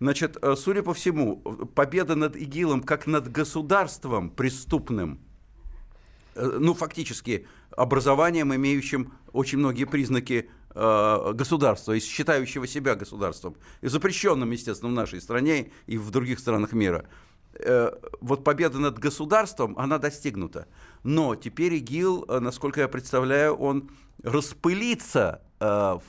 Значит, 0.01 0.37
э, 0.41 0.55
судя 0.57 0.83
по 0.83 0.93
всему, 0.93 1.37
победа 1.75 2.15
над 2.15 2.35
ИГИЛом 2.35 2.83
как 2.83 3.07
над 3.07 3.31
государством 3.31 4.31
преступным, 4.31 5.21
э, 6.35 6.57
ну, 6.59 6.73
фактически, 6.73 7.47
образованием, 7.71 8.53
имеющим 8.53 9.13
очень 9.31 9.59
многие 9.59 9.85
признаки 9.85 10.49
э, 10.75 11.33
государства, 11.33 11.93
и 11.93 12.01
считающего 12.01 12.67
себя 12.67 12.95
государством, 12.95 13.55
и 13.79 13.87
запрещенным, 13.87 14.51
естественно, 14.51 14.91
в 14.91 14.95
нашей 14.95 15.21
стране 15.21 15.71
и 15.87 15.97
в 15.97 16.11
других 16.11 16.39
странах 16.39 16.73
мира– 16.73 17.07
вот 18.21 18.43
победа 18.43 18.79
над 18.79 18.99
государством, 18.99 19.77
она 19.77 19.97
достигнута. 19.97 20.67
Но 21.03 21.35
теперь 21.35 21.73
ИГИЛ, 21.75 22.25
э, 22.27 22.39
насколько 22.39 22.81
я 22.81 22.87
представляю, 22.87 23.55
он 23.55 23.89
распылится 24.23 25.41
э, 25.59 25.65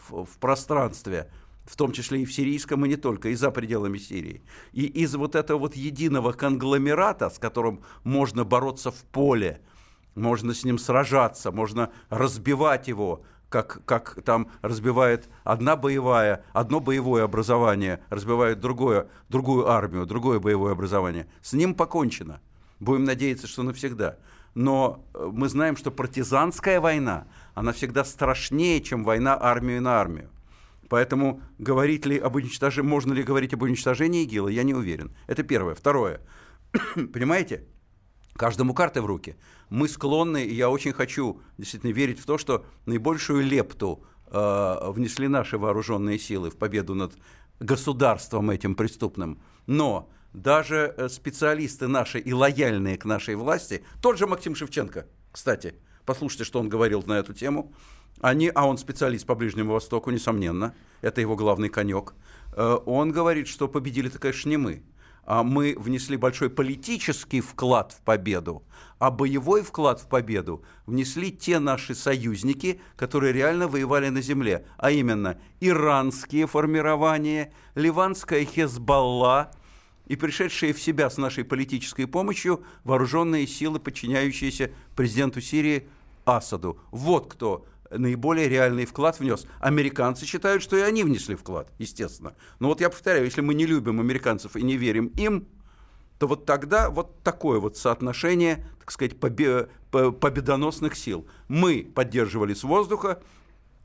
в, 0.08 0.24
в 0.24 0.38
пространстве, 0.38 1.30
в 1.64 1.76
том 1.76 1.92
числе 1.92 2.22
и 2.22 2.24
в 2.24 2.32
сирийском, 2.32 2.84
и 2.84 2.88
не 2.88 2.96
только, 2.96 3.28
и 3.28 3.34
за 3.34 3.50
пределами 3.50 3.98
Сирии. 3.98 4.42
И 4.72 4.84
из 4.84 5.14
вот 5.14 5.34
этого 5.34 5.58
вот 5.58 5.76
единого 5.76 6.32
конгломерата, 6.32 7.30
с 7.30 7.38
которым 7.38 7.82
можно 8.04 8.44
бороться 8.44 8.90
в 8.90 9.04
поле, 9.04 9.60
можно 10.14 10.54
с 10.54 10.64
ним 10.64 10.78
сражаться, 10.78 11.52
можно 11.52 11.92
разбивать 12.08 12.88
его, 12.88 13.24
как, 13.50 13.84
как 13.84 14.22
там 14.24 14.48
разбивает 14.62 15.28
одна 15.44 15.76
боевая, 15.76 16.44
одно 16.52 16.80
боевое 16.80 17.24
образование, 17.24 18.00
разбивает 18.08 18.60
другое, 18.60 19.08
другую 19.28 19.68
армию, 19.68 20.06
другое 20.06 20.38
боевое 20.38 20.72
образование. 20.72 21.26
С 21.42 21.52
ним 21.52 21.74
покончено. 21.74 22.40
Будем 22.78 23.04
надеяться, 23.04 23.46
что 23.46 23.62
навсегда. 23.62 24.16
Но 24.54 25.04
э, 25.12 25.28
мы 25.32 25.48
знаем, 25.48 25.76
что 25.76 25.90
партизанская 25.90 26.80
война, 26.80 27.26
она 27.54 27.72
всегда 27.72 28.04
страшнее, 28.04 28.80
чем 28.80 29.04
война 29.04 29.36
армию 29.38 29.82
на 29.82 30.00
армию. 30.00 30.30
Поэтому 30.88 31.42
говорить 31.58 32.06
ли 32.06 32.18
об 32.18 32.36
уничтожении, 32.36 32.88
можно 32.88 33.12
ли 33.12 33.22
говорить 33.22 33.52
об 33.52 33.62
уничтожении 33.62 34.24
ИГИЛа, 34.24 34.48
я 34.48 34.62
не 34.62 34.74
уверен. 34.74 35.14
Это 35.26 35.42
первое. 35.42 35.74
Второе. 35.74 36.20
Понимаете? 36.94 37.64
Каждому 38.34 38.74
карты 38.74 39.02
в 39.02 39.06
руки. 39.06 39.36
Мы 39.70 39.88
склонны, 39.88 40.44
и 40.44 40.52
я 40.52 40.68
очень 40.68 40.92
хочу 40.92 41.40
действительно 41.56 41.92
верить 41.92 42.20
в 42.20 42.26
то, 42.26 42.38
что 42.38 42.66
наибольшую 42.86 43.44
лепту 43.44 44.04
э, 44.26 44.90
внесли 44.90 45.28
наши 45.28 45.58
вооруженные 45.58 46.18
силы 46.18 46.50
в 46.50 46.56
победу 46.56 46.94
над 46.94 47.14
государством 47.60 48.50
этим 48.50 48.74
преступным. 48.74 49.40
Но 49.66 50.10
даже 50.32 50.94
э, 50.96 51.08
специалисты 51.08 51.86
наши 51.86 52.18
и 52.18 52.32
лояльные 52.32 52.98
к 52.98 53.04
нашей 53.04 53.36
власти, 53.36 53.84
тот 54.02 54.18
же 54.18 54.26
Максим 54.26 54.56
Шевченко, 54.56 55.06
кстати, 55.30 55.74
послушайте, 56.04 56.44
что 56.44 56.58
он 56.58 56.68
говорил 56.68 57.04
на 57.06 57.18
эту 57.18 57.32
тему, 57.32 57.72
они, 58.20 58.50
а 58.54 58.66
он 58.66 58.76
специалист 58.76 59.24
по 59.24 59.34
Ближнему 59.34 59.72
Востоку, 59.72 60.10
несомненно, 60.10 60.74
это 61.00 61.20
его 61.20 61.36
главный 61.36 61.68
конек, 61.68 62.14
э, 62.52 62.76
он 62.86 63.12
говорит, 63.12 63.46
что 63.46 63.68
победили-то, 63.68 64.18
конечно, 64.18 64.48
не 64.48 64.56
мы, 64.56 64.82
мы 65.30 65.76
внесли 65.78 66.16
большой 66.16 66.50
политический 66.50 67.40
вклад 67.40 67.92
в 67.92 68.00
победу, 68.02 68.64
а 68.98 69.12
боевой 69.12 69.62
вклад 69.62 70.00
в 70.00 70.08
победу 70.08 70.64
внесли 70.86 71.30
те 71.30 71.60
наши 71.60 71.94
союзники, 71.94 72.80
которые 72.96 73.32
реально 73.32 73.68
воевали 73.68 74.08
на 74.08 74.22
земле, 74.22 74.66
а 74.76 74.90
именно 74.90 75.38
иранские 75.60 76.48
формирования, 76.48 77.52
ливанская 77.76 78.44
Хезбалла, 78.44 79.52
и 80.06 80.16
пришедшие 80.16 80.72
в 80.74 80.82
себя 80.82 81.08
с 81.08 81.16
нашей 81.16 81.44
политической 81.44 82.06
помощью 82.06 82.64
вооруженные 82.82 83.46
силы, 83.46 83.78
подчиняющиеся 83.78 84.72
президенту 84.96 85.40
Сирии 85.40 85.86
Асаду. 86.24 86.80
Вот 86.90 87.32
кто 87.32 87.64
наиболее 87.90 88.48
реальный 88.48 88.86
вклад 88.86 89.18
внес. 89.18 89.46
Американцы 89.60 90.26
считают, 90.26 90.62
что 90.62 90.76
и 90.76 90.80
они 90.80 91.04
внесли 91.04 91.34
вклад, 91.34 91.72
естественно. 91.78 92.34
Но 92.58 92.68
вот 92.68 92.80
я 92.80 92.90
повторяю, 92.90 93.24
если 93.24 93.40
мы 93.40 93.54
не 93.54 93.66
любим 93.66 94.00
американцев 94.00 94.56
и 94.56 94.62
не 94.62 94.76
верим 94.76 95.06
им, 95.16 95.46
то 96.18 96.26
вот 96.26 96.44
тогда 96.44 96.90
вот 96.90 97.22
такое 97.22 97.60
вот 97.60 97.76
соотношение, 97.76 98.66
так 98.78 98.90
сказать, 98.90 99.18
победоносных 99.18 100.94
сил. 100.94 101.26
Мы 101.48 101.90
поддерживали 101.94 102.54
с 102.54 102.62
воздуха, 102.62 103.22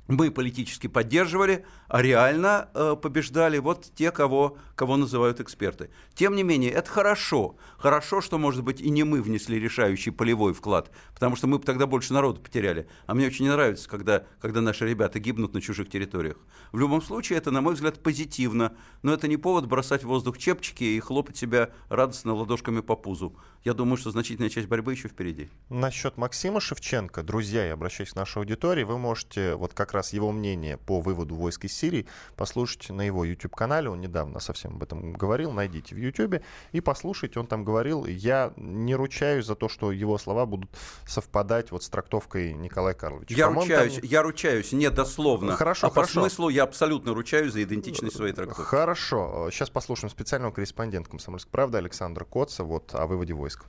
мы 0.07 0.31
политически 0.31 0.87
поддерживали, 0.87 1.65
а 1.87 2.01
реально 2.01 2.69
э, 2.73 2.95
побеждали 3.01 3.57
вот 3.57 3.91
те, 3.95 4.11
кого, 4.11 4.57
кого 4.75 4.97
называют 4.97 5.39
эксперты. 5.39 5.89
Тем 6.13 6.35
не 6.35 6.43
менее, 6.43 6.71
это 6.71 6.89
хорошо. 6.89 7.55
Хорошо, 7.77 8.21
что, 8.21 8.37
может 8.37 8.63
быть, 8.63 8.81
и 8.81 8.89
не 8.89 9.03
мы 9.03 9.21
внесли 9.21 9.59
решающий 9.59 10.11
полевой 10.11 10.53
вклад, 10.53 10.91
потому 11.13 11.35
что 11.35 11.47
мы 11.47 11.57
бы 11.57 11.65
тогда 11.65 11.87
больше 11.87 12.13
народу 12.13 12.41
потеряли. 12.41 12.87
А 13.07 13.15
мне 13.15 13.27
очень 13.27 13.45
не 13.45 13.51
нравится, 13.51 13.89
когда, 13.89 14.25
когда 14.39 14.61
наши 14.61 14.87
ребята 14.87 15.19
гибнут 15.19 15.53
на 15.53 15.61
чужих 15.61 15.89
территориях. 15.89 16.37
В 16.71 16.79
любом 16.79 17.01
случае, 17.01 17.37
это, 17.37 17.51
на 17.51 17.61
мой 17.61 17.73
взгляд, 17.73 18.01
позитивно, 18.01 18.75
но 19.01 19.13
это 19.13 19.27
не 19.27 19.37
повод 19.37 19.65
бросать 19.65 20.03
в 20.03 20.07
воздух 20.07 20.37
чепчики 20.37 20.83
и 20.83 20.99
хлопать 20.99 21.37
себя 21.37 21.71
радостно 21.89 22.33
ладошками 22.33 22.81
по 22.81 22.95
пузу. 22.95 23.35
Я 23.63 23.73
думаю, 23.73 23.97
что 23.97 24.11
значительная 24.11 24.49
часть 24.49 24.67
борьбы 24.67 24.91
еще 24.91 25.07
впереди. 25.07 25.49
Насчет 25.69 26.17
Максима 26.17 26.59
Шевченко, 26.59 27.23
друзья, 27.23 27.65
я 27.65 27.73
обращаюсь 27.73 28.11
к 28.11 28.15
нашей 28.15 28.37
аудитории, 28.37 28.83
вы 28.83 28.99
можете 28.99 29.55
вот 29.55 29.73
как 29.73 29.94
раз 29.95 30.13
его 30.13 30.31
мнение 30.31 30.77
по 30.77 30.99
выводу 30.99 31.35
войск 31.35 31.65
из 31.65 31.73
Сирии 31.73 32.05
послушать 32.35 32.89
на 32.89 33.01
его 33.01 33.25
YouTube-канале. 33.25 33.89
Он 33.89 34.01
недавно 34.01 34.39
совсем 34.39 34.75
об 34.75 34.83
этом 34.83 35.13
говорил. 35.13 35.51
Найдите 35.51 35.95
в 35.95 35.97
YouTube 35.97 36.41
и 36.71 36.81
послушайте. 36.81 37.39
Он 37.39 37.47
там 37.47 37.63
говорил, 37.63 38.05
я 38.05 38.53
не 38.57 38.95
ручаюсь 38.95 39.45
за 39.45 39.55
то, 39.55 39.69
что 39.69 39.91
его 39.91 40.17
слова 40.17 40.45
будут 40.45 40.69
совпадать 41.05 41.71
вот 41.71 41.83
с 41.83 41.89
трактовкой 41.89 42.53
Николая 42.53 42.93
Карловича. 42.93 43.35
Я 43.35 43.47
ручаюсь, 43.47 43.95
там... 43.95 44.03
я 44.03 44.21
ручаюсь, 44.21 44.71
не 44.71 44.89
дословно. 44.89 45.55
Хорошо, 45.55 45.87
а 45.87 45.89
хорошо. 45.89 46.13
по 46.13 46.19
смыслу 46.19 46.49
я 46.49 46.63
абсолютно 46.63 47.13
ручаюсь 47.13 47.53
за 47.53 47.63
идентичность 47.63 48.15
своей 48.15 48.33
трактовки. 48.33 48.61
Хорошо. 48.61 49.49
Сейчас 49.51 49.69
послушаем 49.69 50.11
специального 50.11 50.51
корреспондента 50.51 51.09
«Комсомольской 51.09 51.51
правды» 51.51 51.77
Александра 51.77 52.25
Коца 52.25 52.63
вот 52.63 52.93
о 52.93 53.07
выводе 53.07 53.33
войск 53.33 53.65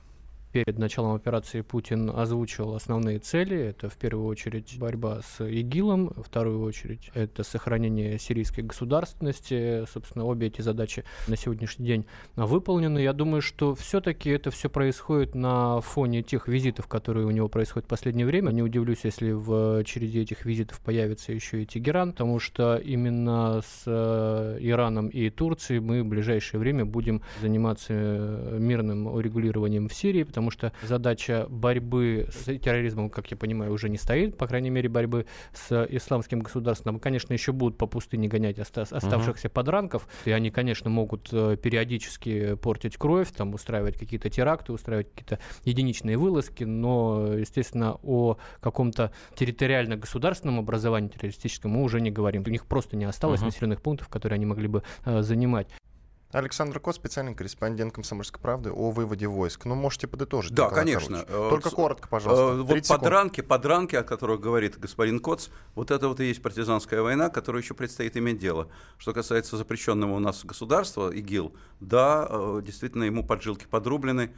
перед 0.65 0.79
началом 0.79 1.13
операции 1.13 1.61
Путин 1.61 2.09
озвучил 2.09 2.73
основные 2.73 3.19
цели. 3.19 3.55
Это 3.55 3.89
в 3.89 3.97
первую 3.97 4.25
очередь 4.25 4.75
борьба 4.79 5.21
с 5.21 5.45
ИГИЛом, 5.45 6.13
в 6.15 6.23
вторую 6.23 6.61
очередь 6.63 7.11
это 7.13 7.43
сохранение 7.43 8.17
сирийской 8.17 8.61
государственности. 8.61 9.85
Собственно, 9.91 10.25
обе 10.25 10.47
эти 10.47 10.61
задачи 10.61 11.03
на 11.27 11.37
сегодняшний 11.37 11.85
день 11.85 12.05
выполнены. 12.35 12.97
Я 12.99 13.13
думаю, 13.13 13.43
что 13.43 13.75
все-таки 13.75 14.31
это 14.31 14.49
все 14.49 14.67
происходит 14.67 15.35
на 15.35 15.79
фоне 15.81 16.23
тех 16.23 16.47
визитов, 16.47 16.87
которые 16.87 17.27
у 17.27 17.31
него 17.31 17.49
происходят 17.49 17.85
в 17.85 17.89
последнее 17.89 18.25
время. 18.25 18.49
Не 18.49 18.63
удивлюсь, 18.63 19.01
если 19.03 19.31
в 19.31 19.83
череде 19.83 20.23
этих 20.23 20.43
визитов 20.43 20.79
появится 20.79 21.33
еще 21.33 21.61
и 21.61 21.65
Тегеран, 21.67 22.13
потому 22.13 22.39
что 22.39 22.77
именно 22.77 23.61
с 23.61 23.83
э, 23.85 24.57
Ираном 24.59 25.09
и 25.09 25.29
Турцией 25.29 25.81
мы 25.81 26.01
в 26.01 26.07
ближайшее 26.07 26.59
время 26.59 26.83
будем 26.83 27.21
заниматься 27.41 27.93
э, 27.93 28.57
мирным 28.59 29.05
урегулированием 29.05 29.87
в 29.87 29.93
Сирии, 29.93 30.23
потому 30.23 30.46
что 30.51 30.71
задача 30.81 31.45
борьбы 31.49 32.29
с 32.31 32.45
терроризмом, 32.45 33.09
как 33.09 33.29
я 33.31 33.37
понимаю, 33.37 33.71
уже 33.73 33.89
не 33.89 33.97
стоит, 33.97 34.37
по 34.37 34.47
крайней 34.47 34.69
мере, 34.69 34.89
борьбы 34.89 35.25
с 35.53 35.85
исламским 35.89 36.39
государством. 36.39 36.99
Конечно, 36.99 37.33
еще 37.33 37.51
будут 37.51 37.77
по 37.77 37.87
пустыне 37.87 38.27
гонять 38.27 38.59
оста- 38.59 38.81
оставшихся 38.81 39.47
uh-huh. 39.47 39.51
подранков, 39.51 40.07
и 40.25 40.31
они, 40.31 40.51
конечно, 40.51 40.89
могут 40.89 41.29
э, 41.31 41.57
периодически 41.61 42.55
портить 42.55 42.97
кровь, 42.97 43.31
там, 43.31 43.53
устраивать 43.53 43.97
какие-то 43.97 44.29
теракты, 44.29 44.73
устраивать 44.73 45.09
какие-то 45.11 45.39
единичные 45.63 46.17
вылазки, 46.17 46.63
но, 46.63 47.33
естественно, 47.33 47.97
о 48.03 48.37
каком-то 48.59 49.11
территориально-государственном 49.35 50.59
образовании 50.59 51.09
террористическом 51.09 51.71
мы 51.71 51.83
уже 51.83 52.01
не 52.01 52.11
говорим. 52.11 52.43
У 52.45 52.49
них 52.49 52.65
просто 52.65 52.95
не 52.95 53.05
осталось 53.05 53.41
uh-huh. 53.41 53.45
населенных 53.45 53.81
пунктов, 53.81 54.07
которые 54.07 54.35
они 54.37 54.45
могли 54.45 54.67
бы 54.67 54.83
э, 55.05 55.21
занимать. 55.21 55.67
Александр 56.31 56.81
Кот, 56.81 56.95
специальный 56.95 57.33
корреспондент 57.33 57.93
«Комсомольской 57.93 58.41
правды» 58.41 58.69
о 58.69 58.91
выводе 58.91 59.27
войск. 59.27 59.63
Ну, 59.63 59.75
можете 59.75 60.07
подытожить. 60.07 60.53
Да, 60.53 60.69
конечно. 60.69 61.23
Карлович. 61.23 61.49
Только 61.49 61.69
коротко, 61.69 62.07
пожалуйста. 62.09 62.63
Вот 62.63 62.87
подранки, 62.87 63.39
подранки, 63.39 63.95
о 63.95 64.03
которых 64.03 64.41
говорит 64.41 64.77
господин 64.77 65.21
Коц, 65.21 65.47
вот 65.73 65.89
это 65.89 66.09
вот 66.09 66.19
и 66.19 66.25
есть 66.25 66.41
партизанская 66.41 67.01
война, 67.01 67.29
которую 67.29 67.61
еще 67.61 67.73
предстоит 67.75 68.17
иметь 68.17 68.39
дело. 68.39 68.67
Что 68.97 69.13
касается 69.13 69.55
запрещенного 69.55 70.15
у 70.15 70.19
нас 70.19 70.43
государства, 70.43 71.09
ИГИЛ, 71.11 71.55
да, 71.79 72.27
э, 72.29 72.61
действительно, 72.63 73.05
ему 73.05 73.23
поджилки 73.25 73.65
подрублены. 73.65 74.33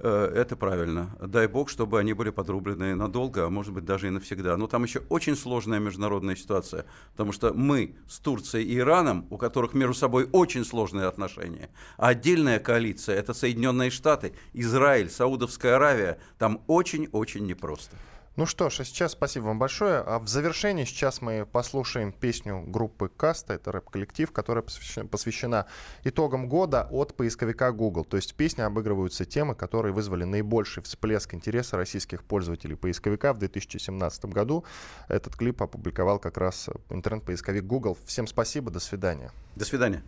Э, 0.00 0.32
это 0.34 0.56
правильно. 0.56 1.16
Дай 1.20 1.48
бог, 1.48 1.68
чтобы 1.68 1.98
они 1.98 2.12
были 2.12 2.30
подрублены 2.30 2.94
надолго, 2.94 3.46
а 3.46 3.50
может 3.50 3.72
быть 3.72 3.84
даже 3.84 4.06
и 4.06 4.10
навсегда. 4.10 4.56
Но 4.56 4.66
там 4.68 4.84
еще 4.84 5.02
очень 5.08 5.36
сложная 5.36 5.80
международная 5.80 6.36
ситуация, 6.36 6.86
потому 7.12 7.32
что 7.32 7.52
мы 7.52 7.96
с 8.08 8.20
Турцией 8.20 8.64
и 8.64 8.78
Ираном, 8.78 9.26
у 9.30 9.38
которых 9.38 9.74
между 9.74 9.94
собой 9.94 10.28
очень 10.32 10.64
сложные 10.64 11.06
отношения, 11.06 11.70
а 11.96 12.08
отдельная 12.08 12.60
коалиция– 12.60 13.16
это 13.18 13.34
Соединенные 13.34 13.90
Штаты, 13.90 14.34
Израиль, 14.52 15.10
Саудовская 15.10 15.76
Аравия, 15.76 16.18
там 16.38 16.62
очень-очень 16.68 17.44
непросто. 17.46 17.96
Ну 18.38 18.46
что 18.46 18.70
ж, 18.70 18.78
а 18.78 18.84
сейчас 18.84 19.12
спасибо 19.12 19.46
вам 19.46 19.58
большое. 19.58 19.98
А 19.98 20.20
в 20.20 20.28
завершении 20.28 20.84
сейчас 20.84 21.20
мы 21.20 21.44
послушаем 21.44 22.12
песню 22.12 22.62
группы 22.64 23.08
Каста, 23.08 23.54
это 23.54 23.72
рэп-коллектив, 23.72 24.30
которая 24.30 24.62
посвящена 25.10 25.66
итогам 26.04 26.48
года 26.48 26.86
от 26.92 27.16
поисковика 27.16 27.72
Google. 27.72 28.04
То 28.04 28.16
есть 28.16 28.34
в 28.34 28.34
песне 28.36 28.64
обыгрываются 28.64 29.24
темы, 29.24 29.56
которые 29.56 29.92
вызвали 29.92 30.22
наибольший 30.22 30.84
всплеск 30.84 31.34
интереса 31.34 31.76
российских 31.76 32.22
пользователей 32.22 32.76
поисковика 32.76 33.32
в 33.32 33.38
2017 33.38 34.26
году. 34.26 34.64
Этот 35.08 35.34
клип 35.34 35.60
опубликовал 35.60 36.20
как 36.20 36.38
раз 36.38 36.68
интернет-поисковик 36.90 37.64
Google. 37.64 37.98
Всем 38.06 38.28
спасибо, 38.28 38.70
до 38.70 38.78
свидания. 38.78 39.32
До 39.56 39.64
свидания. 39.64 40.04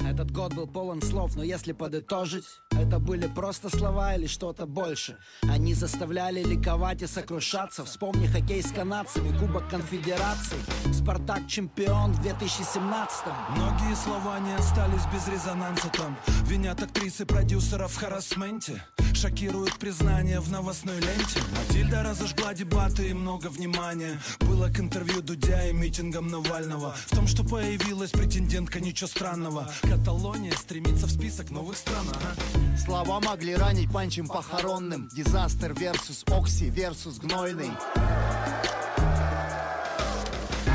Этот 0.00 0.30
год 0.30 0.54
был 0.54 0.66
полон 0.66 1.00
слов, 1.02 1.36
но 1.36 1.42
если 1.42 1.72
подытожить, 1.72 2.44
это 2.70 2.98
были 2.98 3.26
просто 3.26 3.68
слова 3.68 4.14
или 4.14 4.26
что-то 4.26 4.66
больше. 4.66 5.16
Они 5.42 5.74
заставляли 5.74 6.42
ликовать 6.42 7.02
и 7.02 7.06
сокрушаться. 7.06 7.84
Вспомни 7.84 8.26
хоккей 8.26 8.62
с 8.62 8.72
канадцами, 8.72 9.36
Кубок 9.38 9.68
Конфедерации, 9.68 10.58
Спартак 10.92 11.46
чемпион 11.46 12.12
в 12.12 12.22
2017 12.22 13.26
-м. 13.26 13.56
Многие 13.56 13.94
слова 13.94 14.40
не 14.40 14.54
остались 14.54 15.06
без 15.12 15.28
резонанса 15.28 15.88
там. 15.90 16.16
Винят 16.46 16.82
актрисы 16.82 17.24
продюсеров 17.24 17.92
в 17.92 17.96
харасменте. 17.96 18.82
Шокируют 19.14 19.78
признание 19.78 20.40
в 20.40 20.50
новостной 20.50 20.96
ленте. 20.96 21.40
Матильда 21.56 22.02
разожгла 22.02 22.54
дебаты 22.54 23.10
и 23.10 23.14
много 23.14 23.48
внимания. 23.48 24.20
Было 24.40 24.68
к 24.68 24.80
интервью 24.80 25.22
Дудя 25.22 25.68
и 25.68 25.72
митингам 25.72 26.26
Навального. 26.26 26.94
В 27.06 27.14
том, 27.14 27.26
что 27.26 27.44
появилась 27.44 28.10
претендентка, 28.10 28.80
ничего 28.80 29.06
странного. 29.06 29.70
Каталония 29.92 30.52
стремится 30.52 31.06
в 31.06 31.10
список 31.10 31.50
новых 31.50 31.76
стран, 31.76 32.06
ага. 32.08 32.78
Слова 32.78 33.20
могли 33.20 33.54
ранить 33.54 33.92
панчем 33.92 34.26
похоронным. 34.26 35.06
Дизастер 35.14 35.72
versus 35.72 36.24
Окси 36.34 36.70
versus 36.70 37.20
Гнойный. 37.20 37.70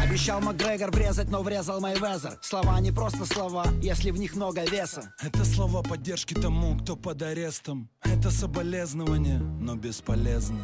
Обещал 0.03 0.39
Макгрегор 0.39 0.91
врезать, 0.91 1.29
но 1.29 1.41
врезал 1.41 1.81
Майвезер 1.81 2.37
Слова 2.41 2.79
не 2.79 2.91
просто 2.91 3.25
слова, 3.25 3.65
если 3.81 4.11
в 4.11 4.17
них 4.17 4.35
много 4.35 4.63
веса 4.63 5.13
Это 5.19 5.43
слова 5.43 5.81
поддержки 5.83 6.33
тому, 6.33 6.77
кто 6.77 6.95
под 6.95 7.21
арестом 7.23 7.89
Это 8.03 8.31
соболезнование, 8.31 9.39
но 9.39 9.75
бесполезно 9.75 10.59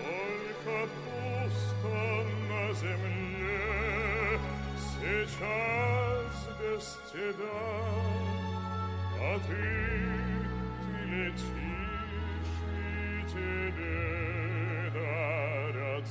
Только 0.00 0.88
пусто 1.04 2.26
на 2.48 2.72
земле 2.74 4.40
Сейчас 5.00 5.67
тебя 7.32 7.44
А 9.20 9.38
ты, 9.46 9.54
ты 10.80 11.04
летишь 11.04 11.42
и 12.72 13.24
тебе 13.28 14.90
дарят 14.94 16.06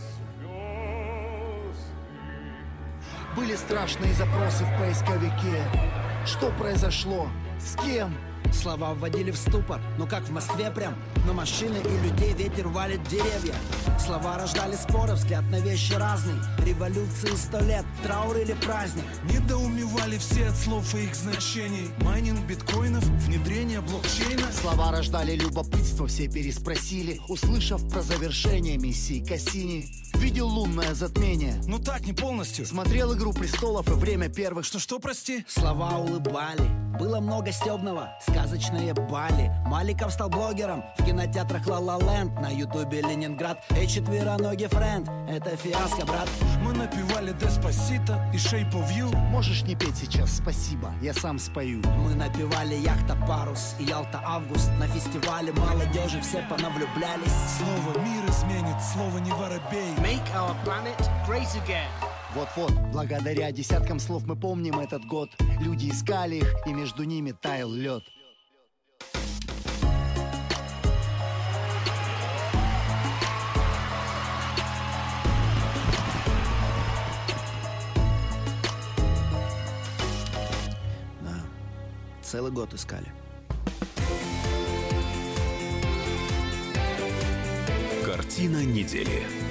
Были 3.36 3.56
страшные 3.56 4.14
запросы 4.14 4.64
в 4.64 4.78
поисковике. 4.80 5.64
Что 6.26 6.52
произошло? 6.52 7.28
С 7.60 7.76
кем? 7.76 8.16
Слова 8.54 8.94
вводили 8.94 9.32
в 9.32 9.38
ступор, 9.38 9.80
ну 9.98 10.08
как 10.08 10.24
в 10.24 10.32
Москве 10.32 10.72
прям 10.72 10.96
На 11.26 11.34
машины 11.34 11.78
и 11.78 12.08
людей 12.08 12.34
ветер 12.34 12.68
валит 12.68 13.04
деревья. 13.10 13.54
Слова 14.00 14.38
рождали 14.38 14.76
споры, 14.76 15.14
взгляд 15.14 15.44
на 15.52 15.60
вещи 15.60 15.94
разный. 15.94 16.36
Революции 16.66 17.36
сто 17.36 17.60
лет, 17.60 17.86
траур 18.04 18.38
или 18.38 18.54
праздник? 18.54 19.06
Недоумевали 19.32 20.18
все 20.18 20.48
от 20.48 20.56
слов 20.56 20.96
и 20.96 21.04
их 21.06 21.16
значений. 21.16 21.90
Майнинг 22.02 22.46
биткоинов, 22.46 23.04
внедрение 23.04 23.82
блокчейна. 23.82 24.52
Слова 24.52 24.92
рождали 24.92 25.36
любопытство, 25.36 26.08
все 26.08 26.28
переспросили 26.28 27.20
Услышав 27.28 27.88
про 27.90 28.02
завершение 28.02 28.78
миссии 28.78 29.24
Кассини. 29.24 29.88
Видел 30.16 30.48
лунное 30.48 30.94
затмение. 30.94 31.62
Ну 31.68 31.80
так, 31.80 32.06
не 32.06 32.14
полностью. 32.14 32.66
Смотрел 32.66 33.14
«Игру 33.16 33.34
престолов» 33.34 33.88
и 33.88 33.92
«Время 33.92 34.30
первых» 34.30 34.66
Что-что, 34.66 35.00
прости? 35.00 35.46
Слова 35.48 35.98
улыбали. 35.98 36.88
Было 36.98 37.20
много 37.20 37.52
стебного, 37.52 38.18
сказочные 38.38 38.94
Бали. 38.94 39.52
Маликов 39.66 40.12
стал 40.14 40.30
блогером 40.30 40.84
в 40.98 41.04
кинотеатрах 41.04 41.66
La 41.68 41.80
La 41.80 41.98
Land 41.98 42.40
На 42.40 42.50
ютубе 42.50 43.02
Ленинград 43.02 43.64
Эй, 43.72 43.88
четвероногий 43.88 44.68
friend, 44.68 45.10
это 45.28 45.56
фиаско, 45.58 46.06
брат. 46.06 46.30
Мы 46.64 46.74
напевали 46.74 47.34
Деспасита 47.34 48.24
и 48.34 48.38
Shape 48.38 48.72
of 48.74 48.90
You 48.96 49.16
Можешь 49.30 49.64
не 49.64 49.76
петь 49.76 49.98
сейчас, 49.98 50.38
спасибо, 50.38 50.92
я 51.02 51.14
сам 51.14 51.40
спою. 51.40 51.82
Мы 52.04 52.14
напевали 52.14 52.76
Яхта 52.76 53.18
Парус 53.28 53.76
и 53.80 53.86
Ялта 53.86 54.22
Август 54.24 54.70
На 54.80 54.88
фестивале 54.88 55.52
молодежи 55.54 56.22
все 56.22 56.44
понавлюблялись 56.48 57.34
Слово 57.58 57.98
мир 58.06 58.24
изменит, 58.30 58.82
слово 58.94 59.18
не 59.18 59.32
воробей 59.32 59.96
Make 59.98 60.24
our 60.36 60.56
planet 60.64 60.98
great 61.28 61.48
again. 61.66 61.88
Вот-вот, 62.36 62.72
благодаря 62.92 63.52
десяткам 63.52 64.00
слов 64.00 64.26
мы 64.28 64.36
помним 64.36 64.80
этот 64.80 65.04
год. 65.06 65.30
Люди 65.60 65.90
искали 65.90 66.36
их, 66.36 66.54
и 66.68 66.74
между 66.74 67.04
ними 67.04 67.32
таял 67.32 67.72
лед 67.72 68.04
целый 82.28 82.52
год 82.52 82.74
искали 82.74 83.08
Картина 88.06 88.66
недели. 88.66 89.47